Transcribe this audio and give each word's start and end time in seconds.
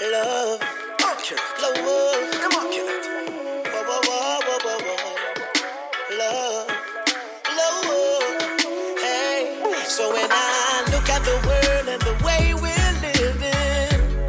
love, 0.00 0.60
love, 0.60 1.76
whoa, 1.76 2.20
whoa, 3.74 4.00
whoa, 4.04 4.58
whoa, 4.64 4.78
whoa, 4.86 4.96
love, 6.18 6.68
love, 7.56 7.84
hey. 9.00 9.40
So 9.86 10.12
when 10.12 10.28
I 10.30 10.84
look 10.92 11.08
at 11.08 11.22
the 11.24 11.36
world 11.46 11.88
and 11.88 12.02
the 12.02 12.14
way 12.24 12.54
we're 12.54 12.92
living, 13.02 14.24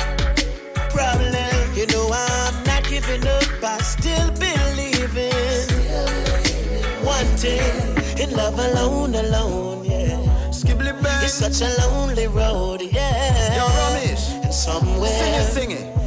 problem, 0.90 1.76
you 1.76 1.86
know 1.88 2.10
I'm 2.12 2.64
not 2.64 2.84
giving 2.90 3.26
up. 3.28 3.44
I 3.64 3.78
still 3.82 4.32
believing, 4.32 5.68
wanting 7.06 8.20
in 8.20 8.36
love 8.36 8.58
alone, 8.58 9.14
alone, 9.16 9.86
yeah. 9.86 10.18
It's 11.22 11.34
such 11.34 11.62
a 11.62 11.70
lonely 11.82 12.28
road, 12.28 12.82
yeah. 12.82 13.89
Somewhere 14.70 15.10
Sing 15.10 15.34
it, 15.34 15.46
sing 15.52 15.72
it. 15.72 15.98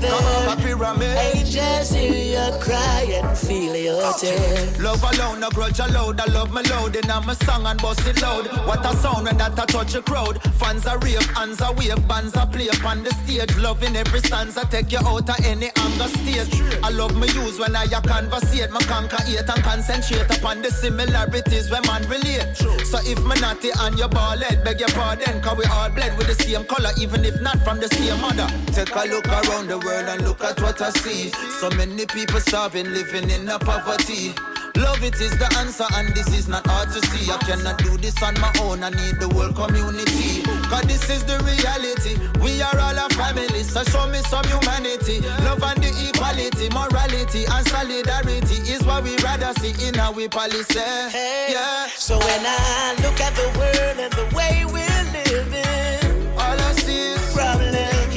Come 0.00 0.24
on, 0.24 0.56
Papi 0.56 0.74
Ramesh. 0.78 1.34
ages 1.34 1.90
hear 1.90 2.12
you 2.12 2.58
cry 2.60 3.20
and 3.20 3.36
feel 3.36 3.74
your 3.74 4.12
tears. 4.14 4.78
Love 4.80 5.02
alone, 5.02 5.40
no 5.40 5.50
grudge 5.50 5.80
allowed. 5.80 6.20
I 6.20 6.26
love 6.26 6.52
my 6.52 6.62
loud 6.62 6.94
in 6.94 7.06
my 7.08 7.34
song 7.34 7.66
and 7.66 7.80
bust 7.82 8.06
it 8.06 8.22
loud. 8.22 8.46
What 8.66 8.86
a 8.86 8.96
sound 8.96 9.26
when 9.26 9.36
that 9.38 9.58
a 9.58 9.66
touch 9.66 9.94
a 9.96 10.02
crowd. 10.02 10.40
Fans 10.54 10.86
are 10.86 10.98
rave, 11.00 11.26
hands 11.34 11.60
are 11.60 11.74
wave, 11.74 12.06
bands 12.06 12.36
are 12.36 12.46
play 12.46 12.68
upon 12.68 13.02
the 13.02 13.12
stage. 13.24 13.56
Love 13.56 13.82
in 13.82 13.96
every 13.96 14.20
stanza, 14.20 14.64
take 14.70 14.92
you 14.92 14.98
out 14.98 15.28
of 15.28 15.44
any 15.44 15.70
anger 15.76 16.08
state. 16.08 16.62
I 16.84 16.90
love 16.90 17.16
my 17.16 17.26
use 17.26 17.58
when 17.58 17.74
I 17.74 17.84
a 17.84 18.00
conversate. 18.00 18.70
My 18.70 18.80
conquer 18.80 19.18
and 19.26 19.62
concentrate 19.64 20.30
upon 20.38 20.62
the 20.62 20.70
similarities 20.70 21.70
when 21.70 21.82
man 21.86 22.02
relate. 22.08 22.56
So 22.86 22.98
if 23.02 23.18
me 23.24 23.34
naughty 23.40 23.70
and 23.80 23.98
you 23.98 24.08
ball 24.08 24.38
head, 24.38 24.62
beg 24.64 24.78
your 24.78 24.90
pardon, 24.90 25.40
cause 25.40 25.58
we 25.58 25.64
all 25.64 25.90
bled 25.90 26.16
with 26.16 26.28
the 26.28 26.40
same 26.42 26.64
color, 26.64 26.90
even 27.00 27.24
if 27.24 27.40
not 27.40 27.58
from 27.64 27.80
the 27.80 27.88
same 27.88 28.20
mother. 28.20 28.46
Take 28.72 28.94
a 28.94 29.04
look 29.08 29.26
around 29.26 29.66
the 29.66 29.78
world 29.78 29.87
and 29.92 30.22
look 30.22 30.42
at 30.44 30.60
what 30.60 30.80
I 30.80 30.90
see. 30.90 31.30
So 31.60 31.70
many 31.70 32.06
people 32.06 32.40
starving, 32.40 32.86
living 32.92 33.30
in 33.30 33.48
a 33.48 33.58
poverty. 33.58 34.34
Love 34.76 35.02
it 35.02 35.20
is 35.20 35.36
the 35.38 35.48
answer, 35.58 35.86
and 35.94 36.14
this 36.14 36.28
is 36.38 36.46
not 36.46 36.64
hard 36.66 36.88
to 36.92 37.00
see. 37.08 37.30
I 37.30 37.36
cannot 37.38 37.78
do 37.78 37.96
this 37.96 38.14
on 38.22 38.34
my 38.40 38.52
own, 38.62 38.84
I 38.84 38.90
need 38.90 39.18
the 39.18 39.28
whole 39.28 39.52
community. 39.52 40.42
Cause 40.70 40.82
this 40.86 41.10
is 41.10 41.24
the 41.24 41.38
reality. 41.42 42.14
We 42.38 42.62
are 42.62 42.78
all 42.78 42.94
a 42.94 43.08
family, 43.10 43.62
so 43.64 43.82
show 43.84 44.06
me 44.06 44.18
some 44.30 44.44
humanity. 44.46 45.20
Love 45.42 45.62
and 45.66 45.82
the 45.82 45.90
equality, 46.08 46.68
morality, 46.70 47.44
and 47.50 47.66
solidarity 47.66 48.56
is 48.70 48.84
what 48.84 49.02
we 49.02 49.16
rather 49.18 49.52
see 49.58 49.74
in 49.86 49.98
our 49.98 50.28
policy. 50.28 50.78
Hey, 51.10 51.48
Yeah, 51.50 51.88
So 51.96 52.18
when 52.18 52.42
I 52.46 52.94
look 53.02 53.18
at 53.18 53.34
the 53.34 53.48
world 53.58 53.98
and 53.98 54.12
the 54.14 54.26
way 54.36 54.62
we're 54.62 55.04
living, 55.10 56.38
all 56.38 56.54
I 56.54 56.72
see 56.78 57.18
is 57.18 57.34
problem, 57.34 57.67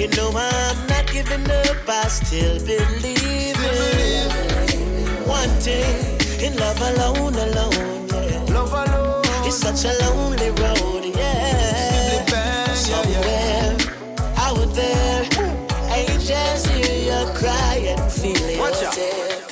you 0.01 0.07
know 0.17 0.31
I'm 0.33 0.87
not 0.87 1.05
giving 1.11 1.45
up. 1.51 1.77
I 1.87 2.07
still 2.07 2.57
believe 2.65 3.55
in 3.55 5.27
wanting 5.27 6.17
in 6.41 6.55
love 6.57 6.81
alone, 6.81 7.35
alone, 7.35 8.07
yeah. 8.09 8.43
love 8.49 8.73
alone. 8.73 9.21
It's 9.45 9.57
such 9.57 9.85
a 9.85 9.93
lonely 10.03 10.49
road, 10.61 11.05
yeah. 11.05 12.25
Bang, 12.31 12.75
yeah, 12.89 13.09
yeah. 13.09 13.77
Somewhere 13.77 13.77
out 14.37 14.73
there, 14.73 15.23
angels 15.93 16.65
hear 16.65 16.97
you 17.09 17.33
cry 17.35 17.75
and 17.93 18.11
feel 18.11 18.49
your 18.49 18.59
Watch 18.59 18.83
out. 18.83 19.50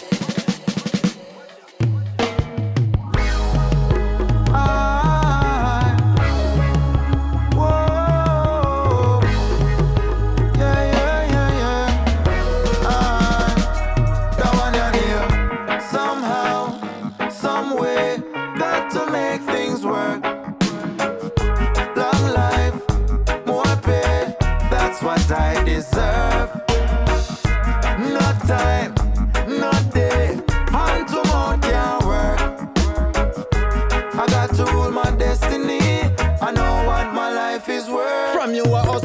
Deserve. 25.79 26.18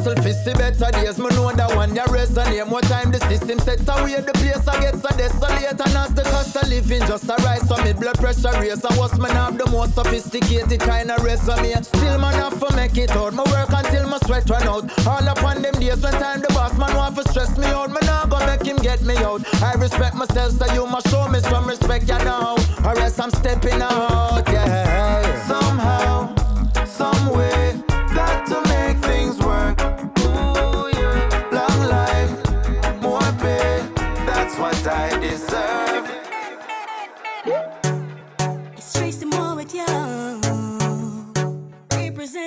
Hustle 0.05 0.23
fi 0.23 0.33
see 0.33 0.53
better 0.53 0.91
days. 0.93 1.19
Me 1.19 1.29
know 1.31 1.51
that 1.53 1.75
one 1.75 1.95
ya 1.95 2.05
resonate. 2.07 2.67
More 2.69 2.81
time 2.83 3.11
the 3.11 3.19
system 3.21 3.59
set 3.59 3.81
away 3.89 4.21
the 4.21 4.33
place 4.35 4.67
I 4.69 4.81
get 4.81 4.97
so 4.97 5.09
desolate. 5.17 5.81
And 5.81 5.97
as 5.97 6.15
the 6.15 6.23
cost 6.23 6.57
of 6.57 6.69
living 6.69 7.01
just 7.01 7.25
a 7.29 7.37
rise, 7.43 7.67
so 7.67 7.77
me 7.83 7.93
blood 7.93 8.19
pressure 8.19 8.53
raise. 8.61 8.85
And 8.85 8.97
what's 8.97 9.19
man 9.19 9.31
have 9.33 9.57
the 9.57 9.67
most 9.71 9.95
sophisticated 9.95 10.81
kind 10.81 11.11
of 11.11 11.23
resume. 11.25 11.83
Still 11.83 12.19
man 12.19 12.35
have 12.35 12.59
to 12.61 12.77
make 12.77 12.97
it 12.97 13.11
out. 13.13 13.33
Me 13.33 13.43
work 13.51 13.71
until 13.73 14.09
my 14.09 14.19
sweat 14.27 14.49
run 14.51 14.69
out. 14.69 14.85
All 15.07 15.27
upon 15.27 15.63
them 15.63 15.75
days 15.75 16.03
when 16.03 16.13
time 16.13 16.41
the 16.41 16.49
boss 16.49 16.77
man 16.79 16.95
want 16.97 17.17
to 17.17 17.23
stress 17.31 17.57
me 17.57 17.67
out. 17.67 17.91
Me 17.91 18.01
not 18.03 18.29
gonna 18.31 18.47
make 18.47 18.67
him 18.67 18.77
get 18.77 19.03
me 19.03 19.17
out. 19.19 19.43
I 19.63 19.75
respect 19.75 20.15
myself, 20.15 20.53
so 20.53 20.67
you 20.75 20.87
must 20.87 21.09
show 21.09 21.29
me 21.29 21.41
some 21.41 21.67
respect, 21.67 22.09
you 22.09 22.19
know. 22.19 22.57
Or 22.85 22.99
else 22.99 23.19
I'm 23.19 23.31
stepping 23.31 23.81
out, 23.81 24.45
yeah. 24.49 24.84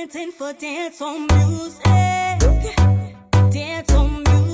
For 0.10 0.54
dance 0.54 1.02
on 1.02 1.28
music. 1.28 1.84
Dance 3.52 3.92
on 3.92 4.24
music. 4.24 4.47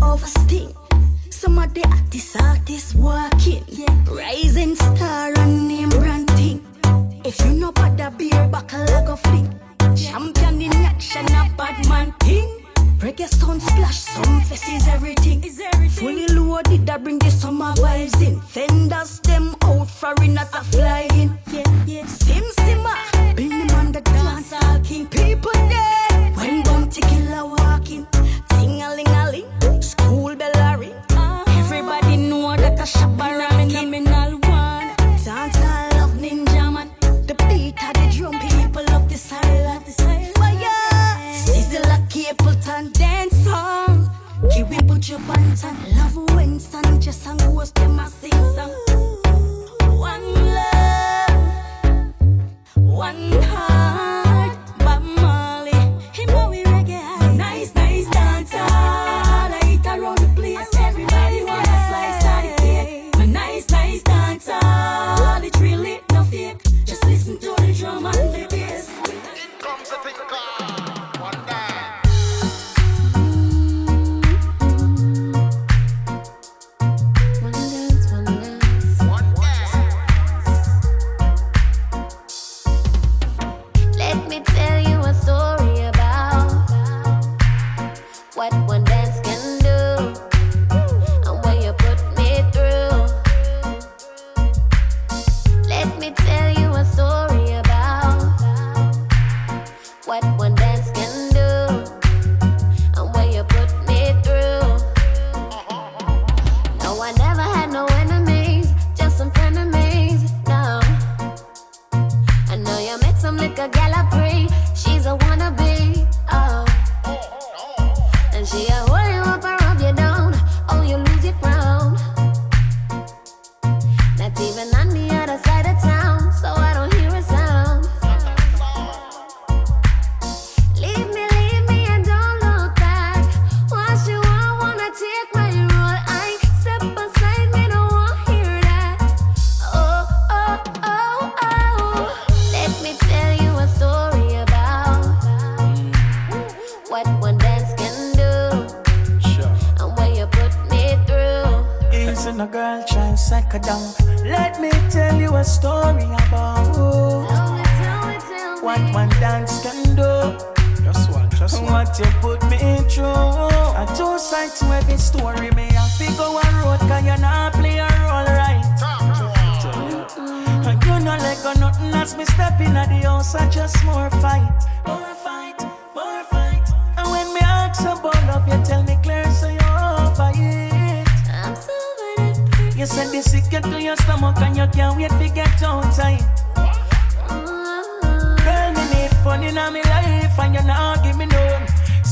A 0.00 0.18
sting. 0.26 0.74
Some 1.28 1.58
of 1.58 1.74
the 1.74 1.84
artists, 1.84 2.34
artists 2.36 2.94
walking. 2.94 3.62
Rising 4.06 4.74
star 4.74 5.32
and 5.38 5.68
name 5.68 5.90
brand 5.90 6.30
thing. 6.30 6.64
If 7.24 7.38
you 7.44 7.52
know 7.52 7.68
about 7.68 7.98
the 7.98 8.10
beer 8.16 8.48
buckle, 8.48 8.82
I 8.82 9.04
go 9.04 9.16
fling. 9.16 9.52
Champion 9.94 10.62
in 10.62 10.72
action, 10.72 11.26
a 11.26 11.50
bad 11.58 11.86
man 11.88 12.12
thing. 12.20 12.64
Reggae 13.00 13.28
Sunsplash, 13.28 14.00
some 14.14 14.40
faces, 14.42 14.88
everything. 14.88 15.44
Is 15.44 15.60
everything. 15.60 15.90
Fully 15.90 16.26
loaded, 16.28 16.88
I 16.88 16.96
bring 16.96 17.18
the 17.18 17.30
summer 17.30 17.72
vibes 17.74 18.20
in. 18.26 18.40
Fenders 18.40 19.20
them 19.20 19.54
out, 19.62 19.90
foreigners 19.90 20.48
are 20.54 20.64
flying. 20.64 21.38
Yeah, 21.52 21.84
yeah. 21.86 22.06
Sim 22.06 22.44
Simma, 22.60 22.96
them 23.36 23.70
on 23.78 23.92
the 23.92 24.00
dance, 24.00 24.52
all 24.54 24.80
king. 24.80 25.06
People 25.06 25.52
there, 25.52 26.32
when 26.34 26.62
Bounty 26.62 27.02
Killer 27.02 27.44
school 29.92 30.34
bell 30.36 30.56
a 30.56 30.78
ring. 30.78 30.94
Everybody 31.60 32.16
know 32.16 32.56
that 32.56 32.80
a 32.80 32.86
shabba 32.94 33.28
criminal 33.70 34.32
one. 34.48 34.88
Dance 35.24 35.56
I 35.56 35.88
love 35.96 36.14
Ninjaman. 36.24 36.88
The 37.28 37.34
beat 37.48 37.76
of 37.86 37.94
the 37.98 38.06
drum, 38.14 38.36
people 38.40 38.84
love 38.92 39.08
the 39.08 39.18
silence. 39.18 39.96
Fire, 40.38 41.32
sizzle 41.32 41.92
a 41.96 41.98
Capleton 42.12 42.92
dance 42.92 43.36
song. 43.44 44.10
Kiwi 44.52 44.78
Buju 44.88 45.18
Banton, 45.28 45.76
love 45.96 46.16
Winston, 46.34 47.00
just 47.00 47.26
a 47.26 47.34
ghost 47.36 47.74
them 47.74 47.98
a 48.00 48.06
sing 48.08 48.42
song. 48.56 48.91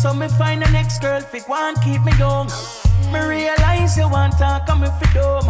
So 0.01 0.15
me 0.15 0.29
find 0.29 0.63
the 0.63 0.71
next 0.71 1.03
girl 1.03 1.21
fi 1.21 1.41
go 1.41 1.53
and 1.55 1.77
keep 1.83 2.03
me 2.03 2.13
young. 2.19 2.49
Me 3.13 3.21
realize 3.21 3.99
you 3.99 4.09
want 4.09 4.33
talk 4.39 4.67
and 4.71 4.81
me 4.81 4.89
fi 4.89 5.13
dumb. 5.13 5.45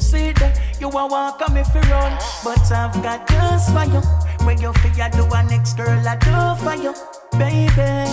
See 0.00 0.32
that 0.32 0.58
you 0.80 0.88
a 0.88 1.06
walk 1.06 1.40
and 1.42 1.54
me 1.54 1.62
fi 1.62 1.78
run, 1.88 2.18
but 2.42 2.58
I've 2.72 3.00
got 3.00 3.28
just 3.28 3.70
for 3.70 3.84
you. 3.84 4.02
When 4.44 4.60
you 4.60 4.72
figure 4.82 5.08
do 5.12 5.24
a 5.32 5.42
next 5.44 5.74
girl 5.76 6.02
I 6.04 6.16
do 6.16 6.64
for 6.64 6.74
you, 6.74 6.94
baby. 7.38 8.10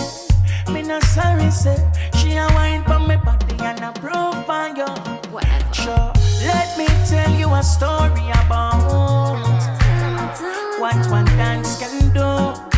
Me 0.72 0.82
not 0.86 1.02
sorry 1.02 1.50
say 1.50 1.76
she 2.18 2.36
a 2.36 2.46
wine 2.54 2.84
for 2.84 3.00
me 3.00 3.16
body 3.16 3.56
and 3.58 3.80
a 3.82 3.90
proof 3.98 4.46
for 4.46 4.68
you. 4.78 4.86
Whatever. 5.34 5.74
Sure, 5.74 6.12
let 6.46 6.78
me 6.78 6.86
tell 7.10 7.34
you 7.34 7.52
a 7.52 7.62
story 7.64 8.30
about 8.46 8.78
what 10.78 11.10
one 11.10 11.26
dance 11.34 11.80
can 11.80 12.14
do. 12.14 12.73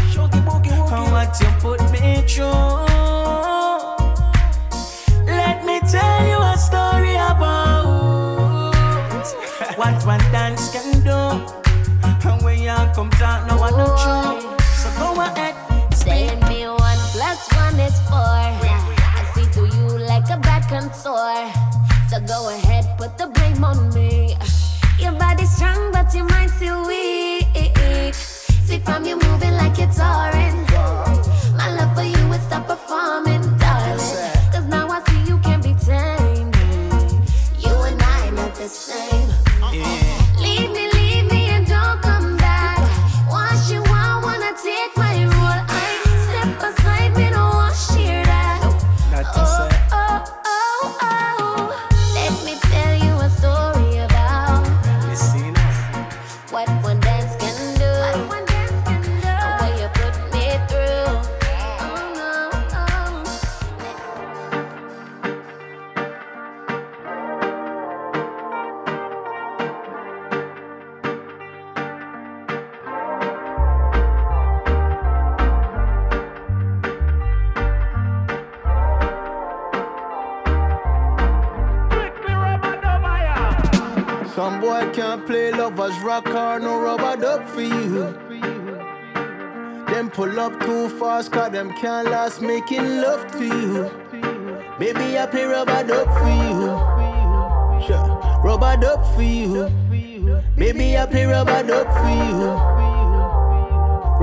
And 0.88 1.10
what 1.10 1.40
you 1.40 1.48
put 1.58 1.80
me 1.90 2.22
through. 2.28 2.46
Let 5.26 5.64
me 5.64 5.80
tell 5.80 6.26
you 6.26 6.38
a 6.38 6.56
story 6.56 7.14
about 7.14 8.72
what 9.76 10.06
one 10.06 10.20
dance 10.30 10.70
can 10.72 11.02
do. 11.02 11.44
And 12.28 12.42
when 12.42 12.62
you 12.62 12.74
come 12.94 13.10
talk, 13.10 13.46
no 13.48 13.56
one 13.58 13.76
no 13.76 13.86
true. 13.98 14.56
So 14.80 14.88
go 14.98 15.20
ahead. 15.20 15.54
Saying 15.92 16.40
me 16.48 16.68
one 16.68 16.98
plus 17.12 17.48
one 17.54 17.80
is 17.80 17.98
four. 18.08 18.18
I 18.18 19.30
see 19.34 19.44
through 19.46 19.70
you 19.76 19.98
like 19.98 20.30
a 20.30 20.38
bad 20.38 20.68
contour. 20.68 21.50
So 22.08 22.20
go 22.26 22.48
ahead, 22.50 22.96
put 22.96 23.18
the 23.18 23.26
blame 23.26 23.64
on 23.64 23.92
me. 23.92 24.36
Your 25.00 25.12
body's 25.12 25.50
strong, 25.50 25.90
but 25.92 26.14
your 26.14 26.24
mind's 26.26 26.54
still 26.54 26.86
weak. 26.86 28.14
See 28.14 28.78
from 28.78 29.04
you 29.04 29.18
moving 29.18 29.54
like 29.54 29.78
you're 29.78 29.92
touring. 29.92 30.45
For 32.56 32.72
you 32.72 32.85
up 90.46 90.60
too 90.60 90.88
fast, 91.00 91.32
cause 91.32 91.50
them 91.50 91.72
can't 91.74 92.08
last 92.08 92.40
making 92.40 93.00
love 93.00 93.30
to 93.32 93.44
you. 93.44 93.90
Baby, 94.78 95.18
I 95.18 95.26
play 95.26 95.44
rubber 95.44 95.82
dub 95.82 96.06
for 96.20 96.34
you. 96.50 96.60
Sure. 97.86 98.06
Rubber 98.44 98.76
dub 98.80 99.00
for 99.14 99.22
you. 99.22 99.68
Baby, 100.56 100.96
I 100.96 101.06
play 101.06 101.24
rubber 101.24 101.62
dub 101.66 101.88
for 102.00 102.14
you. 102.28 102.46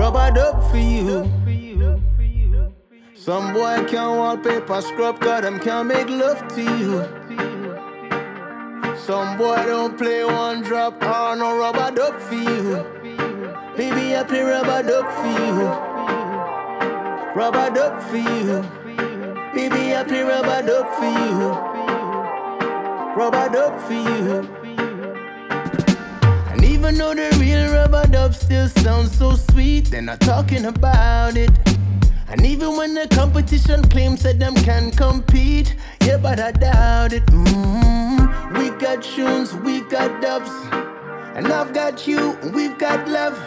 Rubber 0.02 0.32
dub 0.32 0.72
for 0.72 0.78
you. 0.78 1.30
Some 3.16 3.54
boy 3.54 3.84
can't 3.90 4.18
wallpaper 4.18 4.82
scrub, 4.82 5.20
cause 5.20 5.42
them 5.42 5.60
can't 5.60 5.88
make 5.88 6.08
love 6.08 6.48
to 6.56 6.62
you. 6.62 7.04
Some 8.96 9.38
boy 9.38 9.62
don't 9.66 9.98
play 9.98 10.24
one 10.24 10.62
drop 10.62 11.04
or 11.04 11.36
no 11.36 11.58
rubber 11.58 11.92
dub 11.94 12.18
for 12.22 12.36
you. 12.36 12.86
Baby, 13.76 14.16
I 14.16 14.24
play 14.24 14.44
rubber 14.44 14.84
dub 14.88 15.06
for 15.20 15.28
you. 15.28 15.93
Rubber 17.36 17.72
dub 17.72 18.00
for 18.04 18.18
you. 18.18 18.62
Baby, 19.56 19.96
I 19.96 20.04
play 20.08 20.22
rubber 20.22 20.62
dub 20.68 20.88
for 20.94 21.06
you. 21.06 21.50
Rubber 23.18 23.50
dub 23.52 23.82
for 23.82 23.94
you. 23.94 24.48
And 26.52 26.64
even 26.64 26.96
though 26.96 27.16
the 27.16 27.36
real 27.40 27.72
rubber 27.72 28.06
dub 28.06 28.36
still 28.36 28.68
sounds 28.68 29.18
so 29.18 29.34
sweet, 29.34 29.86
they're 29.86 30.04
not 30.04 30.22
talking 30.22 30.66
about 30.66 31.36
it. 31.36 31.50
And 32.28 32.46
even 32.46 32.78
when 32.78 32.94
the 32.94 33.08
competition 33.08 33.82
claims 33.90 34.22
that 34.22 34.38
them 34.38 34.54
can 34.54 34.92
compete, 34.92 35.76
yeah, 36.06 36.18
but 36.18 36.40
I 36.40 36.52
doubt 36.52 37.14
it. 37.14 37.26
mm 37.26 38.60
We 38.60 38.70
got 38.80 39.02
tunes, 39.02 39.56
we 39.56 39.82
got 39.82 40.22
dubs, 40.22 40.52
and 41.36 41.48
I've 41.48 41.74
got 41.74 42.06
you, 42.06 42.38
we've 42.54 42.78
got 42.78 43.08
love. 43.08 43.40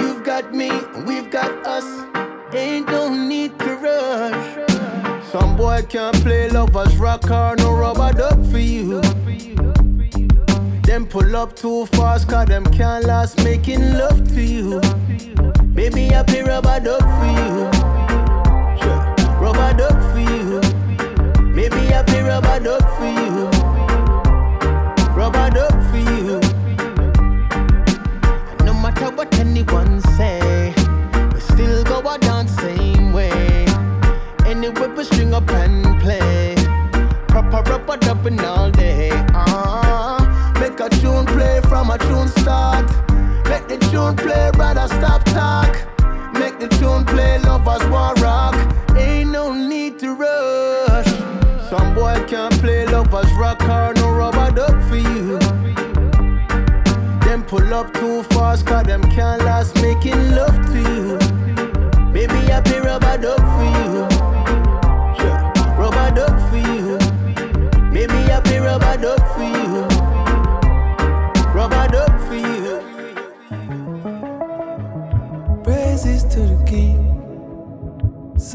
You've 0.00 0.24
got 0.24 0.54
me, 0.54 0.70
we've 1.06 1.30
got 1.30 1.52
us. 1.66 2.25
Ain't 2.56 2.88
no 2.88 3.12
need 3.12 3.58
to 3.58 3.76
rush. 3.76 5.24
Some 5.30 5.56
boy 5.58 5.82
can't 5.90 6.16
play 6.22 6.48
lovers 6.48 6.96
rock 6.96 7.30
or 7.30 7.54
no 7.56 7.74
rubber 7.76 8.12
dub 8.16 8.50
for 8.50 8.58
you. 8.58 9.02
Them 10.82 11.06
pull 11.06 11.36
up 11.36 11.54
too 11.54 11.84
fast, 11.86 12.28
cause 12.28 12.46
them 12.46 12.64
can't 12.72 13.04
last 13.04 13.44
making 13.44 13.98
love 13.98 14.26
to 14.34 14.40
you. 14.40 14.80
Baby, 15.74 16.14
I 16.14 16.22
play 16.22 16.40
rubber 16.40 16.80
dub 16.80 17.02
for 17.02 17.30
you. 17.40 17.68
Sure. 18.80 19.02
Rubber 19.38 19.72
dub 19.76 19.98
for 20.12 20.20
you. 20.20 20.60
Baby, 21.54 21.94
I 21.94 22.02
play 22.06 22.22
rubber 22.22 22.58
dub 22.58 22.82
for 22.96 23.10
you. 23.20 23.50
Rubber 25.14 25.50
dub 25.50 25.74
for 25.90 25.98
you. 25.98 26.40
No 28.64 28.72
matter 28.72 29.10
what 29.14 29.38
anyone 29.38 30.00
say, 30.16 30.35
Anyway, 34.66 34.88
we 34.96 35.04
string 35.04 35.32
up 35.32 35.48
and 35.50 36.00
play. 36.00 36.56
Proper 37.28 37.62
rubber 37.70 37.96
dubbing 37.98 38.40
all 38.40 38.68
day. 38.72 39.10
Uh, 39.32 40.18
make 40.58 40.80
a 40.80 40.88
tune 40.88 41.24
play 41.24 41.60
from 41.68 41.90
a 41.90 41.98
tune 41.98 42.26
start. 42.26 42.84
Make 43.48 43.68
the 43.68 43.78
tune 43.92 44.16
play, 44.16 44.50
rather 44.58 44.88
stop 44.88 45.22
talk. 45.26 45.72
Make 46.34 46.58
the 46.58 46.66
tune 46.80 47.04
play, 47.04 47.38
lovers 47.38 47.86
want 47.90 48.20
rock. 48.20 48.56
Ain't 48.96 49.30
no 49.30 49.54
need 49.54 50.00
to 50.00 50.14
rush. 50.14 51.12
Some 51.70 51.94
boy 51.94 52.24
can't 52.26 52.54
play 52.54 52.86
lovers 52.86 53.32
rock 53.34 53.62
or 53.62 53.94
no 53.94 54.10
rubber 54.10 54.50
dub 54.50 54.82
for 54.88 54.96
you. 54.96 55.38
Them 57.20 57.44
pull 57.44 57.72
up 57.72 57.94
too 57.94 58.24
fast, 58.34 58.66
cause 58.66 58.84
them 58.84 59.02
can't 59.12 59.44
last 59.44 59.76
making 59.76 60.34
love 60.34 60.56
to 60.72 60.80
you. 60.80 60.85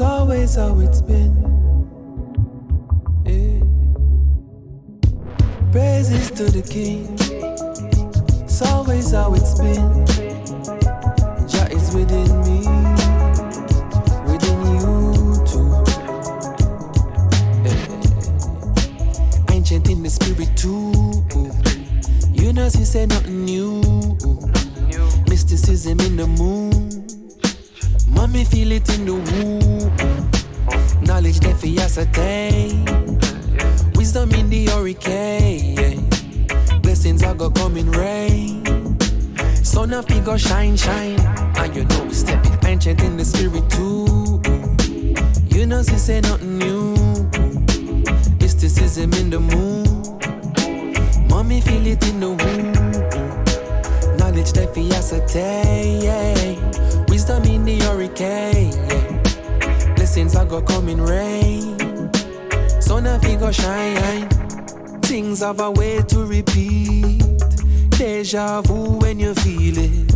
Always 0.02 0.56
how 0.56 0.78
it's 0.80 1.00
been. 1.00 1.34
Yeah. 3.24 3.62
Praises 5.70 6.30
to 6.32 6.44
the 6.44 6.62
King. 6.62 7.16
It's 8.44 8.62
always 8.62 9.12
how 9.12 9.34
it's 9.34 9.54
been. 9.58 10.06
Jah 11.48 11.68
is 11.70 11.94
within 11.94 12.28
me, 12.46 12.58
within 14.26 14.58
you 14.74 15.34
too. 15.46 15.70
Eh. 17.64 19.54
Ancient 19.54 19.88
in 19.88 20.02
the 20.02 20.10
spirit 20.10 20.56
too. 20.56 20.92
You 22.32 22.52
know, 22.52 22.68
she 22.68 22.84
say 22.84 23.06
nothing 23.06 23.44
new. 23.44 23.80
Mysticism 25.28 26.00
in 26.00 26.16
the 26.16 26.26
moon. 26.26 27.06
Mommy 28.08 28.44
feel 28.44 28.72
it 28.72 28.88
in 28.94 29.06
the 29.06 29.14
womb. 29.14 29.61
Knowledge 31.22 31.40
that 31.42 31.56
for 31.56 31.80
ascertain. 31.80 32.84
Wisdom 33.94 34.32
in 34.32 34.50
the 34.50 34.66
hurricane. 34.66 36.08
Blessings 36.82 37.22
are 37.22 37.32
gonna 37.32 37.54
come 37.54 37.76
in 37.76 37.88
rain. 37.92 38.64
Sun 39.62 39.92
of 39.92 40.08
go 40.24 40.36
shine, 40.36 40.76
shine. 40.76 41.20
And 41.58 41.76
you 41.76 41.84
know 41.84 42.04
we 42.06 42.12
stepping 42.12 42.58
ancient 42.66 43.04
in 43.04 43.16
the 43.16 43.24
spirit 43.24 43.70
too. 43.70 44.42
You 45.56 45.64
know 45.64 45.84
she 45.84 45.96
say 45.96 46.20
nothing 46.22 46.58
new. 46.58 46.96
Mysticism 48.40 49.12
in 49.12 49.30
the 49.30 49.38
moon. 49.38 49.84
Mommy 51.28 51.60
feel 51.60 51.86
it 51.86 52.04
in 52.08 52.18
the 52.18 52.30
womb. 52.30 52.72
Knowledge 54.16 54.52
that 54.54 54.74
fi 54.74 54.90
ascertain. 54.90 56.58
Wisdom 57.06 57.44
in 57.44 57.64
the 57.64 57.78
hurricane. 57.78 59.11
Blessings 60.12 60.36
are 60.36 60.44
gonna 60.44 60.66
come 60.66 60.90
in 60.90 61.00
rain. 61.00 61.78
Sun 62.82 63.06
of 63.06 63.22
go 63.40 63.50
shine. 63.50 64.28
Things 65.00 65.40
have 65.40 65.58
a 65.58 65.70
way 65.70 66.02
to 66.02 66.26
repeat. 66.26 67.22
Deja 67.96 68.60
vu 68.60 68.98
when 68.98 69.18
you 69.18 69.32
feel 69.36 69.78
it. 69.78 70.12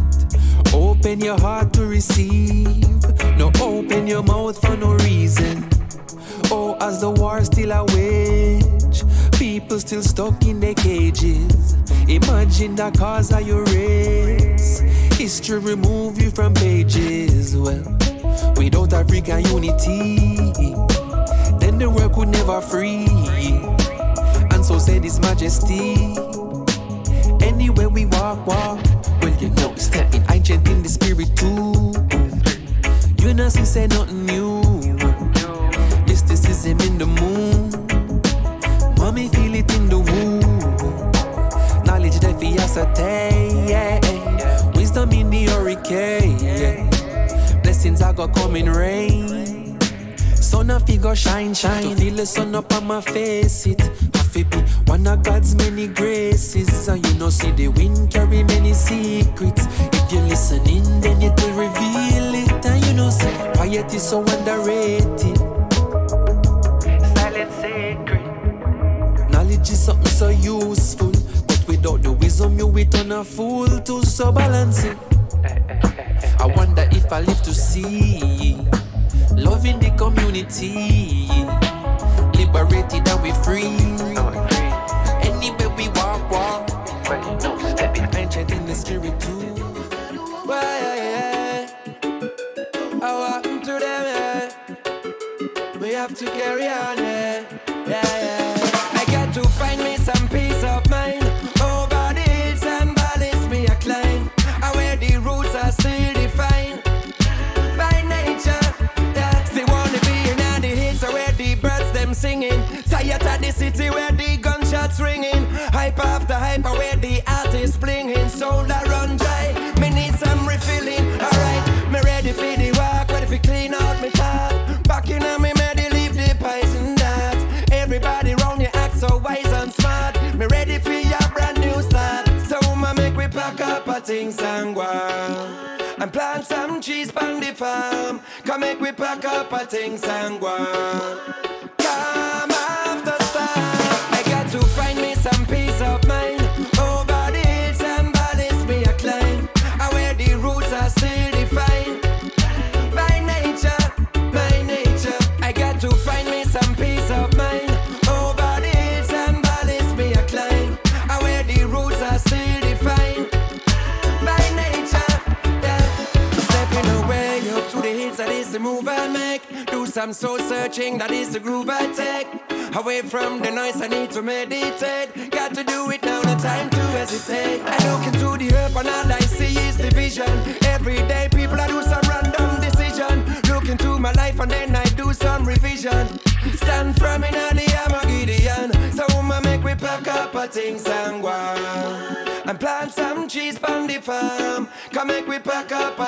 Open 0.74 1.18
your 1.22 1.40
heart 1.40 1.72
to 1.72 1.86
receive. 1.86 2.84
No 3.38 3.50
open 3.58 4.06
your 4.06 4.22
mouth 4.22 4.60
for 4.60 4.76
no 4.76 4.96
reason. 4.96 5.66
Oh, 6.50 6.76
as 6.78 7.00
the 7.00 7.10
war 7.12 7.42
still 7.42 7.72
a 7.72 7.82
wage, 7.96 9.02
people 9.38 9.80
still 9.80 10.02
stuck 10.02 10.44
in 10.44 10.60
their 10.60 10.74
cages. 10.74 11.74
Imagine 12.06 12.76
the 12.76 12.90
cause 12.98 13.32
of 13.32 13.48
your 13.48 13.64
race. 13.64 14.80
History 15.16 15.58
remove 15.58 16.20
you 16.20 16.30
from 16.30 16.52
pages. 16.52 17.56
Well, 17.56 17.96
without 18.56 18.92
African 18.92 19.44
unity, 19.46 20.16
then 21.58 21.78
the 21.78 21.88
world 21.88 22.12
could 22.14 22.28
never 22.28 22.60
free. 22.60 23.06
And 24.50 24.64
so 24.64 24.78
said 24.78 25.04
His 25.04 25.20
Majesty. 25.20 26.16
Anywhere 27.46 27.88
we 27.88 28.06
walk, 28.06 28.46
walk. 28.46 28.80
Well, 29.22 29.34
you 29.40 29.50
know, 29.50 29.72
it's 29.72 29.84
stepping 29.84 30.24
ancient 30.30 30.68
in 30.68 30.82
the 30.82 30.88
spirit 30.88 31.34
too. 31.36 31.92
You 33.24 33.34
know, 33.34 33.48
she 33.48 33.64
say 33.64 33.86
nothing 33.86 34.26
new. 34.26 34.62
Mysticism 36.06 36.80
in 36.80 36.98
the 36.98 37.06
moon. 37.06 37.70
Mommy 38.98 39.28
feel 39.28 39.54
it 39.54 39.74
in 39.74 39.88
the 39.88 39.98
womb. 39.98 40.40
Knowledge 41.84 42.20
that 42.20 42.38
fi 42.40 42.56
ascertain. 42.58 43.66
Wisdom 44.74 45.12
in 45.12 45.30
the 45.30 45.44
hurricane. 45.46 46.95
Blessings 47.86 48.02
are 48.02 48.12
gonna 48.12 48.32
come 48.32 48.56
in 48.56 48.68
rain. 48.68 49.78
Sun 50.34 50.70
of 50.72 50.84
go 51.00 51.14
shine, 51.14 51.54
shine. 51.54 51.84
To 51.84 51.94
feel 51.94 52.14
the 52.16 52.26
sun 52.26 52.52
up 52.56 52.74
on 52.74 52.84
my 52.88 53.00
face, 53.00 53.64
it 53.64 53.78
to 53.78 53.90
be 54.32 54.42
one 54.86 55.06
of 55.06 55.22
God's 55.22 55.54
many 55.54 55.86
graces. 55.86 56.88
And 56.88 57.06
you 57.06 57.14
know, 57.14 57.30
see 57.30 57.52
the 57.52 57.68
wind 57.68 58.10
carry 58.10 58.42
many 58.42 58.74
secrets. 58.74 59.68
If 59.78 60.12
you're 60.12 60.22
listening, 60.22 61.00
then 61.00 61.22
it 61.22 61.40
will 61.40 61.54
reveal 61.54 62.34
it. 62.34 62.66
And 62.66 62.84
you 62.86 62.94
know, 62.94 63.08
see, 63.08 63.30
quiet 63.54 63.94
is 63.94 64.02
so 64.02 64.18
underrated. 64.18 65.38
Silent 67.14 67.52
sacred. 67.60 69.30
Knowledge 69.30 69.70
is 69.70 69.84
something 69.84 70.10
so 70.10 70.30
useful, 70.30 71.12
but 71.46 71.64
without 71.68 72.02
the 72.02 72.10
wisdom, 72.10 72.58
you 72.58 72.66
will 72.66 72.84
turn 72.86 73.12
a 73.12 73.22
fool 73.22 73.68
to 73.68 74.04
so 74.04 74.32
balance 74.32 74.82
it. 74.82 75.15
I 77.12 77.20
live 77.20 77.40
to 77.42 77.54
see. 77.54 78.56
Love 79.36 79.64
in 79.64 79.78
the 79.78 79.90
community, 79.96 81.25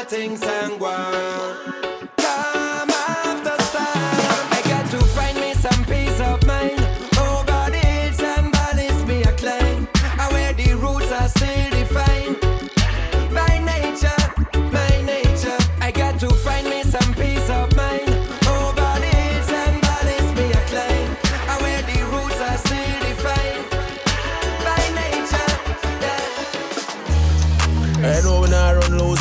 things 0.09 0.43
and 0.43 0.81
go 0.81 0.87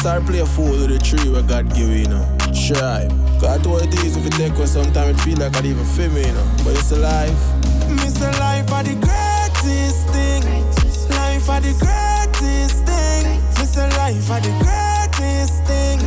Start 0.08 0.26
play 0.26 0.46
fool 0.46 0.72
with 0.72 0.88
the 0.88 1.00
tree 1.00 1.30
where 1.30 1.44
God 1.44 1.68
give 1.76 1.92
you, 1.92 2.08
you 2.08 2.08
know. 2.08 2.24
Strive. 2.56 3.12
God 3.44 3.60
what 3.68 3.84
it 3.84 3.94
is 4.06 4.16
if 4.16 4.24
you 4.24 4.30
take 4.40 4.56
away 4.56 4.66
sometimes 4.66 5.20
it 5.20 5.22
feel 5.22 5.36
like 5.36 5.54
I'd 5.58 5.66
even 5.66 5.84
feel 5.84 6.10
me, 6.12 6.24
you 6.24 6.32
know. 6.32 6.48
But 6.64 6.80
it's 6.80 6.94
a 6.94 6.96
life. 6.96 7.36
Miss 7.92 8.16
life 8.40 8.72
are 8.72 8.88
the 8.88 8.96
greatest 9.04 10.08
thing. 10.16 10.48
Life 11.12 11.50
are 11.52 11.60
the 11.60 11.76
greatest 11.76 12.88
thing. 12.88 13.36
Mr. 13.60 13.84
life 14.00 14.32
are 14.32 14.40
the 14.40 14.54
greatest 14.64 15.60
thing. 15.68 16.00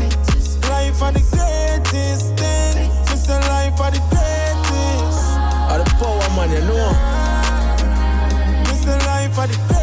Life 0.64 1.02
are 1.04 1.12
the 1.12 1.20
greatest 1.36 2.32
thing. 2.40 2.88
Mr. 3.04 3.36
life 3.52 3.78
are 3.84 3.92
the 3.92 4.00
greatest. 4.08 5.20
Are 5.68 5.76
the 5.76 5.84
power 6.00 6.24
man, 6.40 6.48
you 6.48 6.64
know. 6.72 6.88
Mr. 8.64 8.96
life 9.04 9.38
are 9.38 9.46
the 9.46 9.56
greatest 9.68 9.79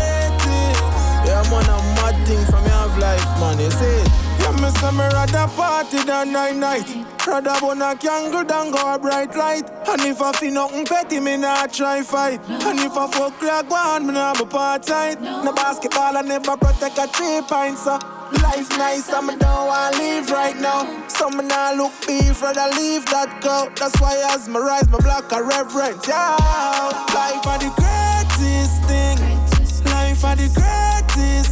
see 3.71 3.85
it. 3.85 4.09
Yeah, 4.39 4.51
me 4.61 4.69
say 4.79 4.91
me 4.91 5.05
rather 5.15 5.47
party 5.55 6.03
than 6.03 6.31
night 6.31 6.55
night. 6.55 6.89
Rather 7.25 7.59
burn 7.59 7.81
a 7.81 7.95
candle 7.95 8.43
than 8.43 8.71
go 8.71 8.93
a 8.93 8.99
bright 8.99 9.35
light. 9.35 9.69
And 9.87 10.01
if 10.01 10.21
I 10.21 10.31
feel 10.33 10.53
nothing 10.53 10.85
petty, 10.85 11.19
me 11.19 11.37
not 11.37 11.73
try 11.73 12.01
fight. 12.01 12.41
And 12.49 12.79
if 12.79 12.97
I 12.97 13.07
fuck 13.07 13.41
like 13.41 13.69
one, 13.69 14.07
me 14.07 14.13
not 14.13 14.37
be 14.37 14.45
part 14.45 14.83
tight. 14.83 15.21
No 15.21 15.53
basketball, 15.53 16.17
I 16.17 16.21
never 16.21 16.57
protect 16.57 16.97
a 16.97 17.07
three 17.07 17.41
pints. 17.47 17.83
So. 17.83 17.99
Life 18.43 18.69
nice, 18.77 19.09
I'm 19.13 19.27
don't 19.39 19.67
wanna 19.67 19.97
leave 19.97 20.29
right 20.29 20.57
now. 20.57 21.07
Some 21.07 21.37
me 21.37 21.45
nah 21.45 21.71
look 21.71 21.93
beef, 22.05 22.41
rather 22.41 22.67
leave 22.75 23.05
that 23.05 23.39
go. 23.41 23.71
That's 23.79 23.95
why 24.01 24.21
as 24.33 24.49
me 24.49 24.59
rise, 24.59 24.89
my 24.89 24.99
block 24.99 25.31
a 25.31 25.41
reverence. 25.41 26.05
Yeah, 26.05 26.35
life 27.15 27.47
are 27.47 27.57
the 27.57 27.71
greatest 27.79 28.83
thing. 28.83 29.17
Life 29.85 30.25
are 30.25 30.35
the 30.35 30.51
greatest 30.53 30.87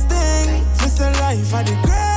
thing. 0.10 0.64
Me 0.82 0.88
say 0.88 1.12
life 1.20 1.54
are 1.54 1.64
the 1.64 1.76
greatest 1.84 2.15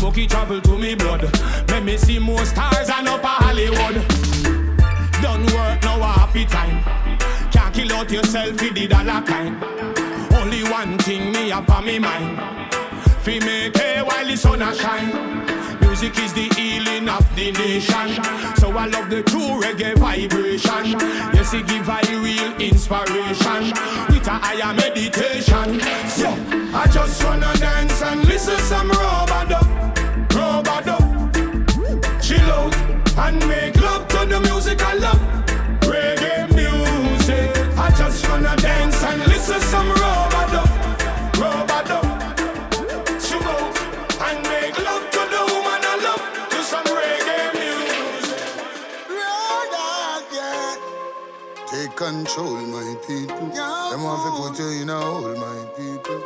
Every 0.00 0.26
time 0.26 0.40
I 0.40 0.60
smoke, 0.60 0.60
travel 0.60 0.60
to 0.60 0.78
me 0.78 0.94
blood. 0.94 1.22
Make 1.70 1.84
me 1.84 1.96
see 1.96 2.18
more 2.18 2.44
stars 2.44 2.88
and 2.88 3.08
upper 3.08 3.26
Hollywood. 3.26 3.96
Done 5.20 5.44
work, 5.46 5.82
now 5.82 6.00
a 6.00 6.06
happy 6.06 6.44
time. 6.44 6.82
Can't 7.50 7.74
kill 7.74 7.92
out 7.92 8.10
yourself 8.10 8.60
with 8.60 8.74
the 8.74 8.86
dollar 8.86 9.22
kind. 9.22 9.62
Only 10.34 10.62
one 10.64 10.98
thing 10.98 11.32
me 11.32 11.50
have 11.50 11.68
on 11.70 11.84
me 11.84 11.98
mind. 11.98 12.38
Fi 13.22 13.40
make 13.40 13.76
hay 13.76 14.02
while 14.02 14.26
the 14.26 14.36
sun 14.36 14.62
a 14.62 14.74
shine. 14.74 15.80
Music 15.80 16.16
is 16.18 16.32
the 16.32 16.48
healing 16.54 17.08
of 17.08 17.24
the 17.34 17.50
nation. 17.52 18.22
So 18.56 18.70
I 18.76 18.86
love 18.86 19.10
the 19.10 19.22
true 19.24 19.60
reggae 19.60 19.96
vibration. 19.98 20.98
Yes, 21.34 21.54
it 21.54 21.66
give 21.66 21.88
I 21.88 22.02
real 22.22 22.54
inspiration. 22.60 23.72
With 24.08 24.26
a 24.28 24.38
higher 24.38 24.74
meditation. 24.74 25.80
So 26.08 26.28
I 26.74 26.86
just 26.92 27.24
wanna 27.24 27.52
dance 27.56 28.02
and 28.02 28.24
listen 28.26 28.58
some 28.58 28.90
robado. 28.90 29.67
And 33.18 33.48
make 33.48 33.76
love 33.80 34.06
to 34.08 34.26
the 34.26 34.40
music 34.40 34.80
I 34.82 34.94
love. 34.94 35.20
Reggae 35.90 36.48
music. 36.54 37.50
I 37.76 37.90
just 37.98 38.28
wanna 38.28 38.54
dance 38.56 39.02
and 39.02 39.20
listen 39.26 39.60
some 39.60 39.90
robado. 40.02 40.62
Robado. 41.40 42.00
Chill 43.24 43.48
and 44.26 44.38
make 44.48 44.76
love 44.86 45.04
to 45.14 45.22
the 45.34 45.42
woman 45.52 45.80
I 45.92 45.94
love. 46.06 46.22
To 46.52 46.58
some 46.62 46.88
reggae 46.98 47.44
music. 47.58 48.40
Brother, 49.08 50.24
yeah. 50.32 50.76
Take 51.70 51.96
control, 51.96 52.56
my 52.76 52.94
people. 53.06 53.50
Yeah. 53.54 53.88
Them 53.90 54.02
want 54.04 54.20
to 54.26 54.30
put 54.40 54.58
you 54.58 54.82
in 54.82 54.90
a 54.90 55.00
hole, 55.00 55.34
my 55.36 55.58
people. 55.76 56.22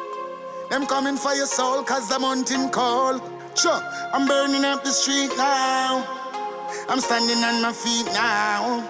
Them 0.70 0.86
coming 0.86 1.16
for 1.16 1.34
your 1.34 1.46
soul, 1.46 1.82
cause 1.82 2.08
the 2.08 2.18
mountain 2.18 2.70
call. 2.70 3.20
Sure, 3.54 3.82
I'm 4.14 4.26
burning 4.26 4.64
up 4.64 4.84
the 4.84 4.90
street 4.90 5.32
now. 5.36 6.21
I'm 6.88 7.00
standing 7.00 7.42
on 7.44 7.62
my 7.62 7.72
feet 7.72 8.06
now. 8.12 8.88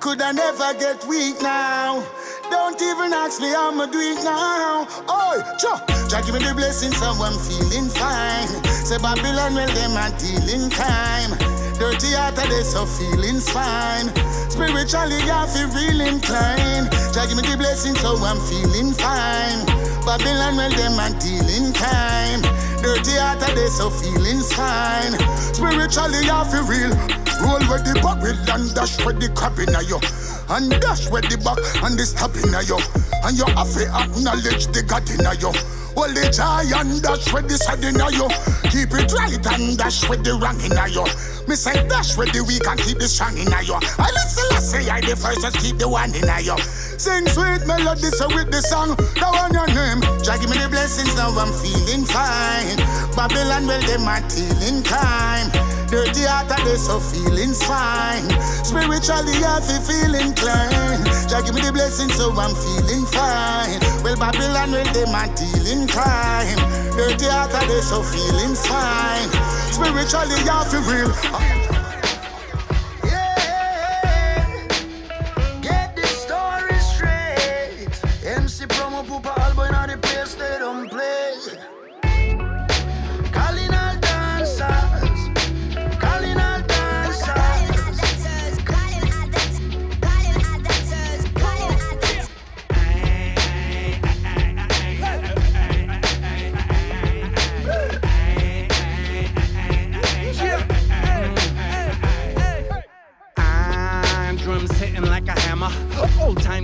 Could 0.00 0.22
I 0.22 0.32
never 0.32 0.72
get 0.78 1.04
weak 1.06 1.40
now? 1.42 2.02
Don't 2.50 2.80
even 2.80 3.12
ask 3.12 3.40
me 3.40 3.48
how 3.48 3.70
I'ma 3.70 3.86
do 3.86 4.00
it 4.00 4.24
now. 4.24 4.86
Oh, 5.06 5.36
sure. 5.60 5.78
Jah 6.08 6.22
give 6.24 6.34
me 6.34 6.40
the 6.40 6.54
blessing, 6.54 6.90
so 6.92 7.12
I'm 7.20 7.38
feeling 7.38 7.88
fine. 7.90 8.48
Say 8.84 8.98
Babylon, 8.98 9.54
well, 9.54 9.68
them 9.68 9.94
are 10.00 10.10
dealing 10.18 10.70
time. 10.70 11.36
Dirty 11.78 12.12
heart, 12.12 12.36
they 12.36 12.62
so 12.62 12.84
feelings 12.84 13.48
fine. 13.48 14.08
Spiritually, 14.50 15.20
I 15.28 15.46
feel 15.48 15.68
real 15.70 16.00
inclined. 16.00 16.90
Jah 17.14 17.28
give 17.28 17.36
me 17.36 17.44
the 17.44 17.56
blessing, 17.56 17.94
so 17.96 18.16
I'm 18.18 18.40
feeling 18.48 18.92
fine. 18.92 19.64
Babylon, 20.04 20.56
well, 20.56 20.72
them 20.72 20.98
are 20.98 21.14
dealing 21.20 21.72
time. 21.72 22.42
Dirty 22.90 23.22
heart, 23.22 23.38
they 23.54 23.68
so 23.68 23.88
feelings 23.88 24.52
fine. 24.52 25.14
Spiritually, 25.54 26.26
I 26.26 26.42
feel 26.50 26.66
real. 26.66 26.90
Roll 27.38 27.62
with 27.70 27.86
the 27.86 27.94
barrel 28.02 28.34
and 28.50 28.66
dash 28.74 28.98
with 29.06 29.22
the 29.22 29.30
crab 29.30 29.62
in 29.62 29.70
you. 29.86 30.02
And 30.50 30.74
dash 30.82 31.06
with 31.06 31.30
the 31.30 31.38
back 31.38 31.62
and 31.86 31.94
the 31.94 32.02
stab 32.02 32.34
in 32.34 32.50
you. 32.66 32.82
And 33.22 33.38
you 33.38 33.46
have 33.54 33.70
to 33.78 33.86
acknowledge 33.94 34.74
the 34.74 34.82
God 34.82 35.06
in 35.06 35.22
you. 35.38 35.54
Hold 35.94 36.18
the 36.18 36.34
giant 36.34 36.98
dash 37.06 37.30
with 37.30 37.46
the 37.46 37.62
side 37.62 37.86
in 37.86 37.94
you. 38.10 38.26
Keep 38.74 38.90
it 38.98 39.14
right 39.14 39.38
and 39.38 39.78
dash 39.78 40.08
with 40.10 40.26
the 40.26 40.34
wrong 40.34 40.58
in 40.58 40.74
you. 40.90 41.06
Me 41.48 41.56
say 41.56 41.74
dash 41.88 42.16
with 42.16 42.32
the 42.32 42.44
weak 42.44 42.66
and 42.66 42.78
keep 42.80 42.98
the 42.98 43.08
strong 43.08 43.36
in 43.36 43.50
you. 43.64 43.78
I 43.98 44.08
listen, 44.12 44.46
I 44.52 44.60
say 44.60 44.88
I 44.88 45.00
the 45.00 45.16
first, 45.16 45.42
just 45.42 45.58
keep 45.58 45.78
the 45.78 45.88
one 45.88 46.14
in 46.14 46.28
you. 46.44 46.56
Sing 47.00 47.26
sweet 47.28 47.66
melody 47.66 48.12
so 48.12 48.28
with 48.28 48.52
the 48.52 48.60
song. 48.60 48.92
Now 49.16 49.32
on 49.40 49.52
your 49.56 49.66
name. 49.72 50.04
Jah 50.22 50.36
give 50.36 50.50
me 50.50 50.58
the 50.60 50.68
blessings, 50.68 51.16
now 51.16 51.32
I'm 51.32 51.48
feeling 51.58 52.04
fine. 52.04 52.76
Babylon, 53.16 53.66
well, 53.66 53.80
them 53.82 54.06
are 54.06 54.22
tilling 54.28 54.82
time. 54.84 55.48
Dirty 55.90 56.22
heart, 56.22 56.46
they 56.62 56.76
so 56.76 57.00
feelings 57.00 57.58
fine. 57.66 58.28
Spiritually, 58.62 59.34
I 59.42 59.58
feel 59.58 59.82
feeling 59.82 60.30
inclined. 60.30 61.02
Jah 61.26 61.42
give 61.42 61.54
me 61.54 61.66
the 61.66 61.72
blessings, 61.72 62.14
so 62.14 62.30
I'm 62.30 62.54
feeling 62.54 63.06
fine. 63.10 63.80
Well, 64.04 64.14
Babylon, 64.14 64.70
well, 64.70 64.86
them 64.94 65.16
are 65.16 65.30
dealing 65.34 65.88
crime. 65.88 66.60
Dirty 66.94 67.26
heart, 67.26 67.50
they 67.66 67.80
so 67.80 68.04
feeling 68.06 68.54
fine. 68.54 69.59
Spiritually, 69.72 70.34
I 70.48 70.64
feel 70.68 70.82
real. 70.82 71.69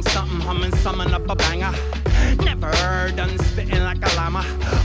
Something 0.02 0.40
humming, 0.40 0.74
summon 0.76 1.14
up 1.14 1.28
a 1.28 1.34
banger. 1.34 1.72
Never 2.44 2.70
done 3.16 3.38
spitting 3.38 3.82
like 3.82 4.04
a 4.04 4.14
llama. 4.16 4.42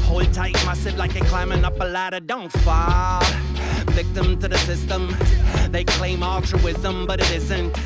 Hold 0.07 0.31
tight, 0.33 0.53
massive 0.65 0.97
like 0.97 1.13
they 1.13 1.19
climbing 1.19 1.65
up 1.65 1.79
a 1.79 1.83
ladder. 1.83 2.19
Don't 2.19 2.51
fall. 2.51 3.21
Victim 3.91 4.39
to 4.39 4.47
the 4.47 4.57
system. 4.59 5.13
They 5.69 5.83
claim 5.83 6.23
altruism, 6.23 7.05
but 7.05 7.19
it 7.19 7.31
isn't. 7.31 7.77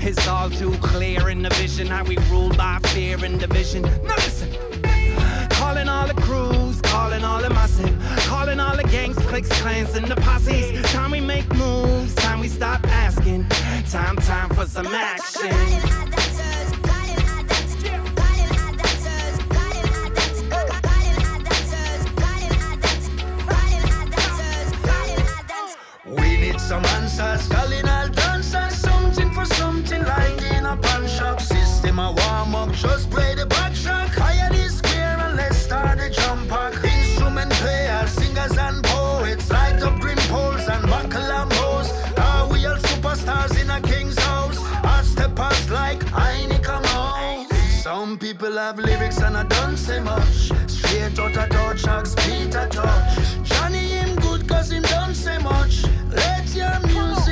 It's 0.00 0.26
all 0.26 0.50
too 0.50 0.72
clear 0.78 1.28
in 1.30 1.42
the 1.42 1.50
vision 1.50 1.86
how 1.86 2.04
we 2.04 2.16
rule 2.30 2.50
by 2.50 2.80
fear 2.88 3.24
and 3.24 3.38
division. 3.38 3.82
Now 3.82 4.16
listen. 4.16 4.50
Calling 5.50 5.88
all 5.88 6.06
the 6.06 6.14
crews, 6.14 6.80
calling 6.82 7.24
all 7.24 7.40
the 7.40 7.50
massive, 7.50 7.96
calling 8.26 8.58
all 8.58 8.76
the 8.76 8.84
gangs, 8.84 9.16
cliques, 9.26 9.48
clans, 9.60 9.94
and 9.94 10.06
the 10.06 10.16
posses. 10.16 10.82
Time 10.92 11.12
we 11.12 11.20
make 11.20 11.48
moves, 11.54 12.14
time 12.16 12.40
we 12.40 12.48
stop 12.48 12.84
asking. 12.88 13.46
Time, 13.90 14.16
time 14.16 14.50
for 14.50 14.66
some 14.66 14.88
action. 14.88 16.33
Some 26.64 26.84
answers, 26.96 27.46
calling 27.48 27.86
all 27.86 28.08
dancers, 28.08 28.74
something 28.78 29.30
for 29.32 29.44
something 29.44 30.02
like 30.04 30.40
in 30.56 30.64
a 30.64 30.76
pawn 30.76 31.06
shop. 31.06 31.38
System 31.40 31.98
a 31.98 32.10
warm 32.10 32.54
up, 32.54 32.72
just 32.72 33.10
play 33.10 33.34
the 33.34 33.44
back 33.44 33.74
track. 33.74 34.10
Fire 34.14 34.48
the 34.50 34.68
square 34.70 35.18
and 35.24 35.36
let's 35.36 35.58
start 35.58 35.98
the 35.98 36.08
jump 36.08 36.48
pack. 36.48 36.72
Instrument 36.82 37.52
players, 37.52 38.10
singers 38.12 38.56
and 38.56 38.82
poets, 38.82 39.50
light 39.50 39.82
up 39.82 40.00
green 40.00 40.22
poles 40.32 40.66
and 40.66 40.86
buckle 40.88 41.30
and 41.38 41.50
bows. 41.50 41.92
Are 42.16 42.48
we 42.48 42.64
all 42.64 42.78
superstars 42.78 43.60
in 43.60 43.68
a 43.68 43.80
king's 43.82 44.18
house? 44.18 44.58
Our 44.84 45.02
steppers 45.02 45.70
like 45.70 46.02
I 46.14 46.46
come 46.62 46.84
out. 46.96 47.46
Some 47.82 48.18
people 48.18 48.56
have 48.56 48.78
lyrics 48.78 49.18
and 49.20 49.36
I 49.36 49.44
don't 49.44 49.76
say 49.76 50.00
much. 50.00 50.50
Straight 50.66 51.18
out 51.18 51.36
of 51.36 51.86
Axe 51.88 52.14
Peter 52.24 52.66
touch. 52.70 53.18
Johnny 53.42 53.86
him 53.98 54.16
good 54.16 54.48
cause 54.48 54.72
him 54.72 54.82
don't 54.84 55.14
say 55.14 55.36
much. 55.38 55.84
Let 56.14 56.54
your 56.54 56.78
music 56.86 57.23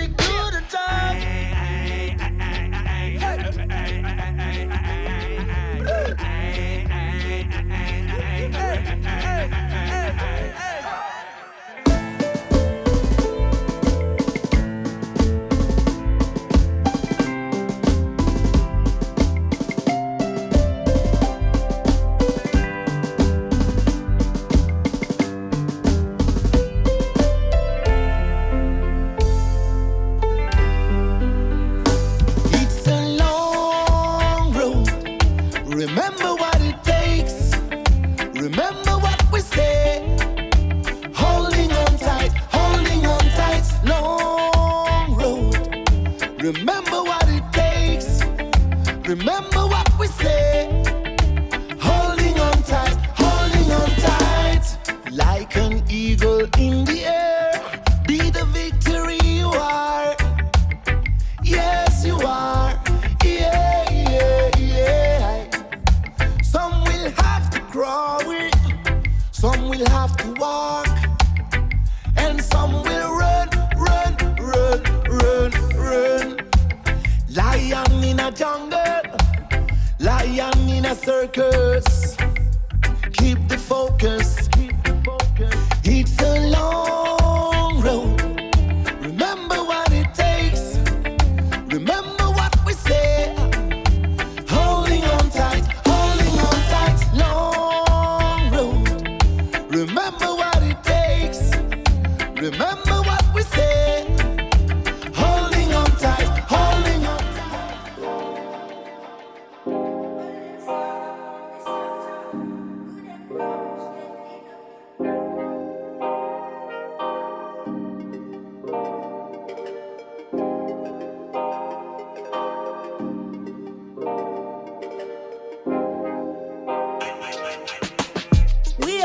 Remember 49.15 49.52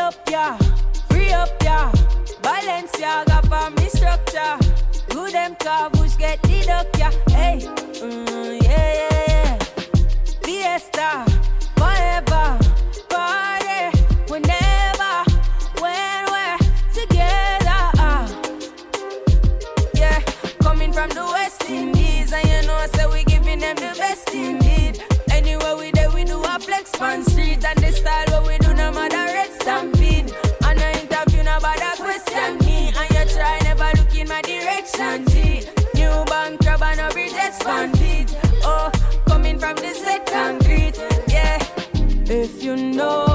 up, 0.07 0.29
yeah, 0.29 0.57
free 1.09 1.33
up, 1.33 1.49
yeah. 1.63 1.91
Balenciaga 2.41 3.39
for 3.49 3.69
me 3.75 3.89
structure. 3.89 4.55
Good 5.09 5.33
them 5.33 5.55
car 5.55 5.89
bush 5.89 6.15
get 6.15 6.41
deduct, 6.43 6.97
yeah. 6.97 7.11
Hey, 7.27 7.59
mm, 7.59 8.63
yeah, 8.63 8.93
yeah, 9.01 9.23
yeah. 9.27 9.57
Fiesta, 10.43 11.25
forever, 11.75 12.57
party, 13.09 13.97
whenever, 14.31 15.15
when 15.81 16.23
we're 16.31 16.57
together. 16.93 17.83
ah. 17.99 18.25
Yeah, 19.93 20.21
coming 20.61 20.93
from 20.93 21.09
the 21.09 21.25
West 21.25 21.69
Indies, 21.69 22.31
and 22.31 22.47
you 22.47 22.61
know, 22.65 22.85
say 22.93 23.07
we 23.07 23.25
giving 23.25 23.59
them 23.59 23.75
the 23.75 23.93
best 23.97 24.33
indeed. 24.33 25.03
Anywhere 25.31 25.75
we 25.75 25.91
there, 25.91 26.09
we 26.11 26.23
do 26.23 26.41
a 26.43 26.59
flex 26.59 26.95
on 27.01 27.25
street, 27.25 27.65
and 27.65 27.79
the 27.79 27.91
style 27.91 28.26
G, 34.97 35.61
new 35.93 36.25
bank 36.25 36.59
crab 36.59 36.81
and 36.81 36.99
a 36.99 37.09
bridge 37.13 37.31
expanded. 37.31 38.35
Oh, 38.63 38.91
coming 39.27 39.59
from 39.59 39.75
the 39.75 39.93
set 39.93 40.25
concrete, 40.25 40.97
yeah. 41.27 41.63
If 42.25 42.63
you 42.63 42.75
know 42.75 43.26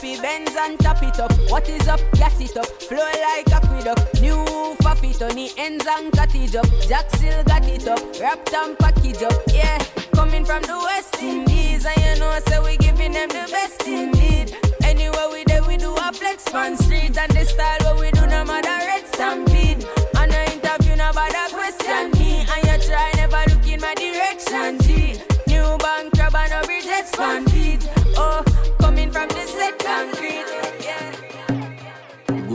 full 0.00 0.22
Benz 0.22 0.56
and 0.56 0.78
top 0.80 1.02
it 1.02 1.18
up. 1.20 1.32
What 1.48 1.68
is 1.68 1.86
up? 1.86 2.00
Gas 2.12 2.40
it 2.40 2.56
up. 2.56 2.66
Flow 2.82 2.98
like 2.98 3.50
aqueduct. 3.52 4.20
New 4.20 4.44
faffy 4.82 5.12
on 5.22 5.34
the 5.36 5.52
ends 5.58 5.86
and 5.86 6.12
cut 6.12 6.34
it 6.34 6.54
up. 6.56 6.66
Jack 6.88 7.10
still 7.14 7.44
got 7.44 7.64
it 7.64 7.86
up. 7.86 8.00
Wrapped 8.18 8.52
and 8.54 8.78
package 8.78 9.22
up. 9.22 9.34
Yeah, 9.48 9.78
coming 10.14 10.44
from 10.44 10.62
the 10.62 10.76
West 10.78 11.22
Indies. 11.22 11.84
And 11.84 11.96
you 12.02 12.20
know, 12.20 12.38
so 12.48 12.64
we 12.64 12.76
giving 12.78 13.12
them 13.12 13.28
the 13.28 13.46
best 13.50 13.86
indeed. 13.86 14.56
Anywhere 14.82 15.28
we 15.30 15.44
there, 15.44 15.62
we 15.64 15.76
do 15.76 15.94
a 15.94 16.12
flex 16.12 16.52
on 16.54 16.76
street. 16.76 17.16
And 17.18 17.32
the 17.32 17.44
style 17.44 17.78
what 17.84 18.00
we 18.00 18.10
do, 18.12 18.26
no 18.26 18.44
matter 18.44 18.68
red 18.68 19.06
stampede. 19.06 19.84
And 20.16 20.32
I 20.32 20.44
interview, 20.52 20.96
no 20.96 21.12
bother 21.12 21.54
question 21.54 22.19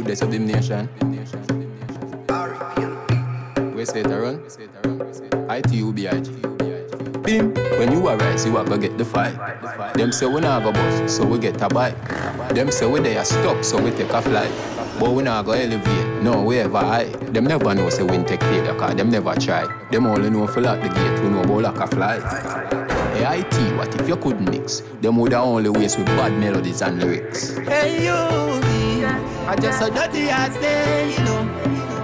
Days 0.05 0.21
of 0.21 0.29
nation. 0.29 0.87
We 3.75 3.85
say 3.85 4.01
it 4.01 4.07
run. 4.07 4.37
ITUBIG. 5.49 7.23
Bim. 7.23 7.53
When 7.79 7.91
you 7.91 8.07
arise, 8.07 8.45
you 8.45 8.55
are 8.57 8.63
gonna 8.63 8.77
get 8.77 8.99
the 8.99 9.05
fight. 9.05 9.33
Them 9.95 10.11
say 10.11 10.27
we 10.27 10.41
not 10.41 10.61
go 10.61 10.71
bust, 10.71 11.17
so 11.17 11.25
we 11.25 11.39
get 11.39 11.59
a 11.59 11.67
bite. 11.67 11.95
Them 12.53 12.69
say 12.69 12.85
we 12.85 12.99
they 12.99 13.17
are 13.17 13.25
stuck, 13.25 13.63
so 13.63 13.81
we 13.81 13.89
take 13.91 14.11
a 14.11 14.21
flight. 14.21 14.51
But 14.99 15.11
we 15.11 15.23
not 15.23 15.45
go 15.45 15.53
elevate, 15.53 16.23
no 16.23 16.43
we 16.43 16.59
ever 16.59 16.77
high. 16.77 17.05
Them 17.33 17.45
never 17.45 17.73
know 17.73 17.89
say 17.89 18.03
we 18.03 18.23
take 18.25 18.41
failure, 18.41 18.75
cause 18.75 18.95
them 18.95 19.09
never 19.09 19.33
try. 19.33 19.65
Them 19.91 20.05
only 20.05 20.29
know 20.29 20.45
fill 20.45 20.67
out 20.67 20.83
the 20.83 20.89
gate, 20.89 21.19
who 21.19 21.31
know 21.31 21.41
about 21.41 21.63
like 21.63 21.79
a 21.79 21.87
fly. 21.87 22.19
Hey, 23.15 23.41
what 23.75 23.99
if 23.99 24.07
you 24.07 24.17
could 24.17 24.39
mix? 24.39 24.81
Them 25.01 25.17
would 25.17 25.33
only 25.33 25.69
waste 25.69 25.97
with 25.97 26.07
bad 26.07 26.31
melodies 26.33 26.81
and 26.81 26.99
lyrics. 27.01 27.57
Hey 27.57 28.05
you, 28.05 28.61
I 29.55 29.57
just 29.57 29.79
so 29.79 29.89
dirty 29.89 30.27
ass 30.27 30.53
day, 30.57 31.15
you 31.17 31.23
know. 31.23 31.39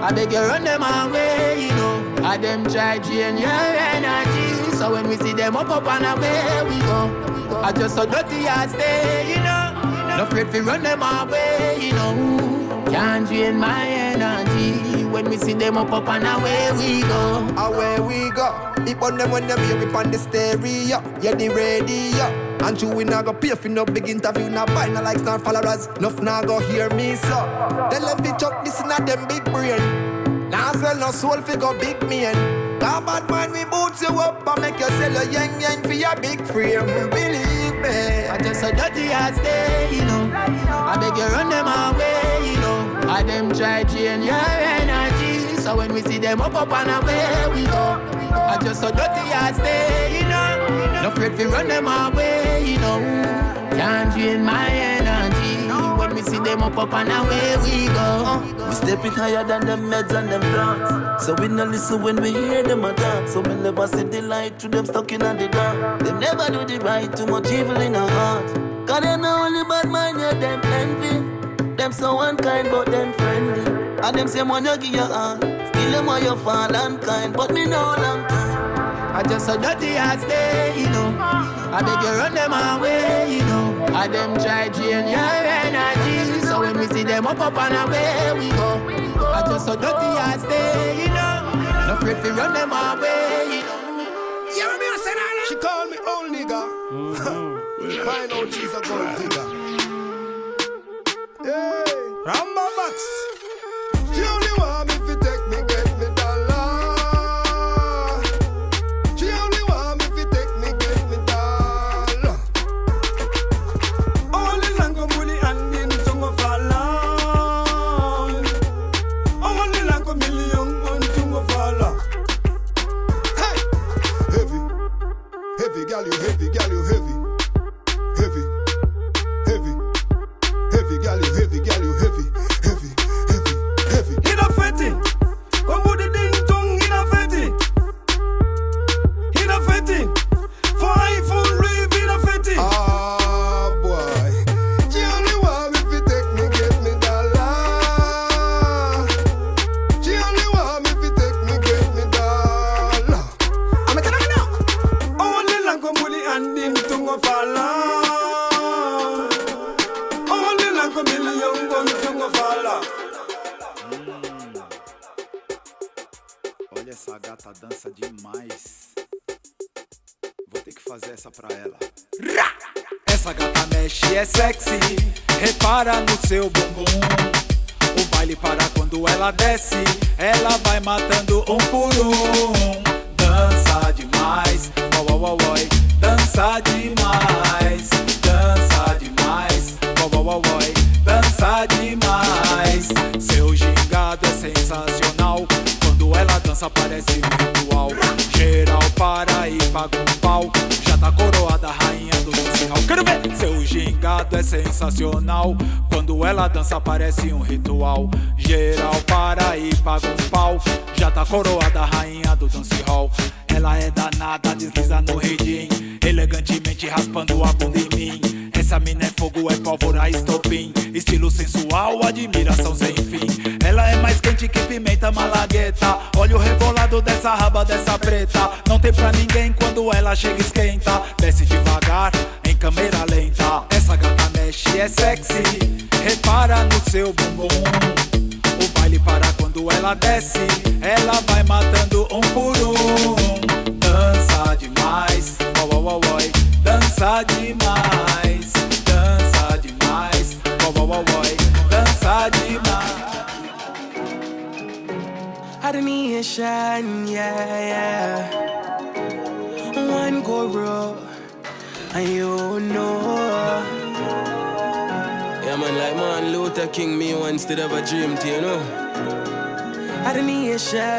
I 0.00 0.10
beg 0.10 0.32
you 0.32 0.38
run 0.38 0.64
them 0.64 0.82
away, 0.82 1.60
you 1.60 1.68
know. 1.76 2.24
I 2.24 2.38
them 2.38 2.64
try 2.64 2.96
drain 2.96 3.36
your 3.36 3.50
energy, 3.50 4.74
so 4.78 4.90
when 4.90 5.06
we 5.06 5.18
see 5.18 5.34
them 5.34 5.54
up 5.54 5.68
up 5.68 5.86
and 5.86 6.06
away 6.06 6.62
we 6.64 6.80
go. 6.80 7.60
I 7.60 7.70
just 7.72 7.94
so 7.94 8.06
dirty 8.06 8.46
ass 8.48 8.72
day, 8.72 9.28
you 9.28 9.36
know. 9.44 10.16
No 10.16 10.24
afraid 10.24 10.50
to 10.50 10.62
run 10.62 10.82
them 10.82 11.02
away, 11.02 11.76
you 11.78 11.92
know. 11.92 12.86
Can't 12.90 13.28
drain 13.28 13.58
my 13.58 13.86
energy 13.86 15.04
when 15.04 15.28
we 15.28 15.36
see 15.36 15.52
them 15.52 15.76
up 15.76 15.92
up 15.92 16.08
and 16.08 16.24
away 16.24 16.72
we 16.78 17.02
go. 17.02 17.54
Away 17.58 18.00
we 18.00 18.30
go. 18.30 18.72
It 18.86 18.96
on 19.02 19.18
them 19.18 19.30
when 19.30 19.46
them 19.46 19.58
hear 19.64 19.76
we 19.76 19.92
on 19.94 20.10
the 20.10 20.16
stereo. 20.16 21.04
Yeah, 21.20 21.34
the 21.34 21.50
radio. 21.50 22.41
And 22.62 22.80
you 22.80 22.88
we 22.88 23.02
not 23.02 23.24
go 23.24 23.32
pay 23.32 23.54
for 23.56 23.68
no 23.68 23.84
big 23.84 24.08
interview, 24.08 24.48
not 24.48 24.68
buy 24.68 24.88
no 24.88 25.02
likes, 25.02 25.22
not 25.22 25.42
followers. 25.42 25.88
Enough 25.98 26.20
now 26.22 26.42
go 26.42 26.60
hear 26.60 26.88
me 26.90 27.16
so. 27.16 27.28
Tell 27.90 28.06
them 28.06 28.22
to 28.22 28.36
chuck 28.38 28.64
this 28.64 28.80
a 28.80 29.04
them 29.04 29.26
big 29.26 29.44
brain. 29.46 30.48
Now 30.48 30.72
sell 30.72 30.96
no 30.96 31.10
soul 31.10 31.40
fi 31.42 31.56
go 31.56 31.76
big 31.78 32.00
man. 32.08 32.78
That 32.78 33.04
bad 33.04 33.28
man 33.28 33.50
we 33.50 33.64
boots 33.64 34.02
you 34.02 34.08
up 34.08 34.46
and 34.46 34.60
make 34.60 34.78
you 34.78 34.86
sell 34.86 35.16
a 35.16 35.24
yang 35.30 35.60
yang 35.60 35.82
for 35.82 35.92
your 35.92 36.14
big 36.16 36.44
frame. 36.46 36.86
Believe 36.86 37.74
me. 37.82 38.28
I 38.28 38.38
just 38.40 38.62
a 38.62 38.70
dirty 38.70 39.08
ass 39.10 39.36
day, 39.38 39.90
you 39.92 40.04
know. 40.04 40.30
I 40.32 40.96
beg 41.00 41.16
you 41.16 41.24
run 41.24 41.48
them 41.48 41.66
away, 41.66 42.52
you 42.52 42.60
know. 42.60 43.10
I 43.10 43.22
them 43.24 43.52
try 43.52 43.82
drain 43.82 44.22
your 44.22 44.34
energy, 44.34 45.56
so 45.56 45.76
when 45.76 45.92
we 45.92 46.00
see 46.02 46.18
them 46.18 46.40
up 46.40 46.54
up 46.54 46.72
and 46.72 46.90
away 46.90 47.54
we 47.54 47.66
go. 47.66 48.21
I 48.34 48.58
just 48.62 48.82
a 48.82 48.90
dirty 48.90 49.24
ass 49.32 49.58
day, 49.58 50.18
you 50.18 50.28
know. 50.28 51.02
No 51.02 51.08
afraid 51.08 51.36
to 51.38 51.48
run 51.48 51.68
them 51.68 51.86
away, 51.86 52.64
you 52.64 52.78
know. 52.78 52.98
Can't 53.72 54.12
drain 54.12 54.44
my 54.44 54.68
energy 54.68 55.68
when 55.98 56.14
we 56.14 56.22
see 56.22 56.38
them 56.38 56.62
up 56.62 56.76
up 56.76 56.92
and 56.92 57.10
away 57.10 57.56
we 57.62 57.86
go. 57.86 58.40
We 58.68 58.74
step 58.74 59.04
it 59.04 59.12
higher 59.12 59.44
than 59.44 59.66
them 59.66 59.90
meds 59.90 60.12
and 60.12 60.30
them 60.30 60.40
drugs. 60.52 61.24
So 61.24 61.34
we 61.34 61.48
no 61.48 61.64
listen 61.64 62.02
when 62.02 62.20
we 62.20 62.32
hear 62.32 62.62
them 62.62 62.84
attack. 62.84 63.28
So 63.28 63.40
we 63.40 63.54
never 63.54 63.86
see 63.86 64.04
the 64.04 64.22
light 64.22 64.58
to 64.60 64.68
them 64.68 64.86
stuck 64.86 65.12
in 65.12 65.20
the 65.20 65.48
dark. 65.48 66.00
Them 66.00 66.20
never 66.20 66.46
do 66.50 66.64
the 66.64 66.84
right, 66.84 67.14
too 67.16 67.26
much 67.26 67.50
evil 67.50 67.80
in 67.80 67.96
our 67.96 68.10
heart. 68.10 68.46
Cause 68.86 69.00
they 69.00 69.16
know 69.16 69.44
only 69.44 69.64
bad 69.68 69.88
mind, 69.88 70.20
yeah, 70.20 70.34
them 70.34 70.60
envy. 70.64 71.76
Them 71.76 71.92
so 71.92 72.20
unkind, 72.20 72.68
but 72.70 72.86
them 72.86 73.12
friendly. 73.14 73.81
And 74.04 74.18
them 74.18 74.26
say, 74.26 74.42
man, 74.42 74.64
you 74.64 74.76
give 74.78 74.94
your 74.94 75.04
heart. 75.04 75.38
Still 75.38 75.90
them 75.92 76.06
want 76.06 76.24
you 76.24 76.36
fall 76.36 76.68
kind. 76.68 77.32
but 77.32 77.52
me 77.52 77.66
know 77.66 77.94
long 77.98 78.26
time. 78.26 79.14
I 79.14 79.22
just 79.22 79.48
a 79.48 79.56
dirty 79.56 79.94
ass 79.96 80.24
day, 80.24 80.74
you 80.76 80.90
know. 80.90 81.16
I 81.20 81.82
beg 81.82 82.02
you 82.02 82.10
run 82.18 82.34
them 82.34 82.52
away, 82.52 83.36
you 83.36 83.44
know. 83.44 83.86
I 83.94 84.08
them 84.08 84.34
try 84.34 84.68
drain 84.70 85.06
your 85.06 85.20
energy, 85.20 86.40
so 86.46 86.60
when 86.60 86.78
we 86.78 86.86
see 86.88 87.04
them 87.04 87.26
up 87.26 87.38
up 87.38 87.56
and 87.56 87.74
away 87.76 88.32
we 88.38 88.50
go. 88.56 88.82
I 89.24 89.42
just 89.46 89.68
a 89.68 89.76
dirty 89.76 90.10
ass 90.18 90.42
day, 90.42 91.02
you 91.02 91.08
know. 91.08 91.86
No 91.86 91.94
afraid 91.94 92.22
to 92.24 92.32
run 92.32 92.54
them 92.54 92.72
away, 92.72 93.54
you 93.54 93.62
know. 93.62 93.82
Yeah, 94.56 94.76
me 94.80 94.86
a 94.88 94.98
say 94.98 95.14
that. 95.14 95.46
She 95.48 95.54
call 95.56 95.86
me 95.86 95.98
old 95.98 96.32
nigga. 96.34 96.60
Find 98.04 98.32
out 98.32 98.52
she's 98.52 98.74
a 98.74 98.80
gold 98.82 99.16
digger. 99.16 99.46
Hey, 101.44 101.84
Ramba 102.26 102.66
Box. 102.76 103.31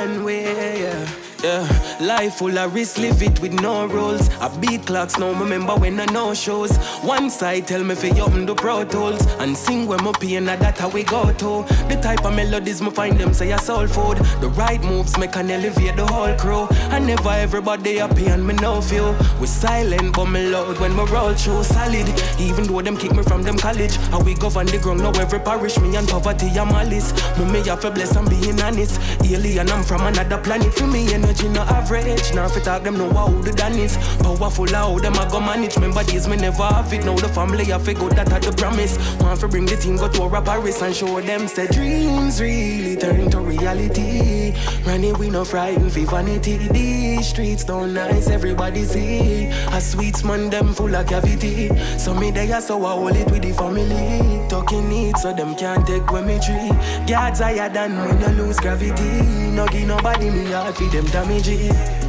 Nation 0.06 0.24
way, 0.24 0.82
yeah. 0.82 1.33
Yeah, 1.43 1.67
life 1.99 2.36
full 2.36 2.58
of 2.58 2.73
risk, 2.73 2.97
live 2.99 3.21
it 3.21 3.41
with 3.41 3.51
no 3.51 3.86
rules. 3.86 4.29
I 4.39 4.47
beat 4.60 4.86
clocks, 4.86 5.17
now 5.17 5.34
remember 5.38 5.75
when 5.75 5.99
I 5.99 6.06
no 6.06 6.34
shows. 6.34 6.73
One 7.03 7.29
side 7.29 7.67
tell 7.67 7.84
me 7.84 7.95
fi 7.95 8.17
open 8.21 8.45
the 8.45 8.56
pro 8.56 8.86
tools 8.86 9.19
and 9.39 9.58
sing 9.58 9.86
when 9.86 10.01
my 10.06 10.13
pain, 10.13 10.47
and 10.47 10.62
that 10.62 10.77
how 10.77 10.88
we 10.88 11.03
go 11.03 11.34
to. 11.34 11.65
The 11.89 11.99
type 12.01 12.23
of 12.23 12.34
melodies 12.34 12.82
me 12.82 12.91
find 12.91 13.17
them 13.17 13.34
say 13.34 13.51
a 13.51 13.58
soul 13.58 13.88
food. 13.88 14.19
The 14.39 14.47
right 14.56 14.82
moves 14.84 15.17
make 15.17 15.36
an 15.36 15.51
elevate 15.51 15.97
the 15.97 16.06
whole 16.08 16.34
crew. 16.38 16.65
I 16.91 16.99
never 16.99 17.32
everybody 17.32 17.97
happy 17.97 18.27
and 18.27 18.47
me 18.47 18.53
no 18.53 18.79
feel. 18.79 19.13
We 19.41 19.47
silent 19.47 20.15
but 20.15 20.27
me 20.27 20.47
loud 20.47 20.79
when 20.79 20.95
we 20.95 21.03
roll 21.12 21.34
through 21.34 21.65
solid. 21.65 22.08
Even 22.39 22.67
though 22.67 22.82
them 22.82 22.95
kick 22.95 23.12
me 23.12 23.23
from 23.23 23.43
them 23.43 23.58
college, 23.58 23.97
how 24.12 24.23
we 24.23 24.34
govern 24.34 24.67
the 24.67 24.77
ground 24.77 25.01
now 25.01 25.12
every 25.19 25.41
parish 25.41 25.77
me 25.77 25.93
and 25.97 26.08
poverty 26.08 26.47
a 26.56 26.65
malice. 26.65 27.12
Me 27.38 27.43
me 27.51 27.67
have 27.67 27.82
to 27.82 27.91
bless 27.91 28.15
and 28.15 28.29
being 28.29 28.62
honest. 28.62 28.97
Alien 29.25 29.69
I'm 29.69 29.84
from 29.84 30.06
another 30.06 30.38
planet 30.38 30.73
for 30.73 30.88
me 30.88 31.13
energy 31.13 31.33
no 31.41 31.62
average. 31.62 32.34
Now 32.34 32.46
if 32.46 32.56
you 32.56 32.62
talk 32.62 32.84
them 32.84 32.98
know 32.98 33.12
how 33.13 33.30
the 33.30 33.52
done 33.52 33.74
is. 33.74 33.98
Powerful 34.19 34.67
how 34.67 35.00
them 35.00 35.13
I 35.15 35.30
go 35.30 35.39
manage. 35.39 35.76
Remember 35.76 36.04
days 36.04 36.28
me 36.28 36.38
never 36.38 36.63
have 36.63 36.91
it. 36.93 37.06
Now 37.06 37.15
the 37.15 37.30
family 37.30 37.72
I 37.74 37.80
figure 37.80 38.10
that 38.10 38.32
I 38.32 38.39
the 38.39 38.52
promise. 38.52 38.98
Want 39.19 39.39
to 39.39 39.48
bring 39.48 39.65
the 39.65 39.76
team 39.76 39.98
go 39.98 40.08
to 40.08 40.24
a 40.24 40.41
Paris 40.41 40.82
and 40.82 40.96
show 40.96 41.22
them 41.22 41.48
say 41.48 41.67
dreams 41.67 42.41
really 42.41 42.96
turn 42.96 43.30
to 43.32 43.39
reality. 43.39 44.54
Running 44.86 45.17
we 45.17 45.30
no 45.30 45.46
frightened 45.46 45.91
for 45.91 46.06
vanity. 46.06 46.58
These 46.58 47.28
streets 47.28 47.63
don't 47.63 47.93
nice, 47.93 48.30
everybody 48.30 48.84
see. 48.84 49.48
A 49.72 49.82
sweet 49.82 50.24
man 50.24 50.50
them 50.50 50.74
full 50.74 50.96
of 50.96 51.08
cavity. 51.08 51.69
So 51.98 52.13
me 52.13 52.32
they 52.32 52.52
are 52.52 52.62
so 52.62 52.86
I 52.86 52.91
hold 52.93 53.15
it 53.15 53.32
with 53.32 53.43
the 53.43 53.54
family. 53.54 54.48
Talking 54.50 54.91
it 54.91 55.17
so 55.17 55.34
them 55.34 55.56
can't 55.56 55.86
take 55.88 56.12
when 56.12 56.28
me 56.28 56.39
tree. 56.39 56.72
God's 57.08 57.39
higher 57.39 57.69
than 57.69 57.98
when 57.98 58.19
you 58.19 58.43
lose 58.43 58.60
gravity. 58.60 59.22
No 59.54 59.67
give 59.67 59.88
nobody 59.88 60.30
me 60.30 60.52
heart 60.52 60.76
for 60.76 60.84
them 60.86 61.06
damage 61.23 61.47
it. 61.47 62.03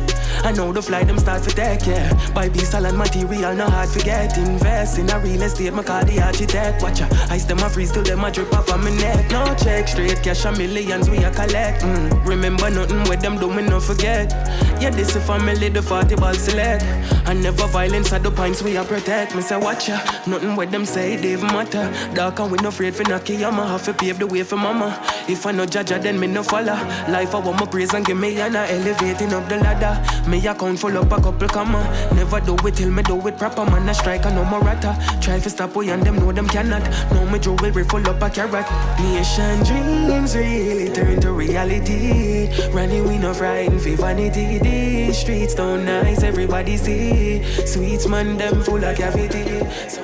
I 0.44 0.52
know 0.52 0.72
the 0.72 0.82
fly 0.82 1.04
them 1.04 1.18
start 1.18 1.42
for 1.42 1.50
take, 1.50 1.86
yeah. 1.86 2.12
Buy 2.34 2.50
piece 2.50 2.74
and 2.74 2.98
material, 2.98 3.54
no 3.54 3.64
hard 3.66 3.88
to 3.90 3.98
get. 4.00 4.36
Invest 4.36 4.98
in 4.98 5.08
a 5.08 5.18
real 5.18 5.40
estate, 5.40 5.72
my 5.72 5.82
car 5.82 6.04
the 6.04 6.20
architect. 6.20 6.82
Watch 6.82 7.00
ya, 7.00 7.08
ice 7.30 7.46
them 7.46 7.60
a 7.60 7.70
freeze 7.70 7.90
till 7.90 8.02
them 8.02 8.22
a 8.22 8.30
drip 8.30 8.52
off 8.52 8.70
of 8.70 8.84
my 8.84 8.90
neck. 8.96 9.30
No 9.30 9.54
check, 9.54 9.88
straight 9.88 10.22
cash 10.22 10.44
a 10.44 10.52
millions 10.52 11.08
we 11.08 11.16
a 11.24 11.30
collect. 11.30 11.80
Mm. 11.82 12.26
Remember 12.26 12.68
nothing 12.68 13.02
with 13.04 13.22
them 13.22 13.38
do 13.38 13.50
me 13.50 13.62
no 13.62 13.80
forget. 13.80 14.32
Yeah, 14.80 14.90
this 14.90 15.16
is 15.16 15.24
family, 15.26 15.70
the 15.70 15.80
40 15.80 16.16
ball 16.16 16.34
select. 16.34 16.82
And 17.26 17.42
never 17.42 17.66
violence 17.68 18.12
at 18.12 18.22
the 18.22 18.30
points 18.30 18.62
we 18.62 18.76
a 18.76 18.84
protect. 18.84 19.34
Me 19.34 19.40
say 19.40 19.56
watch 19.56 19.88
ya, 19.88 19.98
nothing 20.26 20.56
with 20.56 20.70
them 20.70 20.84
say 20.84 21.16
they 21.16 21.36
matter. 21.36 21.90
Dark 22.12 22.38
and 22.40 22.52
we 22.52 22.58
no 22.58 22.68
afraid 22.68 22.94
for 22.94 23.04
knocky, 23.04 23.42
I'ma 23.42 23.66
have 23.66 23.84
to 23.84 23.94
pave 23.94 24.18
the 24.18 24.26
way 24.26 24.42
for 24.42 24.56
mama. 24.56 25.00
If 25.26 25.46
I 25.46 25.52
no 25.52 25.64
judge 25.64 25.88
her, 25.88 25.98
then 25.98 26.20
me 26.20 26.26
no 26.26 26.42
follow. 26.42 26.74
Life 27.08 27.34
I 27.34 27.38
want 27.38 27.60
my 27.60 27.66
praise 27.66 27.94
and 27.94 28.04
give 28.04 28.18
me 28.18 28.38
an 28.40 28.56
elevating 28.56 29.32
up 29.32 29.48
the 29.48 29.56
ladder. 29.56 29.94
Account 30.38 30.78
full 30.78 30.96
up 30.96 31.12
a 31.12 31.20
couple 31.20 31.48
comma. 31.48 31.82
Never 32.14 32.40
do 32.40 32.56
it 32.66 32.74
till 32.74 32.90
me 32.90 33.02
do 33.02 33.26
it 33.26 33.38
proper. 33.38 33.64
Man, 33.64 33.88
I 33.88 33.92
strike 33.92 34.24
and 34.26 34.34
no 34.34 34.44
more 34.44 34.60
rata. 34.60 34.96
Try 35.20 35.38
to 35.40 35.50
stop 35.50 35.74
we 35.76 35.90
and 35.90 36.02
them 36.02 36.16
know 36.16 36.32
them 36.32 36.48
cannot. 36.48 36.82
No 37.12 37.26
me 37.26 37.38
jewelry 37.38 37.84
full 37.84 38.06
up 38.08 38.22
a 38.22 38.30
carrot. 38.30 38.66
Nation 39.00 39.62
dreams 39.64 40.36
really 40.36 40.92
turn 40.92 41.20
to 41.20 41.32
reality. 41.32 42.48
Running 42.72 43.06
we 43.08 43.18
no 43.18 43.34
frightened 43.34 43.80
for 43.80 43.96
vanity. 43.96 44.58
These 44.58 45.18
streets 45.18 45.54
don't 45.54 45.84
nice, 45.84 46.22
everybody 46.22 46.76
see. 46.76 47.42
Sweets 47.66 48.06
man, 48.06 48.36
them 48.36 48.62
full 48.62 48.84
of 48.84 48.96
cavity. 48.96 49.60
So 49.88 50.02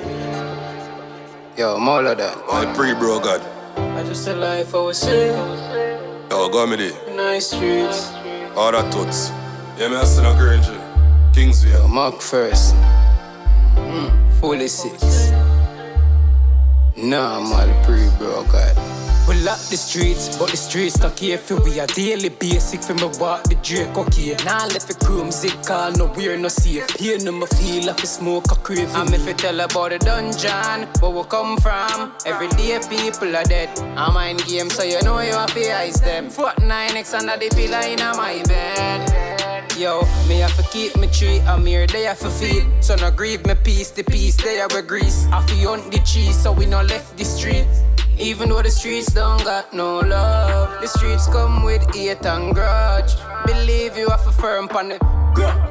Yo, 1.57 1.77
more 1.77 2.05
of 2.05 2.17
that. 2.17 2.37
I 2.49 2.65
pre 2.73 2.93
bro 2.93 3.19
God. 3.19 3.41
I 3.77 4.03
just 4.03 4.27
a 4.27 4.33
life 4.33 4.73
I 4.73 4.79
was 4.79 4.97
saying. 4.97 5.35
Yo, 6.29 6.49
go 6.49 6.65
me 6.65 6.77
there. 6.77 7.15
Nice 7.15 7.47
streets. 7.51 8.09
All 8.55 8.71
that 8.71 8.91
toots. 8.91 9.31
Yeah, 9.77 9.87
me 9.87 9.95
a 9.95 10.05
son 10.05 10.25
of 10.25 10.37
Granger. 10.37 10.79
Kingsville. 11.33 11.89
Mark 11.89 12.21
first. 12.21 12.75
Mm, 13.75 14.39
fully 14.39 14.67
six. 14.67 15.31
Nah, 16.97 17.37
I'm 17.37 17.51
all 17.51 17.85
pre 17.85 18.07
bro, 18.17 18.43
God. 18.51 18.77
We 19.27 19.39
lock 19.41 19.59
the 19.69 19.77
streets, 19.77 20.37
but 20.37 20.49
the 20.49 20.57
streets 20.57 20.99
not 20.99 21.15
care 21.15 21.37
for 21.37 21.55
we 21.61 21.79
are 21.79 21.87
daily 21.87 22.29
basic 22.29 22.81
for 22.81 22.93
me 22.95 23.05
walk 23.17 23.43
the 23.43 23.55
Drake 23.63 23.95
okay. 23.95 24.35
Now 24.43 24.67
left 24.67 24.87
the 24.87 25.05
crew 25.05 25.23
music 25.23 25.55
call 25.63 25.91
no 25.93 26.11
we're 26.17 26.37
no 26.37 26.49
safe. 26.49 26.89
Here 26.99 27.17
no 27.19 27.31
me 27.31 27.45
feel 27.45 27.85
like 27.85 28.03
a 28.03 28.07
smoke 28.07 28.51
a 28.51 28.55
craving. 28.55 28.93
I'm 28.93 29.13
if 29.13 29.25
you 29.25 29.33
tell 29.33 29.59
about 29.61 29.91
the 29.91 29.99
dungeon, 29.99 30.89
where 30.99 31.11
we 31.11 31.23
come 31.29 31.57
from. 31.57 32.13
Every 32.25 32.49
day 32.49 32.79
people 32.89 33.35
are 33.35 33.45
dead. 33.45 33.69
I 33.95 34.11
mind 34.11 34.45
game 34.45 34.69
so 34.69 34.83
you 34.83 35.01
know 35.03 35.21
you 35.21 35.33
have 35.33 35.53
to 35.53 35.77
ice 35.77 36.01
them. 36.01 36.29
Foot 36.29 36.57
9x 36.57 37.13
under 37.13 37.37
the 37.37 37.49
pillar 37.55 37.87
in 37.87 37.99
my 38.17 38.43
bed. 38.43 39.30
Yo, 39.81 40.03
me 40.29 40.37
have 40.37 40.55
to 40.57 40.63
keep 40.71 40.95
me 40.95 41.07
tree, 41.07 41.39
I'm 41.39 41.65
here, 41.65 41.87
they 41.87 42.03
have 42.03 42.19
to 42.19 42.29
feed. 42.29 42.67
So 42.81 42.93
no 42.97 43.09
grieve 43.09 43.43
me 43.47 43.55
peace, 43.55 43.89
the 43.89 44.03
peace, 44.03 44.35
they 44.37 44.57
have 44.57 44.75
a 44.75 44.83
grease. 44.83 45.25
I 45.31 45.41
feel 45.47 45.71
hunt 45.71 45.91
the 45.91 45.97
cheese, 46.05 46.37
so 46.37 46.51
we 46.51 46.67
no 46.67 46.83
left 46.83 47.17
the 47.17 47.25
street. 47.25 47.65
Even 48.19 48.49
though 48.49 48.61
the 48.61 48.69
streets 48.69 49.11
don't 49.11 49.43
got 49.43 49.73
no 49.73 49.97
love, 50.01 50.79
the 50.81 50.87
streets 50.87 51.25
come 51.29 51.63
with 51.63 51.81
hate 51.95 52.23
and 52.27 52.53
grudge. 52.53 53.11
Believe 53.45 53.97
you 53.97 54.09
have 54.09 54.25
a 54.27 54.31
firm 54.31 54.69
on 54.69 54.89
the 54.89 55.21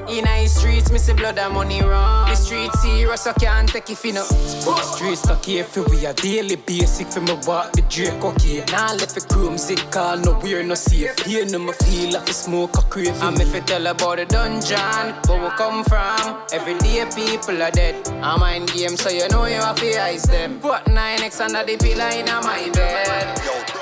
in 0.08 0.24
the 0.24 0.46
streets, 0.48 0.90
me 0.90 0.98
see 0.98 1.12
blood 1.12 1.38
and 1.38 1.54
money 1.54 1.80
run. 1.82 2.28
The 2.28 2.34
streets 2.34 2.82
serious, 2.82 3.26
I 3.26 3.32
can't 3.34 3.68
take 3.68 3.90
it, 3.90 4.04
you 4.04 4.12
know. 4.14 4.24
Streets 4.24 5.24
not 5.26 5.42
care 5.42 5.62
for 5.64 5.84
we 5.84 6.04
are 6.04 6.12
daily 6.14 6.56
basic 6.56 7.06
for 7.08 7.20
me 7.20 7.34
walk 7.46 7.72
the 7.72 7.82
Drake 7.82 8.24
okay. 8.24 8.64
Now 8.72 8.94
left 8.94 9.14
the 9.14 9.20
crew 9.20 9.50
music 9.50 9.78
call 9.90 10.16
no 10.18 10.38
we're 10.42 10.62
no 10.62 10.74
safe. 10.74 11.16
Here 11.20 11.46
no 11.46 11.58
me 11.58 11.72
feel 11.72 12.14
like 12.14 12.28
a 12.28 12.32
smoke 12.32 12.76
a 12.78 12.82
craving. 12.82 13.22
I'm 13.22 13.40
if 13.40 13.54
you 13.54 13.60
tell 13.60 13.86
about 13.86 14.16
the 14.16 14.26
dungeon, 14.26 15.14
where 15.28 15.42
we 15.42 15.50
come 15.56 15.84
from. 15.84 16.42
Every 16.52 16.76
day 16.78 17.06
people 17.14 17.62
are 17.62 17.70
dead. 17.70 18.08
I 18.08 18.36
mind 18.36 18.72
game, 18.72 18.96
so 18.96 19.10
you 19.10 19.28
know 19.28 19.44
you 19.46 19.54
have 19.54 19.76
to 19.76 20.02
ice 20.02 20.26
them. 20.26 20.58
Put 20.58 20.86
9x 20.86 21.40
under 21.40 21.64
the 21.64 21.76
pillar 21.76 22.08
in 22.08 22.26
my 22.26 22.68
bed. 22.72 23.79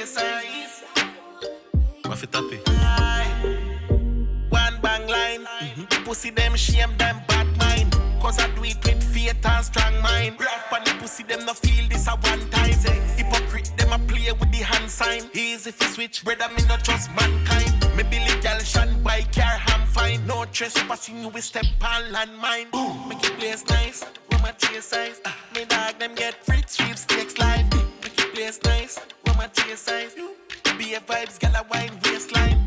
Roma 0.00 0.06
chase 0.06 0.16
eyes. 0.18 0.82
What 2.06 2.22
it? 2.22 2.68
One 4.48 4.80
bang 4.80 5.06
line. 5.06 5.46
Pussy 6.04 6.30
them 6.30 6.56
shame 6.56 6.96
them 6.96 7.20
bad 7.28 7.46
mind. 7.58 7.92
Cause 8.18 8.38
I 8.38 8.48
do 8.54 8.64
it 8.64 8.82
with 8.82 9.02
faith 9.12 9.44
and 9.44 9.64
strong 9.64 10.00
mind. 10.00 10.40
Rough 10.40 10.72
on 10.72 10.84
the 10.84 10.92
pussy 11.00 11.22
them 11.24 11.44
no 11.44 11.52
feel 11.52 11.86
this 11.88 12.06
a 12.06 12.12
one 12.12 12.48
time. 12.48 12.72
Hypocrite 13.16 13.72
them 13.76 13.92
a 13.92 13.98
play 14.06 14.32
with 14.32 14.50
the 14.50 14.64
hand 14.64 14.90
sign. 14.90 15.24
Easy 15.34 15.70
fi 15.70 15.86
switch, 15.86 16.24
brother 16.24 16.48
me 16.56 16.62
not 16.66 16.82
trust 16.82 17.10
mankind. 17.14 17.70
Me 17.94 18.02
Billy 18.04 18.40
gal 18.40 18.58
shan 18.60 19.02
by 19.02 19.20
car 19.34 19.58
ham 19.66 19.86
fine. 19.86 20.26
No 20.26 20.46
trespassing 20.46 21.20
you 21.20 21.28
will 21.28 21.42
step 21.42 21.66
on 21.82 22.10
landmine. 22.10 22.70
Boom, 22.70 23.06
make 23.06 23.22
it 23.22 23.38
place 23.38 23.66
nice. 23.68 24.02
Roma 24.32 24.54
chase 24.56 24.94
eyes. 24.94 25.20
Uh, 25.26 25.32
me 25.54 25.66
dog 25.66 25.98
them 25.98 26.14
get 26.14 26.42
free 26.42 26.62
sweepstakes 26.66 27.36
live. 27.38 27.59
Eyes. 29.58 30.14
Be 30.78 30.94
a 30.94 31.00
vibes, 31.00 31.38
gal 31.38 31.54
a 31.54 31.62
wine 31.70 31.98
waistline. 32.04 32.59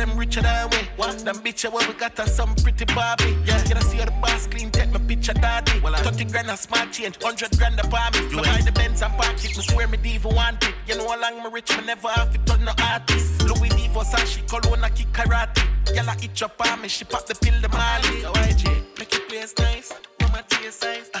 Them 0.00 0.16
richer 0.16 0.40
than 0.40 0.70
we. 0.70 0.78
What? 0.96 1.18
Them 1.18 1.36
bitch, 1.36 1.70
where 1.70 1.86
we 1.86 1.94
got 1.94 2.18
us 2.18 2.34
some 2.34 2.54
pretty 2.56 2.86
Barbie. 2.86 3.36
Yeah, 3.44 3.62
you 3.68 3.80
see 3.82 3.98
how 3.98 4.06
the 4.06 4.12
boss 4.22 4.46
clean, 4.46 4.70
take 4.70 4.90
my 4.90 4.98
picture, 4.98 5.34
daddy. 5.34 5.78
Well, 5.80 5.94
30 5.94 6.24
grand 6.24 6.48
a 6.48 6.56
smart 6.56 6.90
change, 6.92 7.16
100 7.20 7.58
grand 7.58 7.78
a 7.78 7.86
palm. 7.88 8.12
You 8.30 8.38
buy 8.38 8.62
the 8.64 8.72
Benz 8.72 9.02
and 9.02 9.12
park 9.12 9.44
it, 9.44 9.56
me 9.56 9.62
swear 9.62 9.88
me 9.88 9.98
diva 9.98 10.28
want 10.28 10.64
it. 10.64 10.74
You 10.86 10.96
know 10.96 11.08
how 11.08 11.20
long 11.20 11.42
me 11.44 11.50
rich, 11.52 11.76
me 11.76 11.84
never 11.84 12.08
have 12.08 12.32
to 12.32 12.38
turn 12.44 12.64
no 12.64 12.72
artist. 12.82 13.42
Louis 13.42 13.68
V, 13.68 13.88
Versace, 13.92 14.40
Cologne, 14.48 14.82
I 14.82 14.88
kick 14.88 15.12
karate. 15.12 15.62
Girl, 15.94 16.08
I 16.08 16.16
itch 16.22 16.42
up 16.42 16.60
on 16.66 16.80
me, 16.80 16.88
she 16.88 17.04
pop 17.04 17.26
the 17.26 17.34
pill, 17.34 17.60
the 17.60 17.68
Mali. 17.68 18.22
So 18.22 18.32
YG, 18.32 18.98
make 18.98 19.12
it 19.12 19.28
place 19.28 19.54
nice, 19.58 19.92
with 20.18 20.32
my 20.32 20.42
tear 20.48 20.70
size. 20.70 21.10
Uh, 21.12 21.20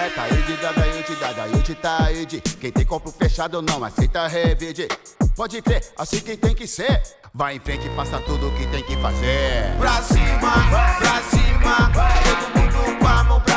I 0.00 0.04
wine 0.04 0.10
baseline. 0.10 0.10
Head 0.10 0.14
Taíde, 0.14 0.56
Dadaíde, 0.56 1.14
Dadaíde, 1.16 1.74
Taíde. 1.74 2.40
Quem 2.40 2.72
tem 2.72 2.86
corpo 2.86 3.10
fechado 3.10 3.60
não 3.60 3.84
aceita 3.84 4.26
revide. 4.26 4.88
Pode 5.36 5.60
crer, 5.62 5.92
assim 5.98 6.20
que 6.20 6.36
tem 6.36 6.54
que 6.54 6.66
ser. 6.66 7.02
Vai 7.34 7.56
em 7.56 7.60
frente 7.60 7.86
e 7.86 7.90
faça 7.94 8.18
tudo 8.20 8.48
o 8.48 8.52
que 8.56 8.66
tem 8.68 8.82
que 8.82 8.96
fazer. 8.96 9.76
Pra 9.78 10.02
cima, 10.02 10.52
pra 10.98 11.22
cima, 11.22 11.92
todo 11.92 12.58
mundo 12.58 12.98
com 12.98 13.06
a 13.06 13.24
mão 13.24 13.40
pra 13.40 13.49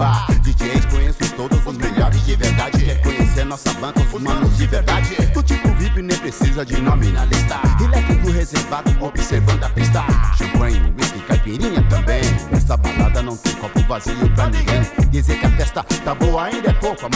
Showbar. 0.00 0.26
DJs 0.40 0.86
conheço 0.86 1.36
todos 1.36 1.66
os 1.66 1.76
melhores 1.76 2.24
de 2.24 2.34
verdade. 2.34 2.84
Quer 2.84 3.02
conhecer 3.02 3.44
nossa 3.44 3.72
banca, 3.74 4.00
os 4.00 4.22
manos 4.22 4.56
de 4.56 4.66
verdade. 4.66 5.14
Do 5.34 5.42
tipo 5.42 5.68
VIP, 5.74 6.00
nem 6.00 6.16
precisa 6.16 6.64
de 6.64 6.80
nome 6.80 7.08
na 7.12 7.26
lista. 7.26 7.60
Relax 7.78 8.16
do 8.24 8.32
reservado, 8.32 9.04
observando 9.04 9.62
a 9.64 9.68
pista. 9.68 10.02
Champanhe, 10.38 10.80
whisky, 10.98 11.20
caipirinha 11.20 11.82
também. 11.82 12.22
Nessa 12.50 12.76
balada 12.78 13.22
não 13.22 13.36
tem 13.36 13.54
copo 13.56 13.80
vazio 13.80 14.30
pra 14.34 14.48
ninguém. 14.48 14.80
Dizer 15.10 15.38
que 15.38 15.46
a 15.46 15.50
festa 15.50 15.84
tá 15.84 16.14
boa 16.14 16.44
ainda 16.44 16.70
é 16.70 16.72
pouco. 16.74 17.04
A 17.04 17.08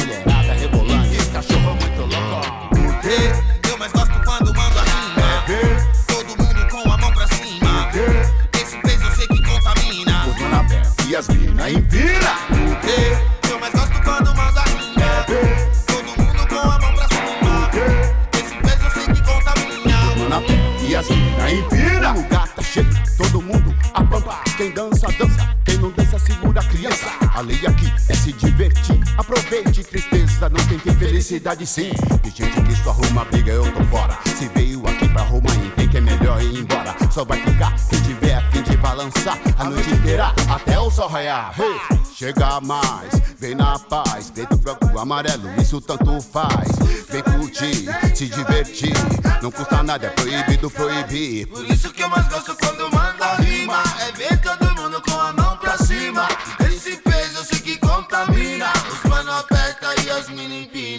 felicidade 31.55 31.67
sim. 31.67 31.91
De 32.23 32.31
gente 32.31 32.61
que 32.63 32.83
só 32.83 32.91
arruma 32.91 33.25
briga, 33.27 33.53
eu 33.53 33.73
tô 33.73 33.85
fora. 33.85 34.19
Se 34.37 34.49
veio 34.49 34.83
aqui 34.87 35.09
pra 35.09 35.23
Roma, 35.23 35.49
tem 35.77 35.89
que 35.89 35.99
é 35.99 36.01
melhor 36.01 36.43
ir 36.43 36.59
embora. 36.59 36.95
Só 37.11 37.25
vai 37.25 37.41
ficar 37.41 37.75
quem 37.89 38.03
tiver 38.03 38.35
a 38.35 38.51
fim 38.51 38.63
de 38.63 38.77
balançar 38.77 39.39
a 39.59 39.65
noite 39.65 39.91
inteira 39.91 40.33
até 40.49 40.79
o 40.79 40.91
sol 40.91 41.09
raiar. 41.09 41.55
Hey, 41.59 41.99
chega 42.15 42.61
mais, 42.61 43.21
vem 43.39 43.55
na 43.55 43.79
paz. 43.79 44.31
Preto, 44.31 44.57
branco, 44.57 44.99
amarelo, 44.99 45.49
isso 45.61 45.81
tanto 45.81 46.21
faz. 46.21 46.69
Vem 47.09 47.23
curtir, 47.23 47.87
se 48.15 48.27
divertir. 48.27 48.95
Não 49.43 49.51
custa 49.51 49.83
nada, 49.83 50.07
é 50.07 50.11
proibido 50.11 50.71
proibir. 50.71 51.47
Por 51.47 51.65
isso 51.71 51.93
que 51.93 52.03
eu 52.03 52.09
mais 52.09 52.27
gosto 52.29 52.57
quando 52.57 52.91
manda 52.93 53.35
rima. 53.37 53.83
É 54.01 54.13
ver 54.13 54.41
todo 54.41 54.75
mundo 54.75 55.01
com 55.03 55.21
a 55.21 55.33
mão 55.33 55.57
pra 55.59 55.79
cima. 55.79 56.27
Esse 56.67 56.97
peso 56.97 57.39
eu 57.39 57.45
sei 57.45 57.59
que 57.61 57.77
contamina. 57.79 58.73
Os 58.93 59.11
mano 59.11 59.33
aperta 59.33 59.95
e 60.03 60.11
as 60.11 60.29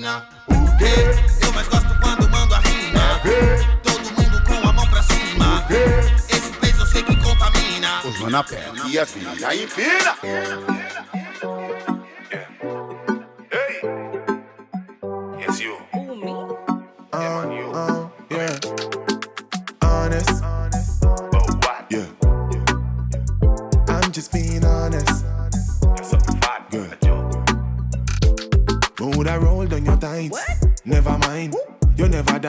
empina. 0.06 0.28
Porque 0.46 1.46
eu 1.46 1.54
mais 1.54 1.68
gosto 1.68 2.00
quando 2.00 2.30
mando 2.30 2.54
a 2.54 2.60
rima. 2.60 3.22
Todo 3.84 4.04
mundo 4.12 4.44
com 4.44 4.70
a 4.70 4.74
mão 4.74 4.88
pra 4.88 5.02
cima. 5.04 5.66
Esse 6.30 6.52
peso 6.60 6.82
eu 6.82 6.86
sei 6.86 7.04
que 7.04 7.16
contamina. 7.18 8.02
Os 8.06 8.20
mano 8.20 8.38
aperta 8.38 8.88
e 8.88 9.00
as 9.00 9.16
mina 9.16 9.56
empina. 9.56 10.16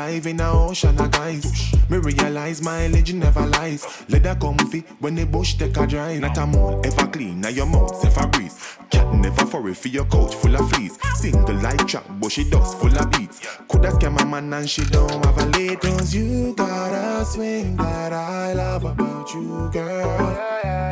Dive 0.07 0.27
in 0.27 0.41
a 0.41 0.53
ocean 0.53 0.99
of 1.01 1.11
guys. 1.11 1.45
Me 1.91 1.99
realize 1.99 2.63
mileage 2.63 3.13
never 3.13 3.47
lies. 3.47 3.83
Leather 4.09 4.37
comfy 4.37 4.81
when 5.01 5.15
the 5.17 5.25
bush 5.25 5.55
take 5.55 5.77
a 5.77 5.87
drive. 5.87 6.21
Not 6.21 6.39
a 6.39 6.47
mole 6.47 6.81
ever 6.85 7.07
clean, 7.09 7.41
now 7.41 7.49
your 7.49 7.67
mouth 7.67 8.05
ever 8.05 8.27
breeze. 8.29 8.57
Cat 8.91 9.13
never 9.15 9.47
furry 9.47 9.75
for 9.75 9.89
your 9.89 10.05
couch 10.07 10.35
full 10.35 10.55
of 10.55 10.71
fleas. 10.71 10.99
Single 11.17 11.57
light 11.57 11.87
track, 11.89 12.05
but 12.21 12.31
she 12.31 12.49
dust 12.49 12.79
full 12.79 12.97
of 12.97 13.11
beats. 13.11 13.41
Coulda 13.69 13.91
scam 13.91 14.21
a 14.21 14.25
man 14.27 14.53
and 14.53 14.71
she 14.71 14.85
don't 14.85 15.25
have 15.25 15.39
a 15.39 15.47
late. 15.59 15.81
Cause 15.81 16.15
you 16.15 16.55
got 16.55 16.93
a 16.93 17.25
swing 17.25 17.77
that 17.77 18.13
I 18.13 18.53
love 18.53 18.85
about 18.85 19.33
you, 19.35 19.71
girl. 19.73 20.09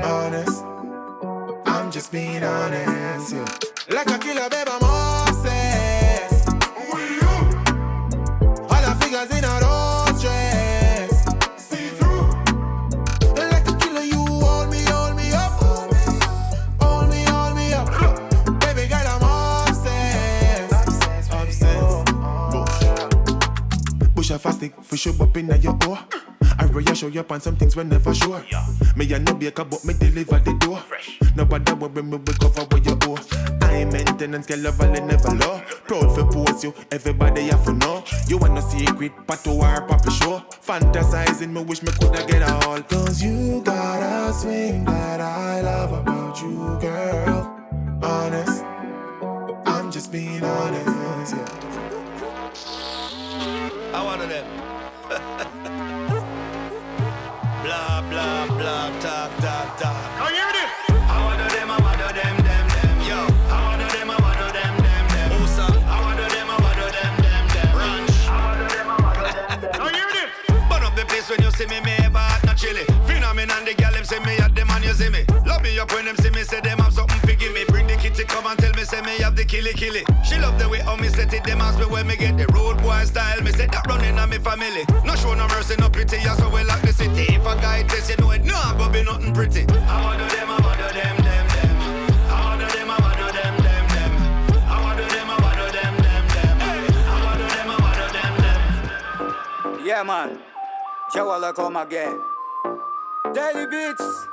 Honest, 0.05 0.65
I'm 1.67 1.91
just 1.91 2.11
being 2.11 2.43
honest. 2.43 3.33
Yeah. 3.33 3.95
Like 3.95 4.11
a 4.11 4.19
killer, 4.19 4.49
babe, 4.51 4.69
I'm 4.69 4.83
obsessed. 4.83 5.14
Bush 24.45 24.53
a 24.53 24.57
stick, 24.57 24.85
fish 24.85 25.07
up 25.07 25.21
up 25.23 25.37
in 25.39 25.47
your 25.63 25.73
door. 25.79 25.99
I 26.59 26.65
really 26.65 26.95
show 26.95 27.07
you 27.07 27.21
up 27.21 27.33
on 27.33 27.41
some 27.41 27.57
things 27.57 27.77
we're 27.77 27.85
never 27.85 28.15
sure. 28.15 28.45
Me 28.95 29.11
a 29.11 29.19
no 29.19 29.33
baker, 29.33 29.65
but 29.65 29.83
me 29.87 29.95
deliver 29.95 30.39
the 30.39 30.53
door. 30.61 30.83
Nobody 31.35 31.73
worry 31.73 32.03
me, 32.03 32.19
we 32.19 32.33
cover 32.35 32.61
what 32.61 32.85
you 32.85 32.99
owe. 33.05 33.17
I 33.63 33.87
maintenance, 33.87 34.47
girl, 34.47 34.59
level 34.59 34.95
and 34.95 35.09
never 35.09 35.31
low. 35.31 35.63
Proud 35.87 36.15
for 36.15 36.31
post 36.31 36.63
you, 36.63 36.75
everybody 36.93 37.45
have 37.45 37.65
to 37.65 37.73
know. 37.73 38.05
You 38.29 38.37
want 38.37 38.53
no 38.53 38.61
secret, 38.61 39.13
but 39.27 39.43
to 39.45 39.59
our 39.61 39.81
puppy 39.87 40.11
show. 40.11 40.43
Fantasizing, 40.61 41.51
me 41.51 41.65
wish 41.65 41.83
me 41.83 41.91
coulda 41.99 42.27
get 42.27 42.43
all. 42.43 42.83
Cause 42.83 43.23
you 43.23 43.63
got 43.63 44.03
a 44.03 44.33
swing 44.35 44.85
that 44.85 45.23
I 45.23 45.63
love 45.63 45.93
about 45.95 46.39
you, 46.43 46.79
girl. 46.83 47.99
Honest, 48.03 48.63
I'm 49.65 49.91
just 49.91 50.13
being 50.13 50.45
honest, 50.45 51.35
yeah. 51.35 51.74
I 53.95 54.03
one 54.03 54.21
of 54.21 54.29
them. 54.29 54.45
blah 57.63 58.03
blah 58.11 58.47
blah 58.59 58.91
talk 58.99 59.31
talk 59.39 59.79
talk. 59.79 59.95
Can 60.19 60.35
you 60.35 60.43
hear 60.43 60.51
this? 60.51 60.71
I 61.07 61.23
want 61.23 61.39
of 61.41 61.47
them, 61.55 61.71
I 61.71 61.79
want 61.79 62.01
of 62.03 62.11
them, 62.11 62.37
them, 62.43 62.67
them. 62.75 62.97
Yo, 63.07 63.23
I 63.55 63.59
want 63.63 63.83
of 63.83 63.93
them, 63.95 64.11
I 64.11 64.19
want 64.19 64.41
of 64.43 64.51
them, 64.51 64.75
them, 64.83 65.05
them. 65.15 65.31
Musa, 65.39 65.63
I 65.63 65.97
want 66.03 66.19
of 66.19 66.27
them, 66.27 66.51
I 66.51 66.59
want 66.59 66.79
of 66.83 66.91
them, 66.91 67.15
them, 67.23 67.47
them. 67.55 67.71
Ranch, 67.79 68.11
I 68.27 68.43
want 68.43 68.67
of 68.67 68.69
them, 68.75 68.91
I 68.91 68.99
want 68.99 69.15
of 69.15 69.31
them, 69.31 69.63
them. 69.63 69.71
Can 69.79 69.87
you 69.87 70.03
hear 70.03 70.11
this? 70.11 70.27
Burn 70.67 70.83
up 70.83 70.95
the 70.99 71.07
place 71.07 71.31
when 71.31 71.39
you 71.39 71.55
see 71.55 71.71
me, 71.71 71.79
me 71.87 71.95
ever 72.03 72.19
hot 72.19 72.43
not 72.43 72.57
chilly. 72.59 72.83
Phenomenon, 73.07 73.63
the 73.63 73.75
gal 73.79 73.93
them 73.95 74.03
say 74.03 74.19
me 74.27 74.43
at 74.43 74.57
them 74.59 74.75
and 74.75 74.83
you 74.83 74.91
see 74.91 75.09
me. 75.09 75.23
Love 75.47 75.63
me 75.63 75.79
up 75.79 75.95
when 75.95 76.07
them 76.07 76.17
see 76.19 76.31
me, 76.35 76.43
say 76.43 76.59
them 76.59 76.74
say 78.95 79.03
me 79.03 79.23
have 79.23 79.35
the 79.37 79.45
killy 79.45 79.73
killy. 79.73 80.05
She 80.25 80.39
love 80.39 80.59
the 80.59 80.69
way 80.69 80.81
how 80.81 80.97
me 80.97 81.09
set 81.09 81.33
it, 81.33 81.45
them 81.45 81.61
ask 81.61 81.79
me 81.79 81.87
where 81.87 82.05
me 82.05 82.17
get 82.17 82.37
the 82.37 82.47
road 82.55 82.79
boy 82.83 83.05
style. 83.05 83.41
Me 83.43 83.51
say 83.51 83.67
that 83.67 83.87
running 83.87 84.19
on 84.19 84.31
me 84.31 84.39
family. 84.39 84.85
No 85.05 85.15
show 85.17 85.35
no 85.35 85.47
mercy, 85.49 85.75
no 85.79 85.89
pity, 85.89 86.17
yeah, 86.19 86.37
so 86.37 86.49
we 86.49 86.63
like 86.65 86.83
the 86.83 86.93
city. 86.93 87.35
If 87.35 87.47
a 87.47 87.55
guy 87.57 87.83
test 87.85 88.11
you 88.11 88.17
know 88.17 88.31
it, 88.31 88.45
nah, 88.45 88.77
but 88.77 88.93
be 88.93 89.03
nothing 89.03 89.33
pretty. 89.35 89.63
I 89.63 90.05
want 90.05 90.19
to 90.21 90.37
them, 90.37 90.49
I 90.51 90.59
want 90.63 90.79
to 90.79 90.95
them, 90.95 91.17
them, 91.27 91.47
them. 91.55 91.77
I 92.31 92.39
want 92.47 92.61
them, 92.61 92.91
I 92.91 92.99
want 93.03 93.19
them, 93.19 93.55
them, 93.67 93.85
them. 93.95 94.13
I 94.69 94.77
want 94.85 94.99
them, 94.99 95.31
I 95.31 95.37
want 95.43 95.59
to 95.59 95.67
them, 95.75 95.95
them, 96.05 96.25
them. 96.35 96.57
I 97.11 97.17
want 97.25 97.39
them, 97.43 97.69
I 97.71 97.77
want 97.83 97.99
them, 98.15 98.35
them. 98.43 99.87
Yeah, 99.87 100.03
man. 100.03 100.39
Chawala 101.13 101.55
come 101.55 101.77
again. 101.77 102.21
Daily 103.35 103.67
Beats. 103.67 104.29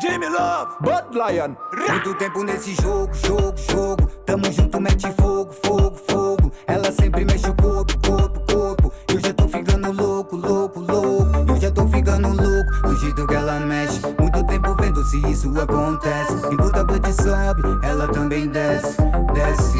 Jimmy 0.00 0.28
Love. 0.28 0.76
Bud 0.80 1.14
Lion. 1.14 1.54
Muito 1.90 2.14
tempo 2.14 2.44
nesse 2.44 2.74
jogo, 2.74 3.12
jogo, 3.14 3.54
jogo. 3.70 4.06
Tamo 4.24 4.50
junto, 4.52 4.80
mete 4.80 5.12
fogo, 5.12 5.52
fogo, 5.64 5.96
fogo. 6.08 6.52
Ela 6.66 6.92
sempre 6.92 7.24
mexe 7.24 7.48
o 7.48 7.54
corpo, 7.54 7.94
corpo, 8.06 8.40
corpo. 8.52 8.92
Eu 9.12 9.20
já 9.20 9.32
tô 9.32 9.48
ficando 9.48 9.92
louco, 9.92 10.36
louco, 10.36 10.80
louco. 10.80 11.50
Eu 11.52 11.60
já 11.60 11.70
tô 11.70 11.86
ficando 11.88 12.28
louco. 12.28 12.88
Do 12.88 12.96
jeito 12.96 13.26
que 13.26 13.34
ela 13.34 13.60
mexe. 13.60 14.00
se 15.08 15.18
isso 15.30 15.58
acontece. 15.58 16.34
Enquanto 16.52 16.76
a 16.76 16.84
noite 16.84 17.12
sobe, 17.14 17.62
ela 17.82 18.08
também 18.08 18.46
desce, 18.48 18.96
desce. 19.32 19.78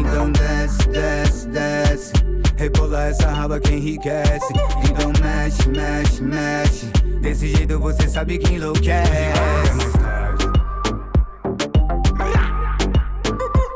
Então 0.00 0.30
desce, 0.32 0.88
desce, 0.88 1.48
desce. 1.48 2.23
Rebola 2.64 3.08
essa 3.08 3.28
raba 3.28 3.60
que 3.60 3.74
enriquece. 3.74 4.54
Então 4.88 5.12
mexe, 5.22 5.68
mexe, 5.68 6.22
mexe. 6.22 6.86
Desse 7.20 7.48
jeito 7.54 7.78
você 7.78 8.08
sabe 8.08 8.38
que 8.38 8.54
enlouquece. 8.54 9.10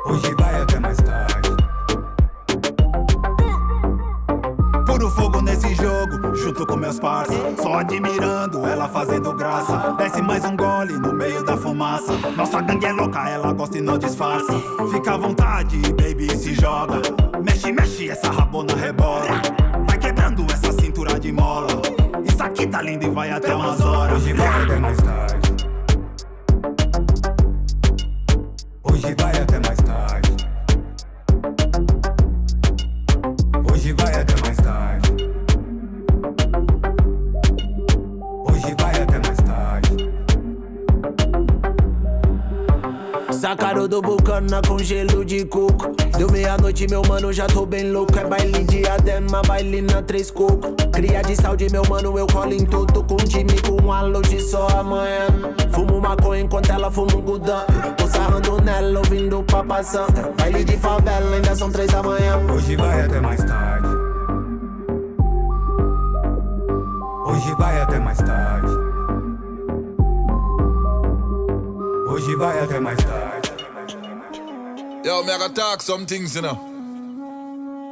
Hoje 0.07 0.35
vai 0.39 0.63
até 0.63 0.81
mais 0.81 0.97
tarde. 0.97 1.51
Puro 4.87 5.11
fogo 5.11 5.43
nesse 5.43 5.75
jogo, 5.75 6.35
junto 6.35 6.67
com 6.67 6.77
meus 6.77 6.99
parça. 6.99 7.35
Só 7.61 7.81
admirando 7.81 8.48
ela 8.67 8.89
fazendo 8.89 9.33
graça. 9.35 9.95
Desce 9.99 10.23
mais 10.23 10.45
um 10.45 10.57
gole 10.57 10.95
no 10.95 11.13
meio 11.13 11.45
da 11.45 11.57
fumaça. 11.57 12.13
Nossa 12.37 12.61
gangue 12.61 12.87
é 12.87 12.93
louca, 12.93 13.29
ela 13.29 13.53
gosta 13.53 13.79
e 13.79 13.81
não 13.81 13.99
disfarça. 13.99 14.53
Fica 14.93 15.15
à 15.15 15.17
vontade, 15.17 15.77
baby, 15.95 16.37
se 16.37 16.55
joga. 16.55 17.01
Mexe, 17.45 17.73
mexe, 17.73 18.11
essa 18.11 18.31
rabona 18.31 18.75
rebola. 18.75 19.41
Vai 19.87 19.99
quebrando 19.99 20.45
essa 20.53 20.73
cintura 20.73 21.19
de 21.19 21.33
mola. 21.33 21.69
Isso 22.25 22.43
aqui 22.43 22.67
tá 22.67 22.83
lindo 22.83 23.07
e 23.07 23.11
vai 23.11 23.31
até 23.31 23.55
umas 23.55 23.81
horas. 23.81 24.23
Hoje 24.23 24.33
vai 24.33 24.63
até 24.65 24.77
mais 24.77 24.97
tarde. 24.99 25.57
Hoje 28.83 29.15
vai 29.19 29.38
Sacaram 43.49 43.89
do 43.89 44.03
bucana 44.03 44.61
com 44.69 44.77
gelo 44.77 45.25
de 45.25 45.43
coco. 45.47 45.97
Deu 46.19 46.31
meia-noite, 46.31 46.87
meu 46.87 47.01
mano, 47.09 47.33
já 47.33 47.47
tô 47.47 47.65
bem 47.65 47.91
louco. 47.91 48.19
É 48.19 48.23
baile 48.23 48.63
de 48.65 48.87
adema, 48.87 49.41
baile 49.41 49.81
na 49.81 50.03
três 50.03 50.31
coco. 50.31 50.75
Cria 50.93 51.23
de 51.23 51.35
saúde, 51.35 51.67
meu 51.73 51.83
mano, 51.89 52.19
eu 52.19 52.27
colo 52.27 52.53
em 52.53 52.67
tudo. 52.67 53.03
Com 53.05 53.17
time, 53.17 53.55
com 53.63 53.91
a 53.91 54.03
luz 54.03 54.51
só 54.51 54.69
amanhã. 54.79 55.29
Fumo 55.73 55.99
maconha 55.99 56.43
enquanto 56.43 56.69
ela 56.71 56.91
fuma 56.91 57.17
um 57.17 57.23
gudã. 57.23 57.65
Tô 57.97 58.07
sarrando 58.07 58.61
nela, 58.61 58.99
ouvindo 58.99 59.43
papai 59.45 59.83
santa. 59.83 60.31
Baile 60.37 60.63
de 60.63 60.77
favela, 60.77 61.35
ainda 61.35 61.57
são 61.57 61.71
três 61.71 61.91
da 61.91 62.03
manhã. 62.03 62.39
Hoje 62.55 62.77
vai 62.77 63.01
até 63.01 63.19
mais 63.19 63.43
tarde. 63.43 63.89
Hoje 67.25 67.55
vai 67.55 67.81
até 67.81 67.99
mais 67.99 68.19
tarde. 68.19 68.73
Hoje 72.11 72.37
vai 72.37 72.59
até 72.63 72.79
mais 72.79 72.99
tarde. 72.99 73.28
Yo, 75.09 75.23
me 75.23 75.33
I 75.33 75.39
gotta 75.39 75.55
talk 75.55 75.81
some 75.81 76.05
things, 76.05 76.37
you 76.37 76.43
know. 76.43 76.55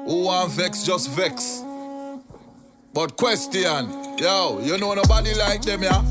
Who 0.06 0.24
want 0.24 0.52
vex, 0.52 0.82
just 0.82 1.08
vex. 1.12 1.62
But 2.92 3.16
question, 3.16 3.88
yo, 4.18 4.60
you 4.62 4.76
know 4.76 4.92
nobody 4.92 5.32
like 5.32 5.62
them, 5.62 5.82
yeah? 5.82 6.04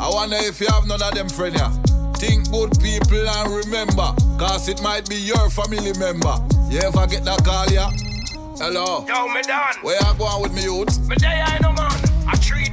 I 0.00 0.08
wonder 0.08 0.36
if 0.40 0.58
you 0.58 0.66
have 0.68 0.86
none 0.86 1.02
of 1.02 1.14
them 1.14 1.28
friend, 1.28 1.54
yeah? 1.54 1.68
Think 2.14 2.50
good 2.50 2.72
people 2.80 3.28
and 3.28 3.62
remember, 3.62 4.14
cause 4.38 4.70
it 4.70 4.82
might 4.82 5.06
be 5.06 5.16
your 5.16 5.50
family 5.50 5.92
member. 5.98 6.38
You 6.70 6.78
ever 6.80 7.06
get 7.06 7.26
that 7.26 7.44
call, 7.44 7.68
yeah? 7.70 7.90
Hello? 8.56 9.04
Yo, 9.06 9.28
me 9.28 9.42
done. 9.42 9.74
Where 9.82 9.98
you 10.00 10.14
going 10.16 10.40
with 10.40 10.54
me, 10.54 10.62
youth? 10.62 10.98
Me 11.10 11.16
day 11.16 11.42
I 11.44 11.58
know 11.58 11.72
man. 11.74 11.87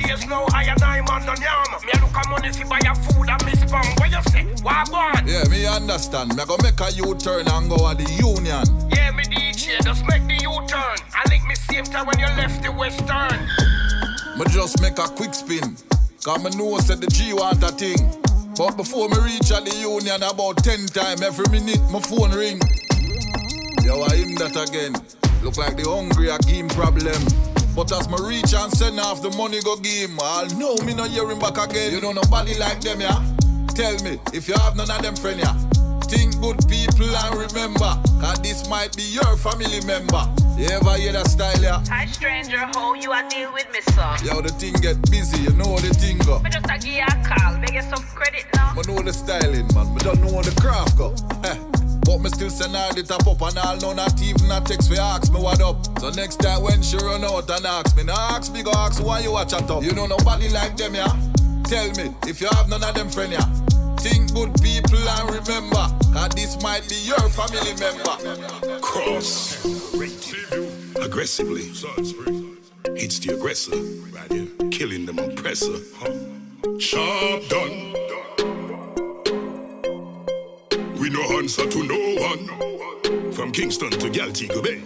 Days 0.05 0.27
now, 0.27 0.45
I 0.53 0.63
and 0.63 0.83
I 0.83 1.01
man 1.01 1.25
done 1.25 1.41
yam. 1.41 1.81
Me 1.83 1.91
a 1.93 2.01
look 2.01 2.15
at 2.15 2.29
money 2.29 2.51
fi 2.51 2.63
buy 2.63 2.79
a 2.85 2.93
food 2.93 3.29
and 3.29 3.45
me 3.45 3.53
spam. 3.53 3.99
What 3.99 4.11
you 4.11 4.21
say? 4.31 4.45
What 4.61 4.89
go 4.89 4.97
on? 4.97 5.27
Yeah, 5.27 5.43
me 5.49 5.65
understand. 5.65 6.35
Me 6.35 6.45
go 6.45 6.57
make 6.61 6.79
a 6.79 6.91
U-turn 6.91 7.47
and 7.47 7.69
go 7.69 7.89
at 7.89 7.97
the 7.97 8.07
union. 8.21 8.65
Yeah, 8.93 9.11
me 9.11 9.23
DJ, 9.23 9.83
just 9.83 10.05
make 10.07 10.25
the 10.27 10.37
U-turn. 10.43 10.97
I 11.13 11.23
link 11.29 11.47
me 11.47 11.55
same 11.55 11.85
time 11.85 12.05
when 12.05 12.19
you 12.19 12.27
left 12.37 12.61
the 12.61 12.71
western. 12.71 13.39
Me 14.37 14.45
just 14.53 14.81
make 14.81 14.99
a 14.99 15.07
quick 15.09 15.33
spin. 15.33 15.75
Cause 16.23 16.43
me 16.43 16.49
know 16.57 16.77
said 16.79 17.01
the 17.01 17.07
G 17.07 17.33
want 17.33 17.63
a 17.63 17.69
thing. 17.69 17.97
But 18.57 18.77
before 18.77 19.09
me 19.09 19.17
reach 19.25 19.51
at 19.51 19.65
the 19.65 19.75
union 19.77 20.23
about 20.23 20.57
10 20.63 20.87
time 20.87 21.21
every 21.23 21.49
minute 21.49 21.81
my 21.91 21.99
phone 21.99 22.31
ring. 22.31 22.59
Yo, 23.83 24.01
I 24.01 24.15
him 24.15 24.35
that 24.35 24.55
again. 24.57 24.93
Look 25.43 25.57
like 25.57 25.77
the 25.77 25.89
hungry 25.89 26.29
a 26.29 26.37
game 26.39 26.69
problem. 26.69 27.44
But 27.75 27.91
as 27.91 28.07
me 28.07 28.15
reach 28.23 28.53
and 28.53 28.71
send 28.71 28.99
off 29.01 29.21
the 29.21 29.29
money 29.31 29.61
go 29.61 29.75
give 29.75 30.09
him, 30.09 30.17
I'll 30.21 30.47
know 30.55 30.75
me 30.85 30.93
not 30.93 31.09
hear 31.09 31.29
him 31.29 31.39
back 31.39 31.57
again. 31.57 31.91
You 31.91 31.99
know 31.99 32.13
nobody 32.13 32.57
like 32.57 32.79
them, 32.79 33.01
yeah? 33.01 33.19
Tell 33.75 33.99
me 34.01 34.17
if 34.31 34.47
you 34.47 34.55
have 34.55 34.77
none 34.77 34.89
of 34.89 35.01
them 35.01 35.15
friend, 35.15 35.39
yeah? 35.39 35.53
Think 36.07 36.39
good 36.39 36.55
people 36.69 37.11
and 37.11 37.35
remember, 37.35 37.91
cause 38.23 38.39
this 38.39 38.69
might 38.69 38.95
be 38.95 39.03
your 39.03 39.35
family 39.35 39.83
member. 39.85 40.23
You 40.55 40.67
ever 40.71 40.95
hear 40.95 41.11
that 41.11 41.27
style, 41.27 41.61
yeah? 41.61 41.83
Hi 41.89 42.05
stranger, 42.05 42.59
how 42.59 42.93
you 42.93 43.11
a 43.11 43.27
deal 43.27 43.51
with 43.51 43.67
me, 43.73 43.81
sir? 43.91 44.15
Yo, 44.23 44.39
the 44.39 44.55
thing 44.55 44.73
get 44.79 44.95
busy, 45.11 45.43
you 45.43 45.51
know 45.59 45.75
the 45.77 45.93
thing 45.95 46.17
go. 46.19 46.39
Me 46.39 46.49
just 46.49 46.65
a 46.71 46.79
give 46.79 46.95
you 46.95 47.03
a 47.03 47.27
call, 47.27 47.59
beg 47.59 47.73
you 47.73 47.81
some 47.81 48.05
credit 48.15 48.45
now. 48.53 48.71
I 48.71 48.81
know 48.87 49.01
the 49.01 49.11
styling, 49.11 49.67
man. 49.75 49.93
Me 49.93 49.99
don't 49.99 50.21
know 50.21 50.31
how 50.31 50.41
the 50.43 50.55
craft 50.61 50.97
go. 50.97 51.13
Eh. 51.43 51.59
But 52.05 52.21
me 52.21 52.29
still 52.29 52.49
send 52.49 52.75
all 52.75 52.93
the 52.93 53.03
top 53.03 53.25
up 53.27 53.41
and 53.41 53.57
all 53.57 53.77
know 53.77 53.93
not 53.93 54.21
even 54.21 54.51
a 54.51 54.61
text 54.61 54.89
for 54.89 55.01
ask 55.01 55.33
me 55.33 55.41
what 55.41 55.59
up. 55.61 55.83
So 55.99 56.09
next 56.11 56.37
time 56.37 56.61
when 56.61 56.81
she 56.83 56.97
run 56.97 57.25
out 57.25 57.49
and 57.49 57.65
ask 57.65 57.97
me, 57.97 58.03
no 58.03 58.13
ask 58.13 58.53
me 58.53 58.61
go 58.63 58.71
ask 58.71 59.03
why 59.03 59.19
you 59.19 59.31
watch 59.31 59.53
a 59.53 59.57
top. 59.57 59.83
You 59.83 59.91
know 59.91 60.05
nobody 60.05 60.49
like 60.49 60.77
them, 60.77 60.93
yeah? 60.93 61.11
Tell 61.63 61.89
me 61.97 62.13
if 62.27 62.41
you 62.41 62.47
have 62.53 62.69
none 62.69 62.83
of 62.83 62.93
them 62.93 63.09
friend, 63.09 63.31
yeah? 63.31 63.45
Think 63.97 64.33
good 64.35 64.53
people 64.61 64.99
and 64.99 65.29
remember, 65.33 65.89
cause 66.13 66.29
this 66.35 66.61
might 66.61 66.87
be 66.87 66.95
your 67.03 67.27
family 67.29 67.73
member. 67.79 68.79
Cross. 68.81 69.65
Aggressively. 71.01 71.71
It's 72.97 73.17
the 73.19 73.33
aggressor. 73.33 73.75
Right 74.13 74.31
here. 74.31 74.69
Killing 74.69 75.07
them 75.07 75.17
oppressor. 75.17 75.79
Sharp 76.79 77.47
done. 77.49 77.95
We 81.05 81.11
no 81.11 81.21
answer 81.37 81.69
to 81.69 81.83
no 81.83 81.99
one. 82.19 83.31
From 83.31 83.51
Kingston 83.51 83.91
to 83.91 84.09
Galtigo 84.09 84.63
Bay. 84.63 84.81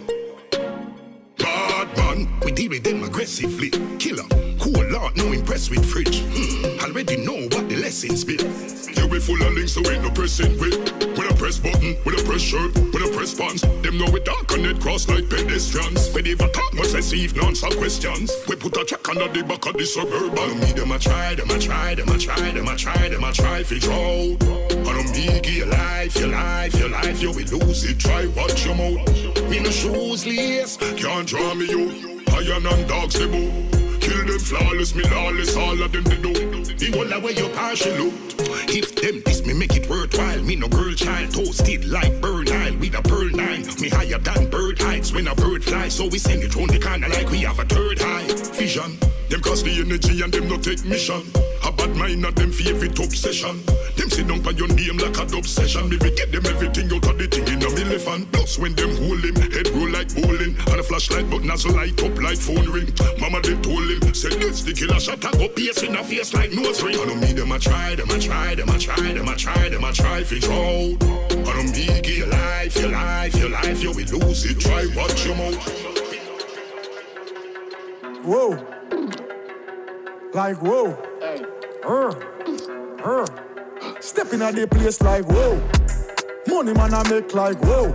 Bad 1.38 1.96
man, 1.96 2.28
we 2.44 2.52
deal 2.52 2.68
with 2.68 2.84
them 2.84 3.04
aggressively. 3.04 3.70
Killer, 3.98 4.28
cool 4.72 4.90
lot, 4.90 5.16
no 5.16 5.32
impressed 5.32 5.70
with 5.70 5.84
fridge. 5.84 6.22
Hmm, 6.32 6.80
already 6.80 7.16
know 7.16 7.48
what 7.54 7.68
the 7.68 7.76
lessons 7.76 8.24
be. 8.24 8.34
You 8.34 9.08
be 9.08 9.18
full 9.18 9.40
of 9.42 9.52
links, 9.54 9.72
so 9.72 9.80
ain't 9.90 10.02
no 10.02 10.10
pressing 10.10 10.58
with. 10.58 10.76
With 11.16 11.30
a 11.30 11.34
press 11.36 11.58
button, 11.58 11.96
with 12.04 12.20
a 12.20 12.24
press 12.24 12.40
shirt, 12.40 12.74
with 12.74 13.02
a 13.02 13.10
press 13.14 13.34
pants. 13.34 13.62
Them 13.62 13.98
know 13.98 14.10
we 14.10 14.20
dark 14.20 14.50
and 14.52 14.66
it 14.66 14.80
cross 14.80 15.08
like 15.08 15.28
pedestrians. 15.28 16.12
We 16.14 16.22
never 16.22 16.48
talk 16.48 16.74
much 16.74 16.92
receive 16.92 17.36
no 17.36 17.44
answer 17.48 17.68
questions. 17.68 18.32
We 18.48 18.56
put 18.56 18.76
a 18.76 18.84
check 18.84 19.08
under 19.08 19.28
the 19.28 19.44
back 19.44 19.66
of 19.66 19.74
the 19.74 19.84
suburban. 19.84 20.60
Me 20.60 20.72
them 20.72 20.92
a 20.92 20.98
try, 20.98 21.34
them 21.34 21.50
a 21.50 21.58
try, 21.58 21.94
them 21.94 22.08
a 22.08 22.18
try, 22.18 22.50
them 22.52 22.68
a 22.68 22.76
try, 22.76 23.08
them 23.08 23.24
a 23.24 23.32
try 23.32 23.62
fi 23.62 23.78
draw. 23.78 24.36
I 24.40 24.92
don't 24.92 25.10
me 25.12 25.40
give 25.40 25.54
your 25.54 25.66
life, 25.66 26.16
your 26.18 26.28
life, 26.28 26.78
your 26.78 26.90
life, 26.90 27.22
you 27.22 27.32
will 27.32 27.58
lose 27.58 27.84
it. 27.84 27.98
Try 27.98 28.26
watch 28.36 28.64
your 28.64 28.74
mouth. 28.74 29.50
Me 29.50 29.60
no 29.60 29.70
shoes 29.70 30.26
lace, 30.26 30.76
can't 30.76 31.26
draw 31.26 31.54
me 31.54 31.66
you. 31.66 32.22
Iron 32.32 32.66
and 32.66 32.88
dogs 32.88 33.18
they 33.18 33.26
boo. 33.26 33.79
Kill 34.10 34.26
them 34.26 34.40
flawless, 34.40 34.92
me 34.96 35.04
lawless, 35.04 35.56
all 35.56 35.80
of 35.80 35.92
them 35.92 36.02
they 36.02 36.16
do. 36.16 36.32
The 36.64 36.90
whole 36.90 37.12
away 37.12 37.30
your 37.30 37.48
partial 37.50 37.92
loot. 37.92 38.34
If 38.68 38.96
them 38.96 39.22
this 39.24 39.46
me 39.46 39.54
make 39.54 39.76
it 39.76 39.88
worthwhile, 39.88 40.42
me 40.42 40.56
no 40.56 40.66
girl 40.66 40.92
child, 40.94 41.32
toasted 41.32 41.84
like 41.84 42.20
burn 42.20 42.48
oil 42.48 42.76
with 42.78 42.98
a 42.98 43.02
pearl 43.02 43.30
nine. 43.30 43.64
Me 43.80 43.88
higher 43.88 44.18
than 44.18 44.50
bird 44.50 44.82
heights 44.82 45.12
when 45.12 45.28
a 45.28 45.34
bird 45.36 45.62
flies, 45.62 45.94
so 45.94 46.08
we 46.08 46.18
send 46.18 46.42
it 46.42 46.56
round 46.56 46.70
the 46.70 46.80
corner 46.80 47.08
like 47.08 47.30
we 47.30 47.38
have 47.42 47.60
a 47.60 47.64
third 47.64 48.02
eye. 48.02 48.26
Vision, 48.54 48.98
them 49.28 49.42
cost 49.42 49.64
the 49.64 49.80
energy 49.80 50.20
and 50.22 50.32
them 50.34 50.48
no 50.48 50.58
take 50.58 50.84
mission. 50.84 51.22
Bad 51.80 51.96
mind 51.96 52.20
not 52.20 52.36
them 52.36 52.52
favorite 52.52 52.98
obsession. 52.98 53.64
Them 53.96 54.10
sit 54.10 54.28
down 54.28 54.46
on 54.46 54.54
your 54.54 54.68
name 54.68 54.98
like 54.98 55.16
a 55.16 55.24
dub 55.24 55.46
session. 55.46 55.88
Me 55.88 55.96
we 55.96 56.10
get 56.12 56.30
them 56.30 56.44
everything 56.44 56.92
out 56.92 57.08
of 57.08 57.16
the 57.16 57.26
thing 57.26 57.48
in 57.48 57.62
a 57.64 57.72
elephant. 57.72 58.30
Plus 58.32 58.58
when 58.58 58.74
them 58.74 58.92
hold 59.00 59.24
him, 59.24 59.34
head 59.48 59.68
roll 59.72 59.88
like 59.88 60.12
bowling. 60.14 60.60
And 60.68 60.80
a 60.80 60.82
flashlight 60.82 61.30
but 61.30 61.42
nozzle 61.42 61.72
light 61.72 61.96
up 62.04 62.20
like 62.20 62.36
phone 62.36 62.68
ring. 62.68 62.92
Mama 63.18 63.40
they 63.40 63.56
told 63.64 63.88
him, 63.88 64.12
said 64.12 64.36
this 64.36 64.60
the 64.60 64.74
killer 64.74 65.00
shot 65.00 65.24
I 65.24 65.32
go 65.32 65.48
pierce 65.48 65.82
in 65.82 65.96
a 65.96 66.04
face 66.04 66.34
like 66.34 66.52
nose 66.52 66.82
ring. 66.82 67.00
I 67.00 67.06
don't 67.06 67.18
mean 67.18 67.36
them 67.36 67.50
I 67.50 67.56
try, 67.56 67.94
them 67.94 68.10
I 68.10 68.18
try, 68.18 68.54
them 68.54 68.68
I 68.68 68.76
try, 68.76 69.14
them 69.14 69.28
I 69.30 69.34
try, 69.36 69.68
them 69.70 69.84
I 69.84 69.92
try 69.92 70.22
fish 70.22 70.44
out. 70.44 71.00
I 71.00 71.52
don't 71.56 71.72
mean 71.72 72.02
give 72.02 72.18
your 72.18 72.28
life, 72.28 72.76
your 72.76 72.92
life, 72.92 73.34
your 73.36 73.48
life, 73.48 73.82
you 73.82 73.92
will 73.92 74.20
lose 74.20 74.44
it. 74.44 74.60
Try 74.60 74.84
watch 74.94 75.24
your 75.24 75.34
mouth. 75.34 75.56
Whoa. 78.20 78.50
Like 80.34 80.60
whoa. 80.60 81.09
Uh, 81.84 82.14
uh. 83.04 83.26
Stepping 84.00 84.42
at 84.42 84.54
the 84.54 84.66
place 84.70 85.00
like 85.00 85.24
whoa. 85.24 85.56
Money 86.46 86.74
man 86.74 86.92
I 86.92 87.08
make 87.08 87.32
like 87.32 87.58
whoa. 87.64 87.90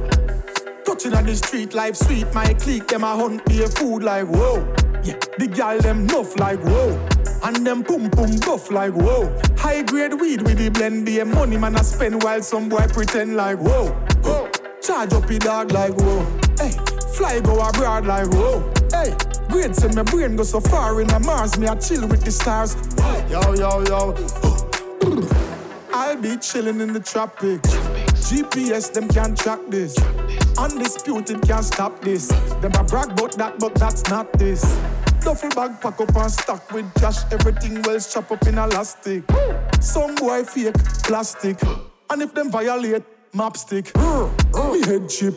Touching 0.86 1.14
on 1.14 1.26
the 1.26 1.36
street 1.36 1.74
life 1.74 1.96
sweet. 1.96 2.34
My 2.34 2.54
clique 2.54 2.88
them 2.88 3.04
a 3.04 3.16
hunt 3.16 3.46
be 3.46 3.66
food 3.66 4.04
like 4.04 4.28
whoa. 4.28 4.66
Yeah, 5.04 5.20
the 5.38 5.48
gal 5.54 5.80
them 5.80 6.08
nuff 6.08 6.38
like 6.40 6.60
whoa. 6.62 7.00
And 7.44 7.66
them 7.66 7.84
pum 7.84 8.10
pum 8.10 8.40
buff 8.40 8.72
like 8.72 8.94
whoa. 8.94 9.30
High 9.58 9.84
grade 9.84 10.20
weed 10.20 10.42
with 10.42 10.58
the 10.58 10.70
blend, 10.70 11.08
the 11.08 11.24
money 11.24 11.58
man 11.58 11.76
I 11.76 11.84
spend 11.84 12.24
while 12.24 12.42
some 12.42 12.70
boy 12.70 12.88
pretend 12.88 13.36
like 13.36 13.60
whoa. 13.60 13.92
whoa. 14.24 14.50
Charge 14.82 15.14
up 15.14 15.30
your 15.30 15.40
dog 15.40 15.72
like 15.72 15.94
whoa. 15.94 16.26
Hey, 16.58 16.72
fly 17.14 17.40
go 17.40 17.60
abroad 17.60 18.08
like 18.08 18.28
whoa. 18.34 18.74
Hey, 18.92 19.16
grades 19.56 19.84
in 19.86 19.96
my 19.96 20.04
brain 20.04 20.36
go 20.36 20.44
so 20.44 20.60
far 20.60 21.00
in 21.00 21.08
the 21.08 21.20
Mars, 21.22 21.58
me 21.58 21.68
I 21.68 21.76
chill 21.76 22.06
with 22.08 22.24
the 22.24 22.32
stars. 22.32 22.76
Yo 23.32 23.42
yo 23.56 23.72
yo. 23.90 24.14
I'll 25.94 26.18
be 26.22 26.36
chilling 26.38 26.82
in 26.82 26.92
the 26.92 27.00
tropics. 27.00 27.70
GPS, 28.28 28.92
them 28.92 29.08
can't 29.08 29.38
track 29.38 29.60
this. 29.70 29.98
Undisputed 30.58 31.42
can't 31.48 31.64
stop 31.64 32.02
this. 32.02 32.28
Them 32.62 32.74
a 32.78 32.84
brag 32.84 33.12
about 33.12 33.32
that, 33.38 33.58
but 33.60 33.74
that's 33.76 34.04
not 34.10 34.32
this. 34.34 34.62
Duffel 35.22 35.50
bag 35.50 35.80
pack 35.80 36.02
up 36.02 36.16
and 36.16 36.32
stock 36.32 36.70
with 36.74 36.94
cash. 36.96 37.20
Everything 37.32 37.82
well 37.84 38.00
strap 38.00 38.32
up 38.32 38.46
in 38.48 38.58
elastic. 38.58 39.24
Some 39.80 40.16
boy 40.16 40.44
fake 40.44 40.76
plastic. 41.04 41.58
And 42.10 42.22
if 42.22 42.34
them 42.34 42.52
violate, 42.52 43.04
map 43.34 43.56
stick. 43.56 43.96
Me 43.96 44.82
head 44.86 45.08
chip. 45.08 45.36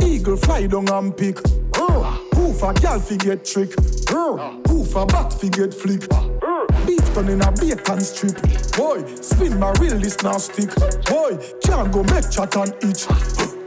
Eagle 0.00 0.36
fly 0.36 0.66
down 0.68 0.88
and 0.88 1.16
pick. 1.16 1.38
A 2.62 2.72
gal 2.72 2.98
fi 2.98 3.16
get 3.16 3.44
trick. 3.44 3.70
Poof 3.76 4.96
a 4.96 5.06
bat 5.06 5.32
fi 5.32 5.48
get 5.50 5.72
flick. 5.74 6.00
Beef 6.86 7.14
done 7.14 7.28
in 7.28 7.42
a 7.42 7.52
bacon 7.52 8.00
strip. 8.00 8.34
Boy, 8.76 9.04
spin 9.20 9.58
my 9.60 9.72
real 9.78 9.98
this 9.98 10.20
now 10.22 10.38
stick. 10.38 10.74
Boy, 11.04 11.36
can't 11.62 11.92
go 11.92 12.02
make 12.04 12.30
chat 12.30 12.56
and 12.56 12.74
itch. 12.82 13.06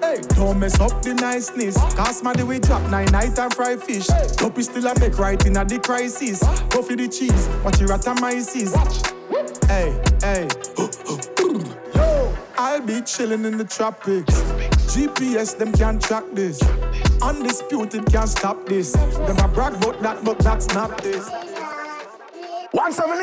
Hey, 0.02 0.20
don't 0.36 0.60
mess 0.60 0.80
up 0.82 1.02
the 1.02 1.14
niceness. 1.14 1.78
Cause 1.96 2.24
my 2.24 2.34
we 2.44 2.60
drop 2.60 2.82
nine 2.90 3.06
night 3.12 3.38
and 3.38 3.54
fry 3.54 3.78
fish. 3.78 4.08
Top 4.36 4.60
still 4.60 4.88
a 4.88 5.00
make 5.00 5.18
right 5.18 5.46
in 5.46 5.56
a 5.56 5.64
the 5.64 5.80
crisis. 5.80 6.40
Go 6.70 6.82
for 6.82 6.96
the 6.96 7.08
cheese, 7.08 7.48
watch 7.64 7.80
your 7.80 7.90
atomizes. 7.90 8.74
Hey, 9.68 9.96
hey. 10.22 10.48
Yo, 11.96 12.36
I'll 12.58 12.82
be 12.82 13.02
chilling 13.02 13.46
in 13.46 13.58
the 13.58 13.66
tropics. 13.66 14.34
GPS, 14.92 15.58
them 15.58 15.72
can't 15.74 16.02
track 16.02 16.26
this. 16.34 16.60
Undisputed 17.22 18.12
can't 18.12 18.30
stop 18.30 18.66
this. 18.66 18.94
Them 18.94 19.38
a 19.40 19.48
brag 19.48 19.74
about 19.76 20.02
that, 20.02 20.24
but 20.24 20.40
that's 20.40 20.68
not 20.74 21.02
this. 21.04 21.30
One 22.72 22.94
seven 22.94 23.20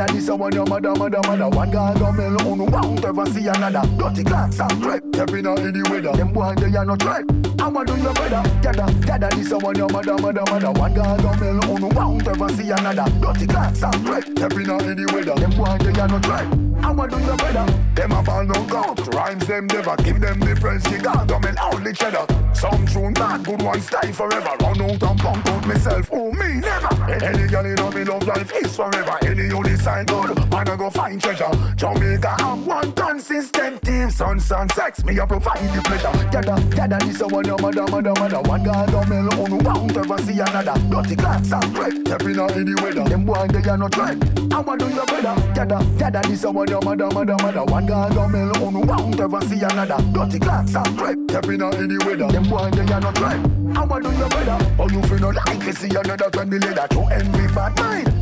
Gather 0.00 0.14
this 0.14 0.28
a 0.28 0.34
one 0.34 0.54
your 0.54 0.64
mother, 0.64 0.94
mother, 0.94 1.20
mother. 1.26 1.48
One 1.50 1.70
guy 1.70 1.92
don't 1.92 2.16
mail 2.16 2.48
on 2.48 2.70
won't 2.70 3.04
ever 3.04 3.26
see 3.26 3.46
another. 3.48 3.82
Dirty 3.98 4.24
clocks 4.24 4.58
and 4.58 4.82
crepe, 4.82 5.04
stepping 5.12 5.46
out 5.46 5.58
any 5.58 5.82
weather. 5.90 6.12
Them 6.12 6.32
boy 6.32 6.54
they 6.56 6.74
are 6.74 6.86
not 6.86 7.04
right. 7.04 7.22
I'ma 7.60 7.84
do 7.84 7.94
your 7.98 8.14
better. 8.14 8.42
Gather, 8.62 8.90
gather 9.04 9.28
this 9.36 9.52
a 9.52 9.58
one 9.58 9.76
your 9.76 9.90
mother, 9.90 10.16
mother, 10.16 10.42
mother. 10.48 10.72
One 10.72 10.94
guy 10.94 11.18
don't 11.18 11.38
mail 11.38 11.60
on 11.70 11.88
won't 11.90 12.26
ever 12.26 12.48
see 12.48 12.70
another. 12.70 13.04
Dirty 13.20 13.46
clocks 13.46 13.82
and 13.82 14.06
crepe, 14.06 14.24
stepping 14.38 14.70
out 14.70 14.82
any 14.84 15.04
weather. 15.04 15.34
Them 15.34 15.50
boy 15.50 15.76
they 15.82 16.00
are 16.00 16.08
not 16.08 16.26
right. 16.26 16.69
I'ma 16.82 17.06
do 17.06 17.18
your 17.20 17.36
better. 17.36 17.66
Them 17.94 18.12
a 18.12 18.24
fall 18.24 18.44
no 18.44 18.66
count. 18.66 19.14
Rhymes 19.14 19.46
them 19.46 19.66
never 19.66 19.96
give 19.96 20.20
them 20.20 20.40
the 20.40 20.56
friends 20.56 20.90
you 20.90 20.98
got. 21.00 21.26
Don't 21.26 21.44
mean 21.44 21.56
only 21.58 21.92
cheddar. 21.92 22.26
Some 22.54 22.86
tune 22.86 23.14
bad, 23.14 23.44
good 23.44 23.62
ones 23.62 23.86
stay 23.86 24.12
forever. 24.12 24.50
Run 24.60 24.80
out 24.82 25.02
and 25.02 25.20
pump 25.20 25.46
out 25.46 25.66
myself. 25.66 26.08
Oh 26.12 26.32
me 26.32 26.60
never. 26.60 27.10
Any 27.10 27.48
girl 27.48 27.66
in 27.66 27.94
me 27.94 28.04
love 28.04 28.26
life 28.26 28.52
is 28.54 28.76
forever. 28.76 29.18
Any 29.22 29.44
you 29.44 29.62
decide 29.62 30.06
good, 30.06 30.36
man 30.50 30.68
I 30.68 30.76
go 30.76 30.90
find 30.90 31.20
treasure. 31.20 31.50
Jamaica 31.76 32.36
have 32.38 32.66
one 32.66 32.92
consistent 32.92 33.82
team. 33.82 34.10
Sun, 34.10 34.40
sun, 34.40 34.68
sex, 34.70 35.04
me 35.04 35.18
a 35.18 35.26
provide 35.26 35.68
the 35.74 35.82
pleasure. 35.82 36.30
Gather, 36.30 36.76
gather 36.76 36.98
this 37.06 37.20
a 37.20 37.26
one 37.28 37.48
mother, 37.48 37.86
mother, 37.90 38.12
mother. 38.20 38.40
One 38.42 38.64
guy 38.64 38.86
don't 38.86 39.08
mail 39.08 39.28
on 39.40 39.64
won't 39.64 39.96
ever 39.96 40.18
see 40.18 40.40
another. 40.40 40.74
Dirty 40.90 41.16
and 41.20 41.74
crepe, 41.74 42.06
stepping 42.06 42.38
out 42.38 42.52
any 42.52 42.74
weather. 42.74 43.04
Them 43.04 43.24
boy 43.24 43.46
they 43.48 43.68
are 43.68 43.76
not 43.76 43.96
right. 43.96 44.18
I'ma 44.52 44.76
do 44.76 44.88
your 44.88 45.06
better. 45.06 45.34
Gather, 45.54 45.80
gather 45.98 46.22
this 46.28 46.44
a 46.44 46.50
one 46.50 46.69
your 46.70 46.80
mother, 46.82 47.08
mother, 47.08 47.36
mother. 47.42 47.64
One 47.64 47.86
guy 47.86 48.08
don't 48.14 48.30
mail 48.30 48.56
on 48.64 48.86
won't 48.86 49.20
ever 49.20 49.40
see 49.42 49.60
another. 49.60 49.98
Dirty 50.12 50.38
clocks 50.38 50.74
and 50.74 50.96
crepe, 50.96 51.18
stepping 51.28 51.62
out 51.62 51.74
any 51.74 51.98
weather. 51.98 52.28
Them 52.28 52.48
boy 52.48 52.70
they 52.70 52.92
are 52.92 53.00
not 53.00 53.18
right. 53.20 53.40
I'ma 53.76 53.98
do 53.98 54.10
your 54.12 54.28
better. 54.28 54.58
Oh 54.78 54.88
you 54.88 55.02
feel 55.02 55.18
no 55.18 55.30
like 55.30 55.60
to 55.60 55.72
see 55.74 55.88
another 55.88 56.30
twenty 56.30 56.58
leather. 56.58 56.86
To 56.88 57.00
envy 57.12 57.54
bad 57.54 57.76
mind. 57.78 58.20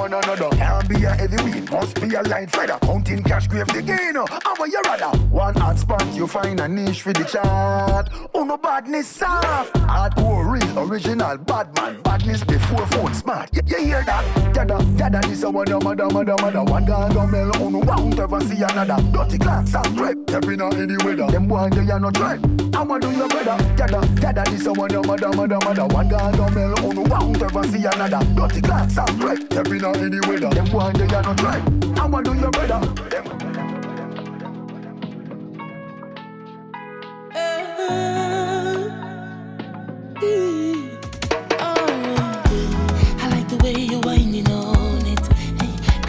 One 0.00 0.14
another. 0.14 0.48
Can't 0.56 0.88
be 0.88 1.04
a 1.04 1.10
heavyweight, 1.10 1.70
must 1.70 2.00
be 2.00 2.14
a 2.14 2.22
light 2.22 2.50
feather. 2.50 2.78
Counting 2.80 3.22
cash, 3.22 3.46
grave 3.48 3.66
the 3.66 3.82
gain. 3.82 4.16
Uh, 4.16 4.24
How 4.42 4.54
are 4.58 4.66
you 4.66 4.80
rather? 4.86 5.14
One 5.28 5.54
hot 5.56 5.76
spot, 5.78 6.02
you 6.14 6.26
find 6.26 6.58
a 6.58 6.66
niche 6.66 7.02
for 7.02 7.12
the 7.12 7.22
chart. 7.24 8.08
Oh 8.34 8.44
no 8.44 8.56
badness 8.56 9.06
soft. 9.06 9.74
Hardcore, 9.74 10.52
real, 10.52 10.78
original, 10.90 11.36
bad 11.36 11.74
man. 11.76 12.00
Badness 12.00 12.42
before 12.44 12.86
phone 12.86 13.12
smart. 13.12 13.50
You, 13.52 13.60
you 13.66 13.84
hear 13.84 14.02
that? 14.06 14.54
Gather, 14.54 14.82
gather 14.96 15.20
this 15.28 15.42
a 15.42 15.50
one, 15.50 15.68
mother, 15.68 16.06
mother, 16.06 16.36
mother. 16.40 16.64
One 16.64 16.86
guy 16.86 17.12
don't 17.12 17.30
mail, 17.30 17.50
oh 17.56 17.68
no, 17.68 17.80
won't 17.80 18.18
ever 18.18 18.40
see 18.40 18.62
another. 18.62 18.96
Dirty 19.12 19.36
clocks 19.36 19.74
and 19.74 19.98
crepe, 19.98 20.18
stepping 20.30 20.62
out 20.62 20.76
any 20.76 20.96
weather. 21.04 21.30
Them 21.30 21.46
boy, 21.46 21.68
they 21.68 21.90
are 21.92 22.00
not 22.00 22.18
right. 22.18 22.40
I'ma 22.74 22.98
do 22.98 23.10
your 23.10 23.28
better. 23.28 23.58
Gather, 23.76 24.00
gather 24.18 24.50
this 24.50 24.64
a 24.64 24.72
one, 24.72 24.94
mother, 25.06 25.28
mother, 25.36 25.58
mother. 25.62 25.86
One 25.88 26.08
guy 26.08 26.32
don't 26.32 26.54
mail, 26.54 26.74
oh 26.78 26.92
no, 26.92 27.02
won't 27.02 27.42
ever 27.42 27.64
see 27.64 27.84
another. 27.84 28.20
Dirty 28.34 28.62
clocks 28.62 28.96
and 28.96 29.20
crepe, 29.20 29.52
stepping 29.52 29.84
out 29.90 29.96
any 29.96 30.20
weather. 30.28 30.50
Them 30.50 30.64
boy, 30.66 30.92
they 30.92 31.14
are 31.14 31.22
not 31.22 31.42
right. 31.42 31.62
I'ma 31.98 32.20
do 32.22 32.34
your 32.34 32.50
better. 32.50 32.80
Them 33.10 33.24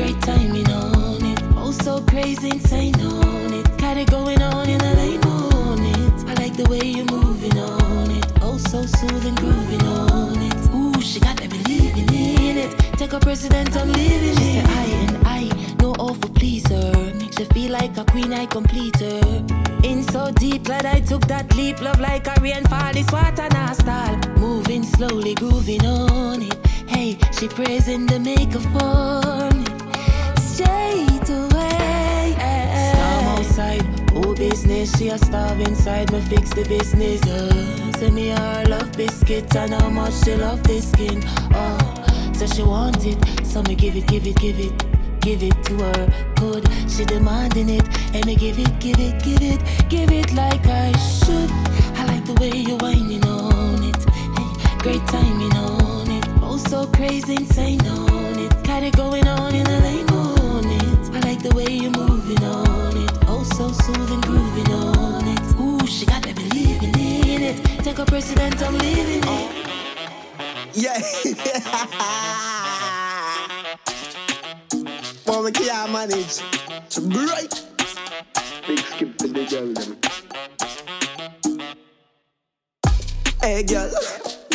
the 0.01 0.19
timing 0.21 0.69
on 0.69 1.25
it. 1.25 1.39
Oh, 1.55 1.71
so 1.71 2.01
crazy, 2.01 2.49
insane 2.51 2.95
on 3.01 3.53
it 3.53 3.60
Take 13.01 13.13
a 13.13 13.19
president, 13.19 13.75
I'm 13.75 13.91
living 13.91 14.37
she. 14.37 14.53
Said, 14.53 14.65
I 14.67 14.85
and 14.85 15.27
I, 15.27 15.75
no 15.81 15.93
awful 15.93 16.29
pleaser. 16.29 16.91
Makes 17.15 17.39
you 17.39 17.45
feel 17.45 17.71
like 17.71 17.97
a 17.97 18.05
queen, 18.05 18.31
I 18.31 18.45
complete 18.45 18.95
her. 18.97 19.43
In 19.83 20.03
so 20.03 20.31
deep, 20.31 20.65
glad 20.65 20.85
I 20.85 20.99
took 20.99 21.25
that 21.25 21.51
leap. 21.55 21.81
Love 21.81 21.99
like 21.99 22.27
a 22.27 22.39
rainfall, 22.39 22.93
this 22.93 23.11
water 23.11 23.47
now 23.53 23.73
style. 23.73 24.19
Moving 24.37 24.83
slowly, 24.83 25.33
grooving 25.33 25.83
on 25.83 26.43
it. 26.43 26.55
Hey, 26.87 27.17
she 27.31 27.47
praising 27.47 28.05
the 28.05 28.19
maker 28.19 28.59
for 28.69 29.49
me. 29.57 29.65
Straight 30.37 31.27
away. 31.27 32.35
Storm 32.93 33.25
outside, 33.33 33.83
oh 34.13 34.35
business. 34.35 34.95
She 34.95 35.07
a 35.07 35.17
starve 35.17 35.59
inside, 35.61 36.11
me 36.11 36.21
fix 36.21 36.51
the 36.51 36.65
business. 36.65 37.23
Uh, 37.23 37.93
send 37.93 38.13
me 38.13 38.29
her 38.29 38.65
love 38.69 38.91
biscuit 38.95 39.55
and 39.55 39.73
how 39.73 39.89
much 39.89 40.13
she 40.23 40.35
love 40.35 40.61
this 40.61 40.91
skin. 40.91 41.23
Oh, 41.55 41.90
so 42.47 42.55
she 42.55 42.63
want 42.63 43.05
it, 43.05 43.45
so 43.45 43.61
me 43.63 43.75
give 43.75 43.95
it, 43.95 44.07
give 44.07 44.25
it, 44.25 44.35
give 44.37 44.59
it. 44.59 44.73
Give 45.19 45.43
it 45.43 45.63
to 45.65 45.75
her, 45.77 46.31
good. 46.37 46.67
She 46.89 47.05
demanding 47.05 47.69
it, 47.69 47.85
and 48.15 48.25
me 48.25 48.35
give 48.35 48.57
it, 48.57 48.79
give 48.79 48.99
it, 48.99 49.21
give 49.21 49.43
it, 49.43 49.61
give 49.87 50.11
it 50.11 50.33
like 50.33 50.65
I 50.65 50.91
should. 50.97 51.51
I 51.99 52.05
like 52.05 52.25
the 52.25 52.33
way 52.41 52.49
you're 52.49 52.79
whining 52.79 53.23
on 53.25 53.83
it, 53.83 54.01
great 54.81 55.05
timing 55.05 55.55
on 55.55 56.09
it. 56.09 56.25
Oh, 56.41 56.57
so 56.57 56.87
crazy, 56.87 57.35
insane 57.35 57.85
on 57.85 58.39
it. 58.39 58.51
Got 58.63 58.81
it 58.81 58.95
going 58.97 59.27
on 59.27 59.53
in 59.53 59.67
a 59.67 59.79
lane 59.79 60.09
on 60.09 60.65
it. 60.65 61.15
I 61.15 61.19
like 61.19 61.43
the 61.43 61.53
way 61.55 61.67
you're 61.69 61.91
moving 61.91 62.43
on 62.43 62.97
it. 62.97 63.11
Oh, 63.27 63.43
so 63.43 63.71
soothing, 63.71 64.21
grooving 64.21 64.73
on 64.73 65.27
it. 65.27 65.41
Ooh, 65.59 65.85
she 65.85 66.07
got 66.07 66.25
me 66.25 66.33
believing 66.33 66.95
in 66.97 67.43
it. 67.43 67.83
Take 67.83 67.99
a 67.99 68.05
president, 68.05 68.59
I'm 68.63 68.75
leaving 68.79 69.21
it. 69.23 69.60
Yeah. 70.73 71.01
Well, 75.27 75.43
we 75.43 75.51
can't 75.51 75.91
manage. 75.91 76.41
It's 76.85 76.99
bright. 76.99 77.67
Big 78.67 78.79
skip 78.79 79.17
to 79.17 79.27
the 79.27 79.45
girl. 79.45 79.73
Hey 83.41 83.63
girl, 83.63 83.91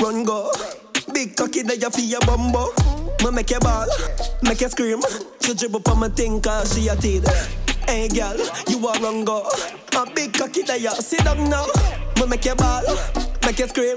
run 0.00 0.24
go. 0.24 0.50
Big 1.12 1.36
cocky 1.36 1.62
that 1.62 1.80
you 1.80 1.90
feel 1.90 2.04
your 2.04 2.20
bumbo. 2.20 2.72
Me 3.24 3.30
make 3.30 3.50
you 3.50 3.58
ball, 3.58 3.86
make 4.42 4.60
you 4.60 4.68
scream. 4.68 5.02
She 5.40 5.54
dribble 5.54 5.82
on 5.90 5.98
my 5.98 6.08
thing 6.08 6.40
cause 6.40 6.74
she 6.74 6.88
a 6.88 6.96
teed. 6.96 7.26
Hey 7.86 8.08
girl, 8.08 8.36
you 8.68 8.78
a 8.78 8.92
run 9.00 9.24
go. 9.24 9.48
A 9.96 10.06
big 10.14 10.32
cocky 10.32 10.62
that 10.62 10.80
you 10.80 10.90
sit 10.90 11.24
down 11.24 11.50
now. 11.50 11.66
Me 12.18 12.26
make 12.26 12.44
you 12.44 12.54
ball, 12.54 12.84
make 13.44 13.58
you 13.58 13.66
scream. 13.68 13.96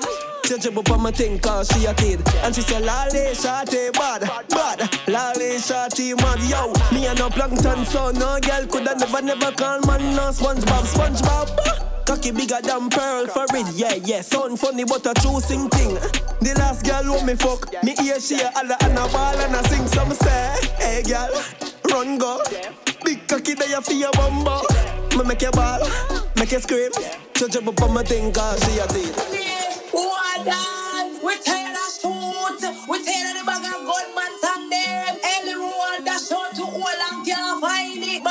She 0.49 0.57
dribble 0.57 0.91
on 0.91 1.01
my 1.03 1.11
thing 1.11 1.37
cause 1.37 1.69
she 1.69 1.85
a 1.85 1.93
kid. 1.93 2.27
And 2.37 2.55
she 2.55 2.61
say, 2.61 2.79
Lolly, 2.79 3.37
shawty, 3.37 3.93
bad, 3.93 4.21
bad. 4.49 4.79
Lolly, 5.07 5.57
shawty, 5.61 6.17
mad, 6.17 6.41
yo. 6.49 6.73
Me 6.91 7.05
and 7.05 7.19
no 7.19 7.29
plankton, 7.29 7.85
so 7.85 8.09
no 8.09 8.39
girl 8.39 8.65
coulda 8.65 8.95
never, 8.97 9.21
never 9.21 9.51
call 9.51 9.79
man 9.81 10.15
no 10.15 10.31
SpongeBob, 10.31 10.85
SpongeBob. 10.89 12.03
Cocky 12.03 12.31
bigger 12.31 12.61
than 12.63 12.89
pearl 12.89 13.27
for 13.27 13.45
it, 13.55 13.75
yeah, 13.75 13.93
yeah. 14.03 14.21
Sound 14.21 14.59
funny, 14.59 14.85
but 14.85 15.05
a 15.05 15.13
true 15.21 15.39
sing 15.39 15.69
thing. 15.69 15.93
The 16.41 16.55
last 16.57 16.83
girl 16.83 17.03
who 17.03 17.23
me 17.27 17.35
fuck, 17.35 17.71
me 17.83 17.93
ear 18.03 18.19
she 18.19 18.41
a 18.41 18.49
holla 18.49 18.75
and 18.81 18.97
a 18.97 19.07
ball 19.13 19.37
and 19.37 19.53
a 19.53 19.69
sing 19.69 19.85
some 19.85 20.11
say, 20.13 20.55
hey 20.79 21.03
girl, 21.03 21.29
run 21.91 22.17
go. 22.17 22.41
Big 23.05 23.27
cocky 23.27 23.53
there 23.53 23.81
for 23.81 23.93
your 23.93 24.11
bumbo. 24.13 24.63
Me 25.15 25.23
make 25.25 25.43
you 25.43 25.51
ball, 25.51 25.87
make 26.37 26.51
you 26.51 26.59
scream. 26.59 26.89
Judge 27.35 27.55
up 27.55 27.81
on 27.83 27.93
my 27.93 28.01
thing 28.01 28.33
cause 28.33 28.59
she 28.65 28.79
a 28.79 28.87
teen. 28.87 29.38
Dance? 29.91 31.23
We 31.23 31.35
tear 31.39 31.73
the 31.73 31.85
suit. 31.89 32.61
We 32.89 33.03
tear 33.05 33.33
the 33.35 33.43
bag 33.45 33.65
of 33.65 33.87
gunman 33.87 34.33
and 34.43 34.71
them. 34.71 35.19
Every 35.23 35.55
road 35.55 36.05
that 36.05 36.21
short 36.27 36.55
to 36.55 36.63
all 36.63 36.87
and 36.87 37.25
can't 37.27 37.61
find 37.61 38.03
it. 38.03 38.23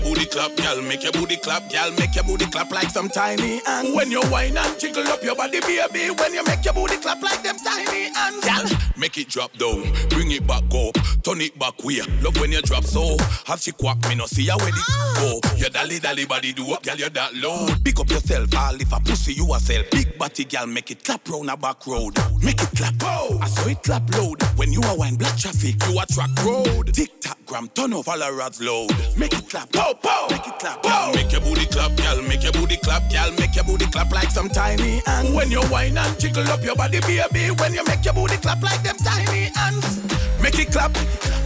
Your 0.00 0.14
booty 0.14 0.26
clap, 0.26 0.56
girl, 0.56 0.82
make 0.82 1.02
your 1.02 1.12
booty 1.12 1.36
clap, 1.36 1.70
girl, 1.70 1.90
make 1.98 2.14
your 2.14 2.24
booty 2.24 2.46
clap 2.46 2.70
like 2.70 2.88
some 2.88 3.08
tiny 3.08 3.60
ants. 3.68 3.94
When 3.94 4.10
you 4.10 4.22
whine 4.24 4.56
and 4.56 4.80
jiggle 4.80 5.06
up 5.08 5.22
your 5.22 5.36
body, 5.36 5.60
baby, 5.60 6.10
when 6.10 6.32
you 6.32 6.42
make 6.44 6.64
your 6.64 6.72
booty 6.72 6.96
clap 6.96 7.22
like 7.22 7.42
them 7.42 7.56
tiny 7.62 8.10
ants. 8.16 8.46
Girl, 8.46 8.78
make 8.96 9.18
it 9.18 9.28
drop 9.28 9.52
down, 9.58 9.82
bring 10.08 10.30
it 10.30 10.46
back 10.46 10.64
up, 10.72 10.94
turn 11.22 11.40
it 11.42 11.58
back 11.58 11.82
way. 11.84 12.00
Look 12.22 12.36
when 12.36 12.52
you 12.52 12.62
drop 12.62 12.84
so, 12.84 13.16
have 13.44 13.60
she 13.60 13.72
quack 13.72 13.98
me, 14.08 14.14
no 14.14 14.26
see 14.26 14.46
how 14.46 14.56
where 14.58 14.68
it 14.68 14.74
go. 15.16 15.40
Your 15.56 15.68
dolly 15.68 15.98
dolly 15.98 16.24
body 16.24 16.52
do 16.54 16.72
up, 16.72 16.82
girl, 16.82 16.96
you're 16.96 17.10
that 17.10 17.34
low. 17.34 17.66
Pick 17.84 18.00
up 18.00 18.08
yourself, 18.08 18.56
all 18.56 18.74
if 18.76 18.92
a 18.92 19.00
pussy 19.00 19.34
you 19.34 19.52
a 19.52 19.58
sell. 19.60 19.82
Big 19.90 20.16
body, 20.16 20.44
girl, 20.44 20.66
make 20.66 20.90
it 20.90 21.04
clap 21.04 21.28
round 21.28 21.50
a 21.50 21.56
back 21.58 21.86
road. 21.86 22.16
Make 22.42 22.62
it 22.62 22.70
clap, 22.76 22.94
oh, 23.02 23.38
I 23.40 23.46
saw 23.48 23.68
it 23.68 23.82
clap 23.82 24.08
load. 24.16 24.42
When 24.56 24.72
you 24.72 24.80
a 24.84 24.94
wine 24.96 25.16
black 25.16 25.36
traffic, 25.36 25.76
you 25.86 25.98
a 26.00 26.06
track 26.06 26.30
road. 26.44 26.92
Tick 26.94 27.20
tock 27.20 27.38
gram, 27.46 27.68
turn 27.68 27.92
off 27.92 28.08
all 28.08 28.18
the 28.18 28.32
rods 28.32 28.60
load. 28.60 28.90
Make 29.16 29.34
it 29.34 29.48
clap, 29.48 29.72
pow 29.72 29.92
pow, 29.94 30.26
make 30.30 30.46
it 30.46 30.58
clap, 30.58 30.82
pow. 30.82 31.12
Make 31.14 31.32
your 31.32 31.40
booty 31.42 31.66
clap, 31.66 31.96
girl, 31.96 32.22
make 32.22 32.42
your 32.42 32.52
booty 32.52 32.76
clap, 32.76 33.10
girl, 33.10 33.30
make 33.38 33.54
your 33.54 33.64
booty 33.64 33.86
clap 33.86 34.10
like 34.12 34.30
some 34.30 34.48
tiny 34.48 35.02
ants. 35.06 35.32
When 35.32 35.50
you 35.50 35.62
whine 35.64 35.98
and 35.98 36.18
jiggle 36.18 36.48
up 36.48 36.62
your 36.62 36.76
body, 36.76 37.00
baby, 37.00 37.50
when 37.60 37.74
you 37.74 37.84
make 37.84 38.04
your 38.04 38.14
booty 38.14 38.36
clap 38.36 38.62
like 38.62 38.82
them 38.82 38.96
tiny 38.96 39.50
ants. 39.58 40.00
Make 40.40 40.58
it 40.58 40.72
clap, 40.72 40.92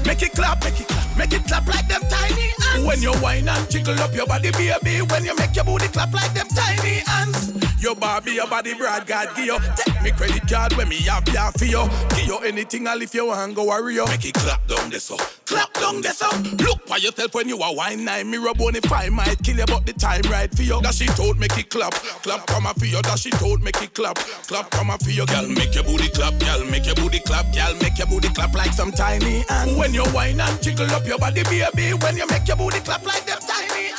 make 0.07 0.23
it 0.23 0.33
clap, 0.33 0.63
make 0.63 0.81
it 0.81 0.87
clap, 0.87 1.14
make 1.17 1.33
it 1.33 1.45
clap 1.45 1.67
like 1.67 1.89
them 1.89 2.03
tiny 2.09 2.51
ants. 2.73 2.87
When 2.87 3.01
you 3.03 3.13
whine 3.23 3.49
and 3.49 3.71
jiggle 3.71 3.99
up 4.01 4.15
your 4.15 4.27
body, 4.27 4.51
baby, 4.51 5.03
when 5.03 5.25
you 5.25 5.35
make 5.37 5.55
your 5.55 5.65
booty 5.65 5.89
clap 5.89 6.13
like 6.13 6.33
them 6.35 6.49
tiny 6.49 7.03
ants. 7.09 7.53
Your 7.85 7.95
Barbie, 7.95 8.33
your 8.33 8.47
body 8.49 8.73
broad, 8.73 9.07
God 9.07 9.29
give 9.37 9.45
you. 9.45 9.59
Take 9.77 10.01
me 10.01 10.11
credit 10.11 10.49
card 10.49 10.73
when 10.73 10.89
me 10.89 10.97
have 11.03 11.29
ya 11.29 11.51
for 11.51 11.67
you. 11.67 11.87
Give 12.17 12.27
you 12.27 12.39
anything, 12.39 12.89
I'll 12.89 13.03
if 13.03 13.13
you 13.13 13.27
want 13.27 13.55
go 13.55 13.67
worry 13.67 13.97
you. 13.97 14.07
Make 14.07 14.25
it 14.25 14.33
clap 14.33 14.67
down 14.67 14.89
this 14.89 15.11
up, 15.11 15.21
clap 15.45 15.71
down 15.75 16.01
this 16.01 16.23
up. 16.23 16.33
Look 16.63 16.89
for 16.89 16.97
yourself 16.97 17.35
when 17.35 17.47
you 17.47 17.61
are 17.61 17.75
wine 17.75 18.03
nine. 18.07 18.31
mirror 18.31 18.45
rub 18.45 18.61
on 18.63 18.75
if 18.75 18.91
I 18.91 19.11
might 19.11 19.37
kill 19.43 19.59
you, 19.59 19.67
but 19.67 19.85
the 19.85 19.93
time 19.93 20.23
right 20.31 20.51
for 20.51 20.63
you. 20.63 20.81
That 20.81 20.95
she 20.95 21.05
told 21.09 21.39
make 21.39 21.59
it 21.59 21.69
clap, 21.69 21.93
clap 21.93 22.47
come 22.47 22.65
for 22.73 22.87
you. 22.87 23.03
That 23.03 23.19
she 23.19 23.29
told 23.33 23.63
make 23.63 23.83
it 23.83 23.93
clap, 23.93 24.17
clap 24.17 24.71
come 24.71 24.97
for 24.97 25.11
you. 25.11 25.27
Girl, 25.27 25.47
make 25.47 25.75
your 25.75 25.85
booty 25.85 26.09
clap, 26.09 26.39
girl, 26.41 26.65
make 26.71 26.87
your 26.87 26.95
booty 26.95 27.19
clap, 27.21 27.53
girl, 27.53 27.75
make 27.83 27.99
your 27.99 28.07
booty 28.07 28.29
clap 28.29 28.55
like 28.55 28.73
some 28.73 28.93
tiny 28.93 29.45
ants. 29.51 29.75
When 29.77 29.93
you 29.93 30.05
whine 30.17 30.41
and 30.41 30.63
jiggle 30.63 30.91
up 30.93 31.04
your 31.07 31.19
body, 31.19 31.43
baby, 31.45 31.93
when 31.95 32.17
you 32.17 32.27
make 32.29 32.47
your 32.47 32.57
booty 32.57 32.81
clap 32.81 33.05
like 33.05 33.25
them 33.27 33.39
tiny 33.41 33.91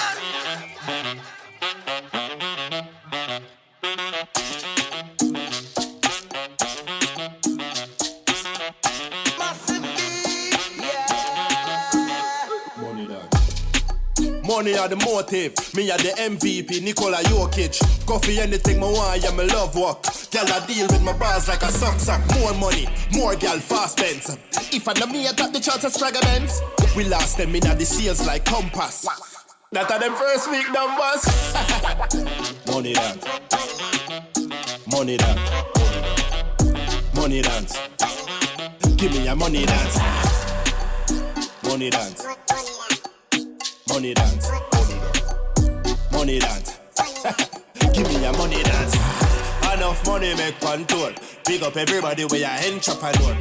ants. 0.90 1.45
Money 14.56 14.78
are 14.78 14.88
the 14.88 14.96
motive, 14.96 15.52
me 15.76 15.92
are 15.92 15.98
the 15.98 16.16
MVP, 16.16 16.82
Nikola 16.82 17.18
Jokic. 17.24 17.76
Coffee 18.08 18.40
anything 18.40 18.78
me 18.80 18.84
want, 18.84 19.22
yeah, 19.22 19.32
me 19.32 19.44
love 19.48 19.76
work. 19.76 20.02
Girl, 20.32 20.48
I 20.48 20.66
deal 20.66 20.88
with 20.88 21.04
my 21.04 21.12
bars 21.12 21.50
like 21.50 21.62
a 21.62 21.68
sock 21.68 22.00
sack. 22.00 22.24
More 22.40 22.54
money, 22.54 22.88
more 23.14 23.36
girl, 23.36 23.60
fast 23.60 23.98
pens. 23.98 24.38
If 24.74 24.88
I 24.88 24.94
know 24.94 25.08
me, 25.08 25.28
I 25.28 25.34
got 25.34 25.52
the 25.52 25.60
chance 25.60 25.84
of 25.84 25.92
Spraggaments. 25.92 26.62
We 26.96 27.04
lost 27.04 27.38
them 27.38 27.54
in 27.54 27.64
the 27.64 27.84
sales 27.84 28.26
like 28.26 28.46
compass. 28.46 29.06
That 29.74 29.92
are 29.92 30.00
them 30.00 30.16
first 30.16 30.50
week 30.50 30.72
numbers. 30.72 31.26
money 32.72 32.94
dance. 32.94 33.26
Money 34.88 35.18
dance. 35.18 35.52
Money 37.14 37.42
dance. 37.42 37.78
Give 38.96 39.12
me 39.12 39.28
a 39.28 39.36
money 39.36 39.66
dance. 39.66 40.00
Money 41.62 41.90
dance. 41.90 42.26
Money 43.96 44.14
dance. 44.14 44.52
Money 46.12 46.40
dance. 46.40 46.78
Give 47.94 48.06
me 48.10 48.26
a 48.26 48.34
money 48.34 48.62
dance. 48.62 48.94
Enough 49.74 50.06
money 50.06 50.36
make 50.36 50.60
control. 50.60 51.12
Big 51.46 51.64
up 51.64 51.78
everybody 51.78 52.26
where 52.26 52.42
your 52.42 52.74
entrepreneur. 52.74 53.38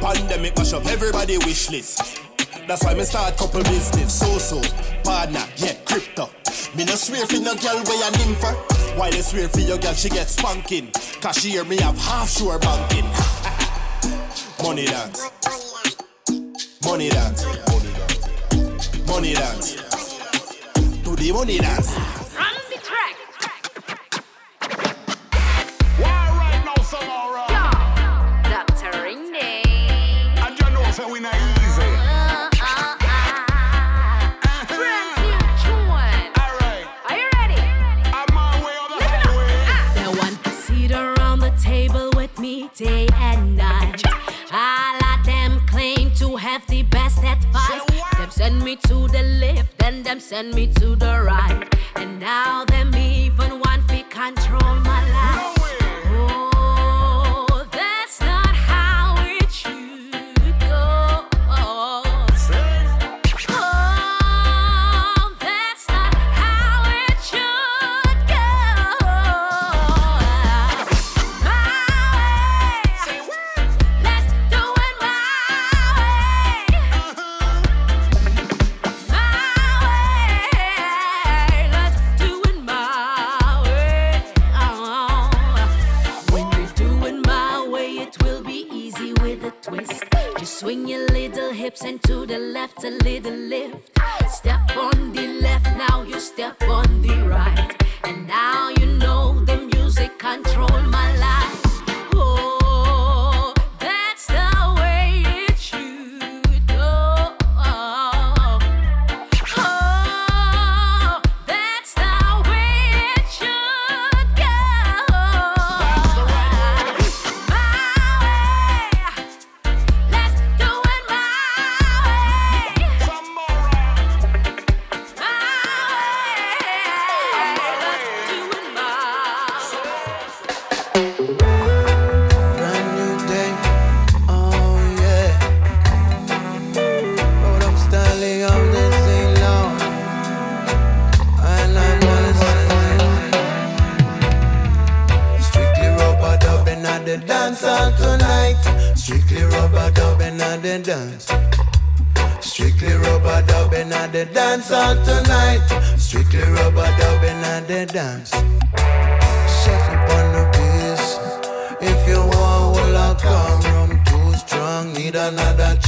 Pandemic 0.00 0.56
mash 0.56 0.72
up 0.72 0.86
everybody 0.86 1.36
wish 1.38 1.68
list. 1.70 2.20
That's 2.68 2.84
why 2.84 2.94
me 2.94 3.02
start 3.02 3.36
couple 3.38 3.64
business. 3.64 4.20
So 4.20 4.38
so, 4.38 4.62
partner, 5.02 5.44
yeah, 5.56 5.74
crypto. 5.84 6.30
Me 6.76 6.84
no 6.84 6.94
swear 6.94 7.26
for 7.26 7.40
no 7.40 7.56
girl 7.56 7.82
where 7.82 7.98
you 7.98 8.18
nympha. 8.18 8.52
While 8.96 9.12
I 9.12 9.20
swear 9.20 9.48
for 9.48 9.58
your 9.58 9.78
girl 9.78 9.94
she 9.94 10.10
get 10.10 10.28
spanking. 10.28 10.92
Cause 11.20 11.38
she 11.42 11.50
hear 11.50 11.64
me 11.64 11.76
have 11.78 11.98
half 11.98 12.30
sure 12.30 12.60
banking. 12.60 13.02
money 14.62 14.86
dance. 14.86 15.28
Money 16.84 17.08
dance. 17.08 17.44
Money 19.08 19.32
dance. 19.34 19.74
To 19.74 19.87
the 21.18 21.32
money 21.32 21.58
dance. 21.58 21.92
Run 22.36 22.54
the 22.70 22.78
track. 22.78 23.16
Why 25.98 26.28
right 26.38 26.62
now, 26.64 26.82
some 26.82 27.08
alright? 27.08 27.47
Send 50.28 50.54
me 50.54 50.66
to 50.66 50.94
the 50.94 51.17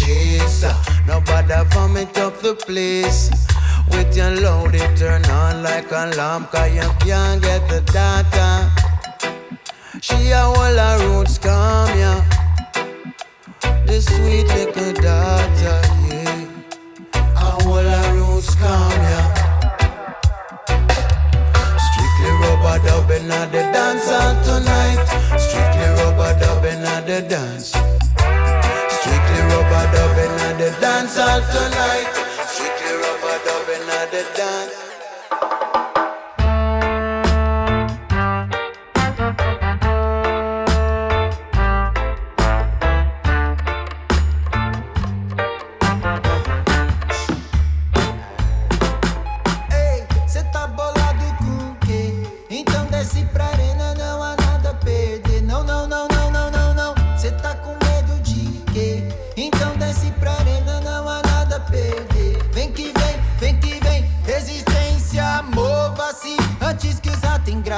chaser. 0.01 0.75
Nobody 1.07 1.55
vomit 1.71 2.17
up 2.19 2.41
the 2.41 2.55
place. 2.55 3.31
With 3.91 4.17
your 4.17 4.33
load, 4.41 4.75
it 4.75 4.97
turn 4.97 5.25
on 5.27 5.63
like 5.63 5.91
a 5.91 6.05
lamp, 6.17 6.51
cause 6.53 6.73
you 6.75 6.89
can't 7.01 7.43
get 7.43 7.63
the 7.69 7.81
data. 7.93 8.71
She 10.01 10.31
a 10.31 10.39
whole 10.39 10.79
her 10.85 10.97
roots 11.05 11.39
come, 11.39 11.93
yeah. 11.99 12.21
The 13.87 14.01
sweet 14.01 14.49
little 14.57 14.93
daughter, 15.05 15.79
yeah. 16.09 16.47
A 17.15 17.49
whole 17.63 17.91
her 17.95 18.09
roots 18.15 18.55
come, 18.55 19.01
yeah. 19.11 19.27
Strictly 21.87 22.31
rubber 22.43 22.79
dubbing 22.87 23.31
at 23.31 23.49
the 23.53 23.63
dance 23.75 24.09
tonight. 24.47 25.01
Strictly 25.47 25.89
rubber 25.99 26.33
dubbing 26.41 26.85
at 26.95 27.07
the 27.07 27.21
dance. 27.29 28.00
Rubber 29.51 29.85
dubbing 29.95 30.37
at 30.47 30.59
the 30.59 30.71
dance 30.81 31.19
all 31.19 31.41
tonight. 31.55 32.09
Strictly 32.47 32.95
rubber 33.03 33.39
dubbing 33.45 33.89
at 33.99 34.11
the 34.11 34.23
dance. 34.37 34.90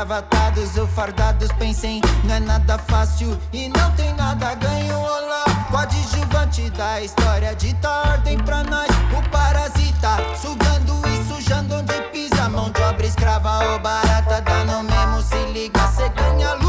Engravatados 0.03 0.77
ou 0.77 0.87
fardados 0.89 1.53
pensem, 1.53 2.01
não 2.25 2.35
é 2.35 2.41
nada 2.41 2.77
fácil 2.77 3.39
e 3.53 3.69
não 3.69 3.91
tem 3.93 4.13
nada 4.15 4.53
ganho. 4.57 4.99
Olá, 4.99 5.45
coadjuvante 5.71 6.69
da 6.71 7.01
história, 7.01 7.55
dita 7.55 7.89
ordem 7.89 8.37
pra 8.39 8.65
nós. 8.65 8.89
O 9.17 9.31
parasita, 9.31 10.17
sugando 10.37 11.01
e 11.09 11.25
sujando 11.33 11.77
onde 11.77 12.03
pisa. 12.11 12.49
Mão 12.49 12.71
de 12.71 12.83
obra 12.83 13.07
escrava 13.07 13.65
ou 13.71 13.79
barata, 13.79 14.41
dá 14.41 14.65
no 14.65 14.83
mesmo. 14.83 15.23
Se 15.23 15.39
liga, 15.53 15.87
cê 15.87 16.09
ganha 16.09 16.62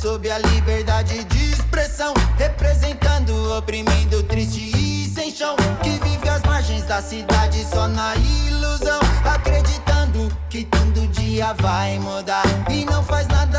sob 0.00 0.30
a 0.30 0.38
liberdade 0.38 1.24
de 1.24 1.52
expressão. 1.52 2.14
Representando, 2.38 3.58
oprimindo, 3.58 4.22
triste 4.22 4.70
e 4.74 5.06
sem 5.06 5.30
chão. 5.30 5.54
Que 5.82 5.90
vive 5.90 6.28
às 6.28 6.42
margens 6.42 6.84
da 6.84 7.02
cidade 7.02 7.64
só 7.64 7.86
na 7.86 8.14
ilusão. 8.16 9.00
Acreditando 9.24 10.34
que 10.48 10.64
todo 10.64 11.06
dia 11.08 11.52
vai 11.54 11.98
mudar. 11.98 12.44
E 12.70 12.84
não 12.86 13.04
faz 13.04 13.28
nada, 13.28 13.49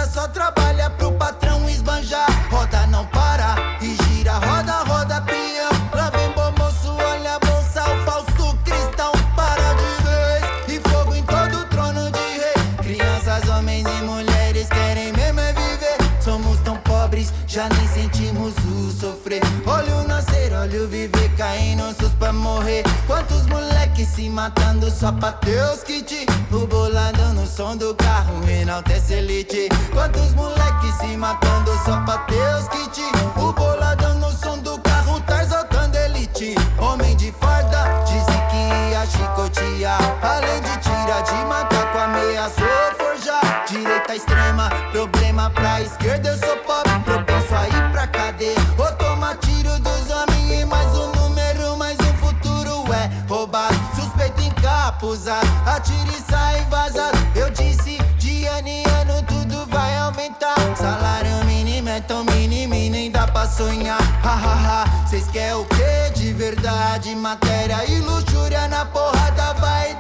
já 17.52 17.68
nem 17.68 17.88
sentimos 17.90 18.54
o 18.64 18.92
sofrer. 18.92 19.42
Olha 19.68 19.94
o 19.98 20.08
nascer, 20.08 20.54
olha 20.54 20.84
o 20.84 20.88
viver, 20.88 21.30
caindo 21.36 21.84
sus 22.00 22.14
pra 22.14 22.32
morrer. 22.32 22.82
Quantos 23.06 23.46
moleques 23.48 24.08
se 24.08 24.30
matando 24.30 24.90
só 24.90 25.12
pra 25.12 25.34
ter 25.34 25.62
os 25.74 25.84
kit? 25.84 26.26
O 26.50 26.66
bolado 26.66 27.22
no 27.34 27.46
som 27.46 27.76
do 27.76 27.94
carro, 27.96 28.50
enaltece 28.50 29.16
elite. 29.16 29.68
Quantos 29.92 30.34
moleques 30.34 30.96
se 30.96 31.18
matando 31.18 31.72
só 31.84 32.00
pra 32.06 32.20
ter 32.20 32.56
os 32.56 32.70
kit? 32.70 33.02
O 33.36 33.52
boladão 33.52 34.16
no 34.16 34.32
som 34.32 34.58
do 34.60 34.80
carro, 34.80 35.20
tá 35.22 35.44
exaltando 35.44 35.98
elite. 35.98 36.56
Homem 36.80 37.18
de 37.18 37.34
farda, 37.34 37.84
disse 38.06 38.38
que 38.50 38.92
ia 38.92 39.06
chicotear. 39.06 40.00
Além 40.22 40.62
de 40.62 40.78
tirar 40.80 41.22
de 41.22 41.46
macaco, 41.46 41.98
ameaçou 41.98 42.96
forjar. 42.98 43.66
Direita 43.68 44.16
extrema, 44.16 44.70
problema 44.94 45.50
pra 45.50 45.82
esquerda, 45.82 46.30
eu 46.30 46.38
sou 46.38 46.58
encapuzado, 55.12 55.48
atira 55.66 56.10
e 56.10 56.32
sai 56.32 56.66
vazado. 56.70 57.18
Eu 57.36 57.50
disse, 57.50 57.98
de 58.18 58.46
ano 58.46 58.68
em 58.68 58.84
ano 58.86 59.22
tudo 59.24 59.66
vai 59.68 59.98
aumentar. 59.98 60.56
Salário 60.76 61.46
mínimo 61.46 61.90
é 61.90 62.00
tão 62.00 62.24
mínimo 62.24 62.74
e 62.74 62.90
nem 62.90 63.12
dá 63.12 63.28
pra 63.28 63.46
sonhar. 63.48 64.00
Ha 64.24 64.34
ha 64.34 64.84
ha, 64.84 65.08
cês 65.08 65.28
quer 65.28 65.56
o 65.56 65.66
que 65.66 66.12
de 66.16 66.34
verdade? 66.34 67.14
Matéria 67.16 67.84
e 67.90 68.00
luxúria 68.00 68.68
na 68.68 68.86
porrada 68.86 69.54
vai 69.56 69.91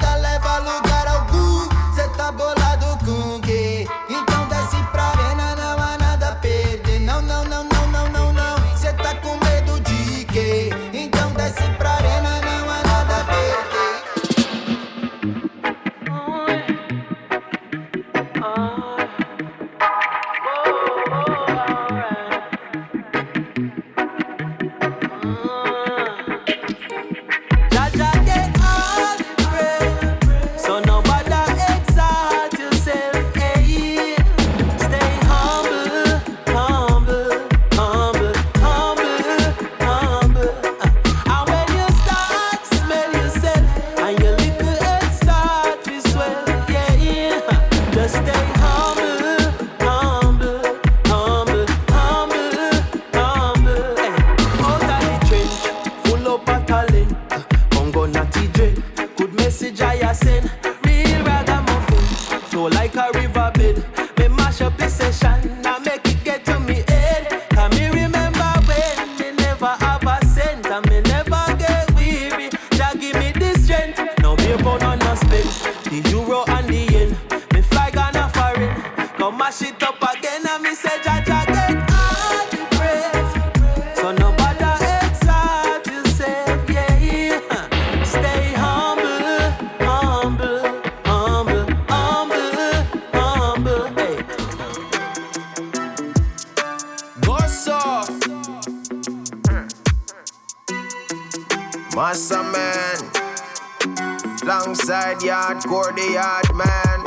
yard, 105.23 105.63
core 105.63 105.91
the 105.93 106.11
yard 106.13 106.55
man. 106.55 107.03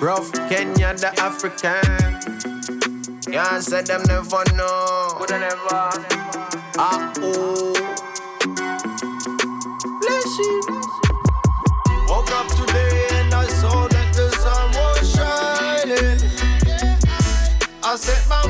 Rough 0.00 0.32
Kenya, 0.48 0.94
the 0.94 1.12
African. 1.18 2.16
Yeah, 3.32 3.60
said 3.60 3.86
them 3.86 4.02
never 4.06 4.42
know. 4.54 5.08
Coulda 5.16 5.38
never. 5.38 5.90
Ah, 6.78 7.12
oh. 7.18 7.72
Bless 10.00 10.38
you. 10.38 10.62
Woke 12.08 12.30
up 12.32 12.48
today 12.48 13.06
and 13.12 13.34
I 13.34 13.46
saw 13.48 13.88
that 13.88 14.12
the 14.14 14.30
sun 14.30 14.70
was 14.78 15.12
shining. 15.12 16.20
I 17.82 17.96
set 17.96 18.28
my 18.28 18.45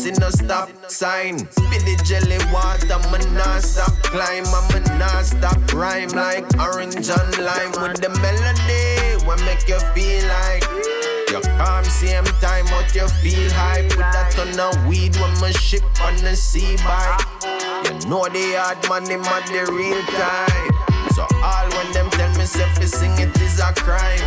see 0.00 0.12
no 0.12 0.30
stop 0.30 0.70
sign. 0.88 1.38
Spit 1.38 1.84
the 1.84 1.94
jelly 2.08 2.40
water, 2.52 2.98
me 3.12 3.20
non 3.36 3.60
stop 3.60 3.92
climb. 4.08 4.46
I'm 4.48 4.98
non 4.98 5.24
stop 5.24 5.60
rhyme 5.74 6.08
like 6.10 6.46
orange 6.58 7.08
and 7.08 7.32
lime 7.36 7.72
with 7.76 8.00
the 8.00 8.08
melody. 8.24 9.26
What 9.26 9.40
make 9.44 9.68
you 9.68 9.78
feel 9.92 10.24
like 10.40 10.64
you 11.28 11.40
calm 11.60 11.84
same 11.84 12.24
time, 12.40 12.64
but 12.72 12.94
you 12.94 13.06
feel 13.20 13.50
hype 13.52 13.92
with 13.92 14.10
that 14.16 14.32
ton 14.32 14.58
of 14.58 14.74
weed 14.88 15.14
when 15.16 15.32
me 15.40 15.52
ship 15.52 15.84
on 16.00 16.16
the 16.24 16.34
sea 16.34 16.76
bike. 16.80 17.20
You 17.84 17.92
know 18.08 18.24
the 18.24 18.56
hard 18.56 18.80
money, 18.88 19.16
man, 19.20 19.44
the 19.52 19.68
real 19.68 20.00
time. 20.16 20.72
So 21.12 21.26
all 21.44 21.68
when 21.76 21.92
them 21.92 22.08
tell 22.16 22.32
me 22.38 22.46
fi 22.46 22.86
sing 22.86 23.18
it 23.20 23.36
is 23.40 23.60
a 23.60 23.72
crime. 23.76 24.24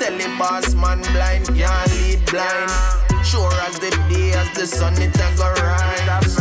Tell 0.00 0.18
the 0.18 0.26
boss 0.36 0.74
man 0.74 1.00
blind 1.14 1.46
can't 1.54 1.90
lead 1.94 2.26
blind. 2.26 3.11
Sure 3.24 3.52
as 3.68 3.78
the 3.78 3.90
day 4.08 4.32
as 4.32 4.50
the 4.52 4.66
sun 4.66 4.94
it 5.00 5.14
a 5.16 5.36
go 5.36 5.48
rise. 5.62 6.36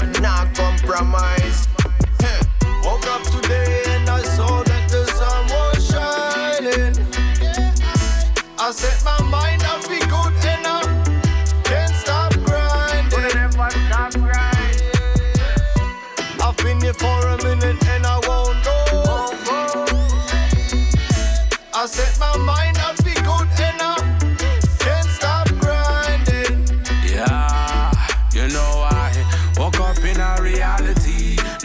But 0.00 0.20
not 0.20 0.54
compromise. 0.54 1.68
Woke 2.82 3.06
up 3.08 3.22
today 3.22 3.82
and 3.88 4.08
I 4.08 4.22
saw 4.22 4.62
that 4.62 4.88
the 4.88 5.04
sun 5.18 5.46
was 5.54 5.86
shining. 5.86 6.94
I 8.58 8.70
set 8.72 9.04
my 9.04 9.25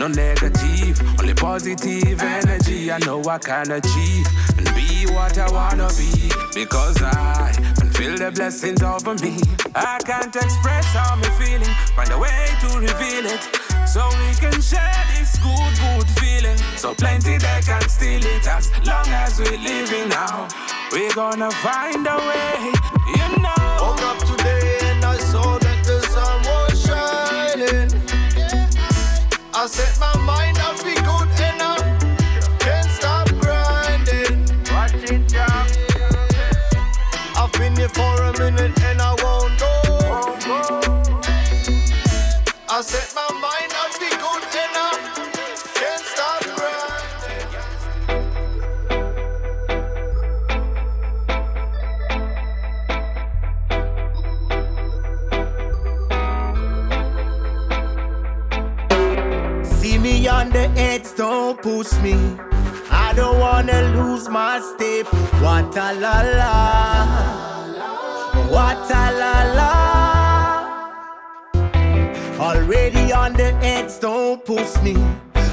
No 0.01 0.07
negative, 0.07 0.99
only 1.19 1.35
positive 1.35 2.19
energy. 2.19 2.91
I 2.91 2.97
know 3.05 3.21
I 3.25 3.37
can 3.37 3.69
achieve 3.69 4.25
and 4.57 4.65
be 4.73 5.05
what 5.13 5.37
I 5.37 5.47
wanna 5.51 5.89
be 5.89 6.31
because 6.55 6.97
I 7.03 7.53
can 7.77 7.91
feel 7.91 8.17
the 8.17 8.31
blessings 8.31 8.81
over 8.81 9.13
me. 9.21 9.37
I 9.75 9.99
can't 10.03 10.35
express 10.35 10.85
how 10.87 11.15
me 11.17 11.29
feeling, 11.37 11.75
find 11.95 12.09
a 12.09 12.17
way 12.17 12.47
to 12.61 12.79
reveal 12.79 13.27
it 13.29 13.43
so 13.87 14.09
we 14.17 14.33
can 14.41 14.59
share 14.59 15.05
this 15.13 15.37
good, 15.37 15.73
good 15.77 16.07
feeling. 16.17 16.57
So 16.77 16.95
plenty 16.95 17.37
they 17.37 17.61
can 17.63 17.87
steal 17.87 18.25
it 18.25 18.47
as 18.47 18.71
long 18.83 19.07
as 19.07 19.37
we're 19.37 19.55
living 19.55 20.09
now. 20.09 20.47
We're 20.91 21.13
gonna 21.13 21.51
find 21.51 22.07
a 22.07 22.17
way, 22.17 22.73
you 23.05 23.37
know. 23.37 23.40
I 29.61 29.67
set 29.67 29.99
my 29.99 30.17
mind 30.25 30.57
off 30.57 30.83
be 30.83 30.95
good 30.95 31.29
enough. 31.53 31.85
Can't 32.57 32.89
stop 32.89 33.27
grinding. 33.41 34.41
Watch 34.73 35.11
it 35.11 35.27
drop. 35.27 35.67
I've 37.37 37.51
been 37.53 37.75
here 37.75 37.87
for 37.89 38.23
a 38.23 38.33
minute 38.39 38.81
and 38.81 38.99
I 38.99 39.13
won't 39.21 39.59
go. 39.59 39.71
I 42.69 42.81
set 42.81 43.13
my 43.13 43.20
push 61.61 61.93
me. 62.01 62.15
I 62.89 63.13
don't 63.15 63.39
wanna 63.39 63.81
lose 63.95 64.27
my 64.27 64.59
step. 64.59 65.05
What 65.41 65.75
a 65.77 65.93
la 65.93 66.21
la. 66.39 67.05
What 68.49 68.89
a 68.89 69.05
la 69.21 69.35
la. 69.57 69.71
Already 72.39 73.13
on 73.13 73.33
the 73.33 73.53
edge, 73.63 73.99
don't 73.99 74.43
push 74.43 74.75
me. 74.81 74.95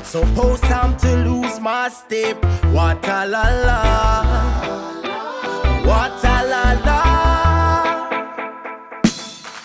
Suppose 0.03 0.61
time 0.61 0.97
to 0.99 1.17
lose 1.17 1.61
my 1.61 1.89
step. 1.91 2.43
What 2.73 3.07
a 3.07 3.27
la 3.27 3.45
la. 3.67 4.25
What 5.85 6.25
a 6.25 6.37
la 6.53 6.73
la. 6.87 7.08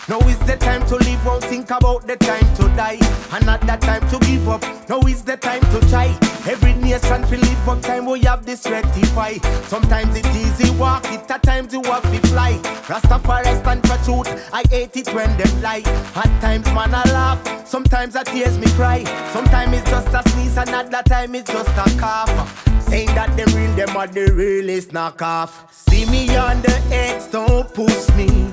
Now 0.06 0.18
is 0.28 0.38
the 0.40 0.56
time 0.56 0.86
to 0.88 0.96
live, 0.96 1.24
won't 1.24 1.42
think 1.44 1.70
about 1.70 2.06
the 2.06 2.16
time 2.16 2.44
to 2.56 2.64
die. 2.76 2.98
And 3.32 3.46
not 3.46 3.62
the 3.62 3.76
time 3.76 4.06
to 4.10 4.18
give 4.26 4.46
up. 4.48 4.62
Now 4.86 5.00
is 5.00 5.22
the 5.22 5.38
time 5.38 5.62
to 5.62 5.80
try. 5.88 6.08
Every 6.46 6.74
nation 6.74 7.24
feel 7.24 7.40
live 7.40 7.68
up 7.68 7.80
time 7.80 8.04
we 8.04 8.20
have 8.24 8.44
this 8.44 8.66
rectify. 8.68 9.34
Sometimes 9.68 10.14
it 10.14 10.26
easy 10.36 10.70
walk 10.78 11.06
it, 11.06 11.30
at 11.30 11.42
times 11.42 11.72
you 11.72 11.82
have 11.84 12.02
to 12.02 12.28
fly. 12.28 12.52
Rastafari 12.86 13.58
stand 13.62 13.86
for 13.88 13.96
truth. 14.04 14.50
I 14.52 14.62
hate 14.68 14.94
it 14.94 15.08
when 15.14 15.34
them 15.38 15.62
lie. 15.62 15.82
At 16.14 16.40
times 16.42 16.66
man 16.66 16.94
I 16.94 17.04
laugh, 17.10 17.66
sometimes 17.66 18.14
I 18.14 18.24
tears 18.24 18.58
me 18.58 18.66
cry. 18.72 19.04
Sometimes 19.32 19.78
it's 19.78 19.90
just 19.90 20.08
a 20.08 20.28
sneeze, 20.30 20.58
and 20.58 20.68
at 20.68 20.90
that 20.90 21.06
time 21.06 21.34
it's 21.34 21.50
just 21.50 21.70
a 21.70 21.98
cough. 21.98 22.84
Saying 22.88 23.08
that 23.14 23.34
them 23.38 23.48
real, 23.56 23.74
them 23.74 23.96
are 23.96 24.06
the 24.06 24.30
realest 24.34 24.90
knockoff. 24.90 25.72
See 25.72 26.04
me 26.10 26.36
on 26.36 26.60
the 26.60 26.76
edge, 26.92 27.30
don't 27.30 27.72
push 27.72 28.10
me. 28.10 28.52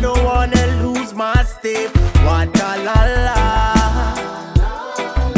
Don't 0.00 0.24
wanna 0.24 0.66
lose 0.82 1.12
my 1.14 1.42
step. 1.44 1.90
What 2.24 2.48
a 2.48 2.70
la 2.86 3.00
la. 3.26 3.40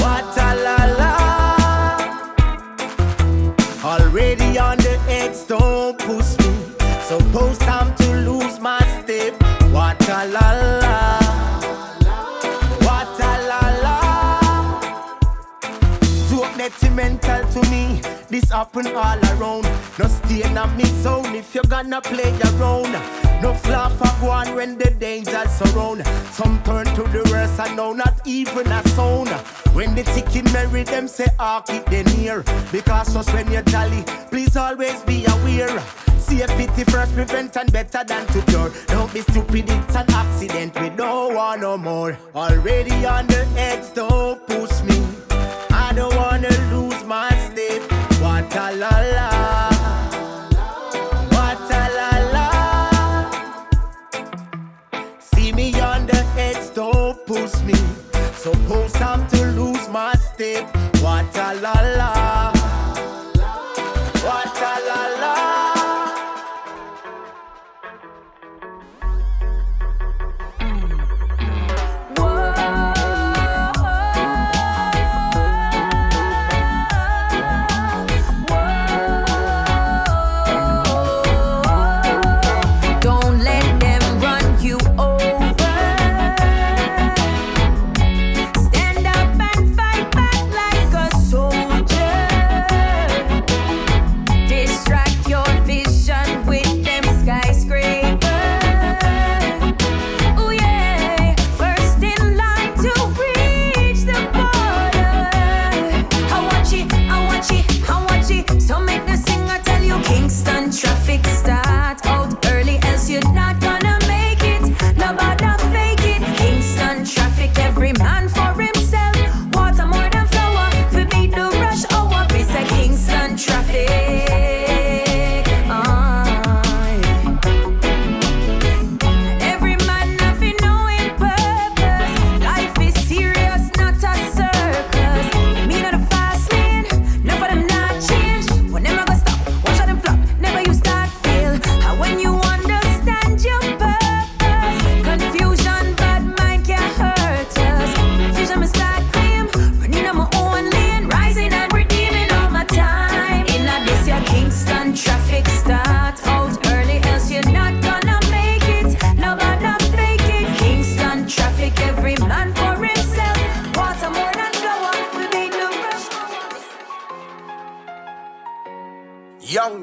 What 0.03 0.37
a 0.39 0.51
la 0.67 0.79
la. 1.01 1.13
Already 3.85 4.59
on 4.59 4.77
the 4.79 4.97
edge, 5.09 5.47
don't 5.49 5.99
push 5.99 6.39
me. 6.39 6.53
Suppose 7.09 7.59
time 7.59 7.95
to 7.97 8.09
lose 8.29 8.61
my 8.61 8.81
step. 9.03 9.35
What 9.73 10.09
a 10.09 10.27
la. 10.29 10.41
Too 16.79 16.89
detrimental 16.93 17.49
to 17.53 17.70
me. 17.70 18.01
This 18.29 18.51
happen 18.51 18.87
all 18.89 19.18
around. 19.33 19.64
No 19.99 20.07
stay 20.07 20.43
in 20.45 20.57
a 20.57 20.66
mix 20.77 20.91
zone 21.03 21.35
if 21.35 21.55
you're 21.55 21.64
gonna 21.64 22.01
play 22.01 22.33
around. 22.41 22.93
No 23.43 23.55
fluff 23.55 23.97
for 23.99 24.20
go 24.20 24.31
on 24.31 24.55
when 24.55 24.79
the 24.79 24.91
dangers 24.91 25.51
surround. 25.51 26.07
Some 26.33 26.62
turn 26.62 26.87
to 26.87 27.03
the 27.03 27.29
worst 27.31 27.61
and 27.61 27.77
now 27.77 27.93
not 27.93 28.20
even 28.27 28.66
a 28.70 28.87
sound. 28.89 29.31
When 29.75 29.95
the 29.95 30.05
chicken 30.05 30.51
marry 30.53 30.85
them 30.85 31.09
say, 31.09 31.27
ah, 31.39 31.61
keep 31.61 31.85
them 31.87 32.07
near. 32.16 32.45
Because 32.70 33.12
just 33.14 33.33
when 33.33 33.51
you're 33.51 33.62
jolly, 33.62 34.03
please 34.31 34.57
always 34.57 35.01
be 35.03 35.25
aware. 35.27 35.81
Safety 36.18 36.85
first, 36.85 37.12
prevention 37.14 37.66
better 37.66 38.05
than 38.05 38.27
to 38.29 38.41
cure. 38.43 38.70
Don't 38.87 39.12
be 39.12 39.20
stupid, 39.20 39.68
it's 39.68 39.97
an 39.97 40.07
accident. 40.11 40.81
We 40.81 40.89
don't 40.91 41.35
want 41.35 41.61
no 41.61 41.77
more. 41.77 42.16
Already 42.35 43.05
on 43.05 43.27
the 43.27 43.47
edge, 43.57 43.93
don't 43.93 44.47
push 44.47 44.83
me. 44.83 45.32
I 45.93 45.95
don't 45.95 46.16
wanna 46.16 46.49
lose 46.72 47.05
my 47.05 47.28
step. 47.28 47.82
What 48.22 48.57
a 48.57 48.72
la 48.82 48.88
la. 49.14 49.28
What 51.34 51.70
a 51.70 51.82
la 51.99 52.11
la. 52.32 52.49
See 55.20 55.53
me 55.53 55.78
on 55.82 56.07
the 56.07 56.24
edge, 56.38 56.72
don't 56.72 57.26
push 57.26 57.61
me. 57.61 57.74
Suppose 58.32 58.99
I'm 59.03 59.26
to 59.28 59.45
lose 59.49 59.86
my 59.90 60.14
step. 60.14 60.74
What 61.03 61.36
a 61.36 61.61
la 61.61 61.74
la. 61.99 62.52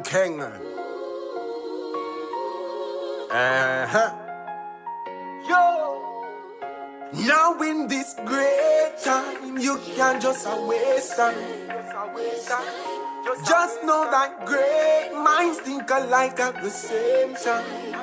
King. 0.09 0.41
Uh 0.41 0.49
huh. 3.93 4.09
Yo. 5.47 5.61
Now 7.27 7.53
in 7.61 7.87
this 7.87 8.15
great 8.25 8.93
time, 9.03 9.59
you 9.59 9.77
can 9.95 10.19
just 10.19 10.47
a 10.47 10.65
waste 10.65 11.15
time. 11.15 11.35
Just 13.45 13.83
know 13.83 14.09
that 14.09 14.47
great 14.47 15.11
minds 15.13 15.59
think 15.59 15.87
alike 15.91 16.39
at 16.39 16.59
the 16.59 16.71
same 16.71 17.35
time. 17.35 17.93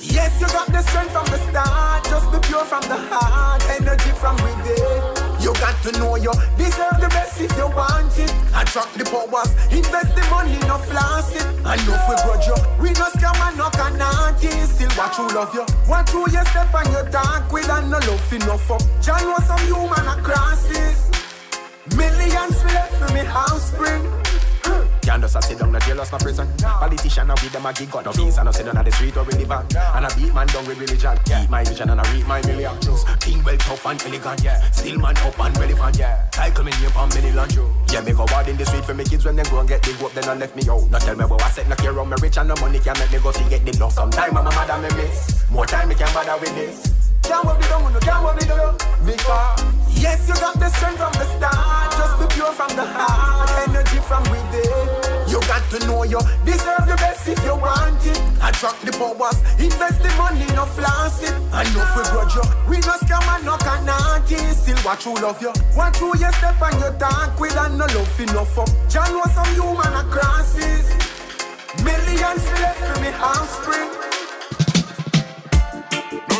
Yes, 0.00 0.40
you 0.40 0.46
got 0.48 0.68
the 0.72 0.80
strength 0.82 1.12
from 1.12 1.26
the 1.26 1.38
start. 1.50 2.04
Just 2.04 2.32
be 2.32 2.38
pure 2.48 2.64
from 2.64 2.82
the 2.82 2.96
heart. 2.96 3.62
Energy 3.68 4.10
from 4.16 4.36
within. 4.40 5.34
You 5.44 5.52
got 5.60 5.76
to 5.84 5.92
know 5.98 6.16
you 6.16 6.32
deserve 6.56 6.96
the 7.00 7.08
best 7.12 7.38
if 7.40 7.52
you 7.56 7.68
want 7.68 8.16
it. 8.16 8.32
Attract 8.56 8.96
the 8.96 9.04
powers, 9.04 9.52
invest 9.68 10.16
the 10.16 10.24
money, 10.30 10.56
no 10.64 10.78
floss 10.78 11.34
it. 11.36 11.44
If 11.44 12.08
we 12.08 12.16
grudge 12.24 12.46
you, 12.48 12.56
we 12.80 12.88
no 12.96 13.12
scam 13.12 13.36
and 13.44 13.58
no 13.58 13.68
canati. 13.76 14.52
Still 14.64 14.88
watch 14.96 15.16
who 15.16 15.28
love 15.34 15.52
you. 15.52 15.66
Watch 15.86 16.10
who 16.10 16.20
you 16.30 16.44
step 16.48 16.72
and 16.72 16.88
you 16.88 17.02
talk 17.12 17.52
with 17.52 17.68
and 17.68 17.90
no 17.90 17.98
love 17.98 18.32
enough 18.32 18.70
up. 18.70 18.82
John 19.02 19.20
was 19.28 19.44
some 19.44 19.60
human 19.68 20.24
crosses. 20.24 21.10
Millions 21.96 22.64
left 22.72 22.94
for 22.96 23.12
me 23.12 23.20
house 23.20 23.68
spring. 23.68 24.02
Can't 25.04 25.20
just 25.20 25.42
sit 25.42 25.58
down, 25.58 25.70
no 25.70 25.78
jailers, 25.80 26.10
no 26.10 26.16
prison. 26.16 26.48
Politician, 26.58 27.26
no 27.26 27.34
with 27.34 27.52
them 27.52 27.66
a 27.66 27.72
gig, 27.74 27.90
got 27.90 28.06
no 28.06 28.12
visa, 28.12 28.42
no 28.42 28.50
sit 28.50 28.64
down 28.64 28.82
the 28.82 28.90
street 28.90 29.14
or 29.16 29.24
we 29.24 29.32
live 29.34 29.52
on. 29.52 29.66
And 29.94 30.06
I 30.06 30.14
beat 30.16 30.32
man 30.32 30.46
down 30.46 30.64
with 30.66 30.80
religion. 30.80 31.18
Keep 31.24 31.50
my 31.50 31.62
vision 31.62 31.90
and 31.90 32.00
I 32.00 32.12
reap 32.14 32.26
my 32.26 32.40
millions. 32.46 33.04
King 33.20 33.44
well 33.44 33.56
tough 33.58 33.84
and 33.84 34.02
elegant, 34.02 34.42
yeah. 34.42 34.70
Still 34.70 34.98
man 34.98 35.16
up 35.18 35.38
and 35.38 35.56
relevant, 35.58 35.98
yeah. 35.98 36.26
Title 36.32 36.64
me 36.64 36.72
name 36.80 36.96
on 36.96 37.10
many 37.10 37.32
lunch, 37.32 37.54
Yeah, 37.92 38.00
me 38.00 38.12
go 38.12 38.26
hard 38.28 38.48
in 38.48 38.56
the 38.56 38.64
street 38.64 38.84
for 38.86 38.94
me 38.94 39.04
kids 39.04 39.26
when 39.26 39.36
they 39.36 39.42
grow 39.44 39.60
and 39.60 39.68
get 39.68 39.82
big 39.82 40.00
up, 40.00 40.12
then 40.12 40.24
I 40.24 40.34
left 40.34 40.56
me 40.56 40.62
out. 40.70 40.90
Now 40.90 40.98
tell 40.98 41.16
me 41.16 41.24
what 41.26 41.42
I 41.42 41.50
said, 41.50 41.68
no 41.68 41.76
care 41.76 42.00
on 42.00 42.08
me 42.08 42.16
rich 42.22 42.38
and 42.38 42.48
no 42.48 42.54
money 42.62 42.78
can 42.78 42.98
make 42.98 43.12
me 43.12 43.18
go 43.18 43.30
see 43.30 43.48
get 43.50 43.64
the 43.66 43.76
love. 43.78 43.92
Sometime 43.92 44.36
I'm 44.38 44.46
a 44.46 44.50
mother 44.56 44.80
me 44.80 45.02
miss. 45.02 45.44
More 45.50 45.66
time 45.66 45.90
me 45.90 45.96
can 45.96 46.08
bother 46.14 46.40
with 46.40 46.54
this. 46.54 47.04
Can't 47.24 47.44
worry, 47.44 47.62
don't 47.68 47.92
no, 47.92 48.00
can't 48.00 48.22
worry, 48.24 48.44
don't 48.44 48.78
Because 49.04 49.64
yes, 50.00 50.28
you 50.28 50.34
got 50.34 50.58
the 50.60 50.68
strength 50.68 50.98
from 50.98 51.12
the 51.12 51.24
start. 51.36 51.92
Just 51.92 52.20
be 52.20 52.26
pure 52.34 52.52
from 52.52 52.68
the 52.76 52.84
heart, 52.84 53.50
energy 53.68 53.73
from 54.08 54.22
within. 54.30 55.14
You 55.28 55.40
got 55.48 55.64
to 55.70 55.78
know 55.86 56.04
you 56.04 56.20
deserve 56.44 56.86
the 56.86 56.96
best 56.96 57.26
if 57.28 57.42
you 57.44 57.56
want 57.56 58.04
it. 58.06 58.20
Attract 58.44 58.84
the 58.84 58.92
powers, 58.92 59.40
invest 59.58 60.02
the 60.02 60.10
money, 60.20 60.46
no 60.54 60.64
floss 60.66 61.22
it. 61.22 61.34
I 61.52 61.64
know 61.72 61.82
if 61.82 61.96
we 61.96 62.02
grudge 62.12 62.34
you, 62.36 62.44
we 62.68 62.76
no 62.84 62.94
scam 63.00 63.24
and 63.34 63.44
no 63.44 63.56
canati. 63.56 64.38
Still 64.52 64.78
watch 64.84 65.04
who 65.04 65.14
love 65.14 65.40
you, 65.40 65.52
watch 65.76 65.96
who 65.98 66.08
you 66.18 66.30
step 66.38 66.60
and 66.60 66.76
you 66.80 66.90
talk 66.98 67.38
with 67.40 67.56
and 67.56 67.78
no 67.78 67.86
love 67.86 68.20
enough 68.20 68.58
up. 68.58 68.68
John 68.88 69.12
was 69.16 69.32
some 69.32 69.50
human 69.56 69.94
crosses. 70.12 70.86
Millions 71.82 72.44
left 72.60 72.80
for 72.84 73.00
me 73.00 73.08
offspring. 73.18 73.90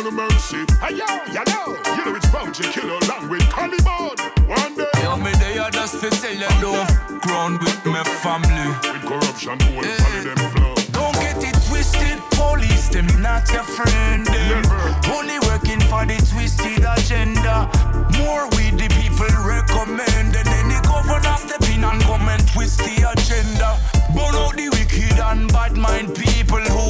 No 0.05 0.11
mercy. 0.11 0.61
Hey 0.85 0.93
yo, 1.01 1.07
you 1.33 1.43
know, 1.49 1.73
you 1.97 2.05
know 2.05 2.15
it's 2.15 2.29
bounty 2.29 2.63
killer 2.69 2.99
along 3.01 3.27
with 3.27 3.41
Caliban. 3.49 4.13
One 4.47 4.75
day. 4.77 5.01
Yo, 5.01 5.17
me 5.17 5.31
there 5.41 5.67
just 5.71 5.99
to 5.99 6.11
tell 6.11 6.31
you 6.31 6.47
love. 6.61 6.94
Ground 7.35 7.59
with 7.59 7.85
my 7.85 8.01
family. 8.23 8.67
With 8.93 9.03
corruption, 9.03 9.59
will 9.75 9.83
follow 9.83 10.23
them 10.23 10.39
flow. 10.55 10.75
Don't 10.95 11.15
get 11.19 11.43
it 11.43 11.57
twisted, 11.67 12.17
police 12.31 12.87
them 12.87 13.07
not 13.21 13.51
your 13.51 13.67
friend. 13.75 14.25
Them. 14.25 14.63
Only 15.11 15.37
working 15.43 15.81
for 15.91 16.05
the 16.07 16.15
twisted 16.31 16.87
agenda. 16.87 17.67
More 18.23 18.47
we 18.55 18.71
the 18.71 18.87
people 18.95 19.27
recommend, 19.43 20.31
and 20.31 20.47
then 20.47 20.67
the 20.71 20.79
governor 20.87 21.35
step 21.35 21.59
in 21.75 21.83
and 21.83 22.01
come 22.03 22.23
and 22.29 22.47
twist 22.55 22.79
the 22.79 23.03
agenda. 23.03 23.75
Burn 24.15 24.33
out 24.39 24.55
the 24.55 24.69
wicked 24.71 25.19
and 25.19 25.51
bad 25.51 25.75
mind 25.75 26.15
people 26.15 26.63
who 26.63 26.84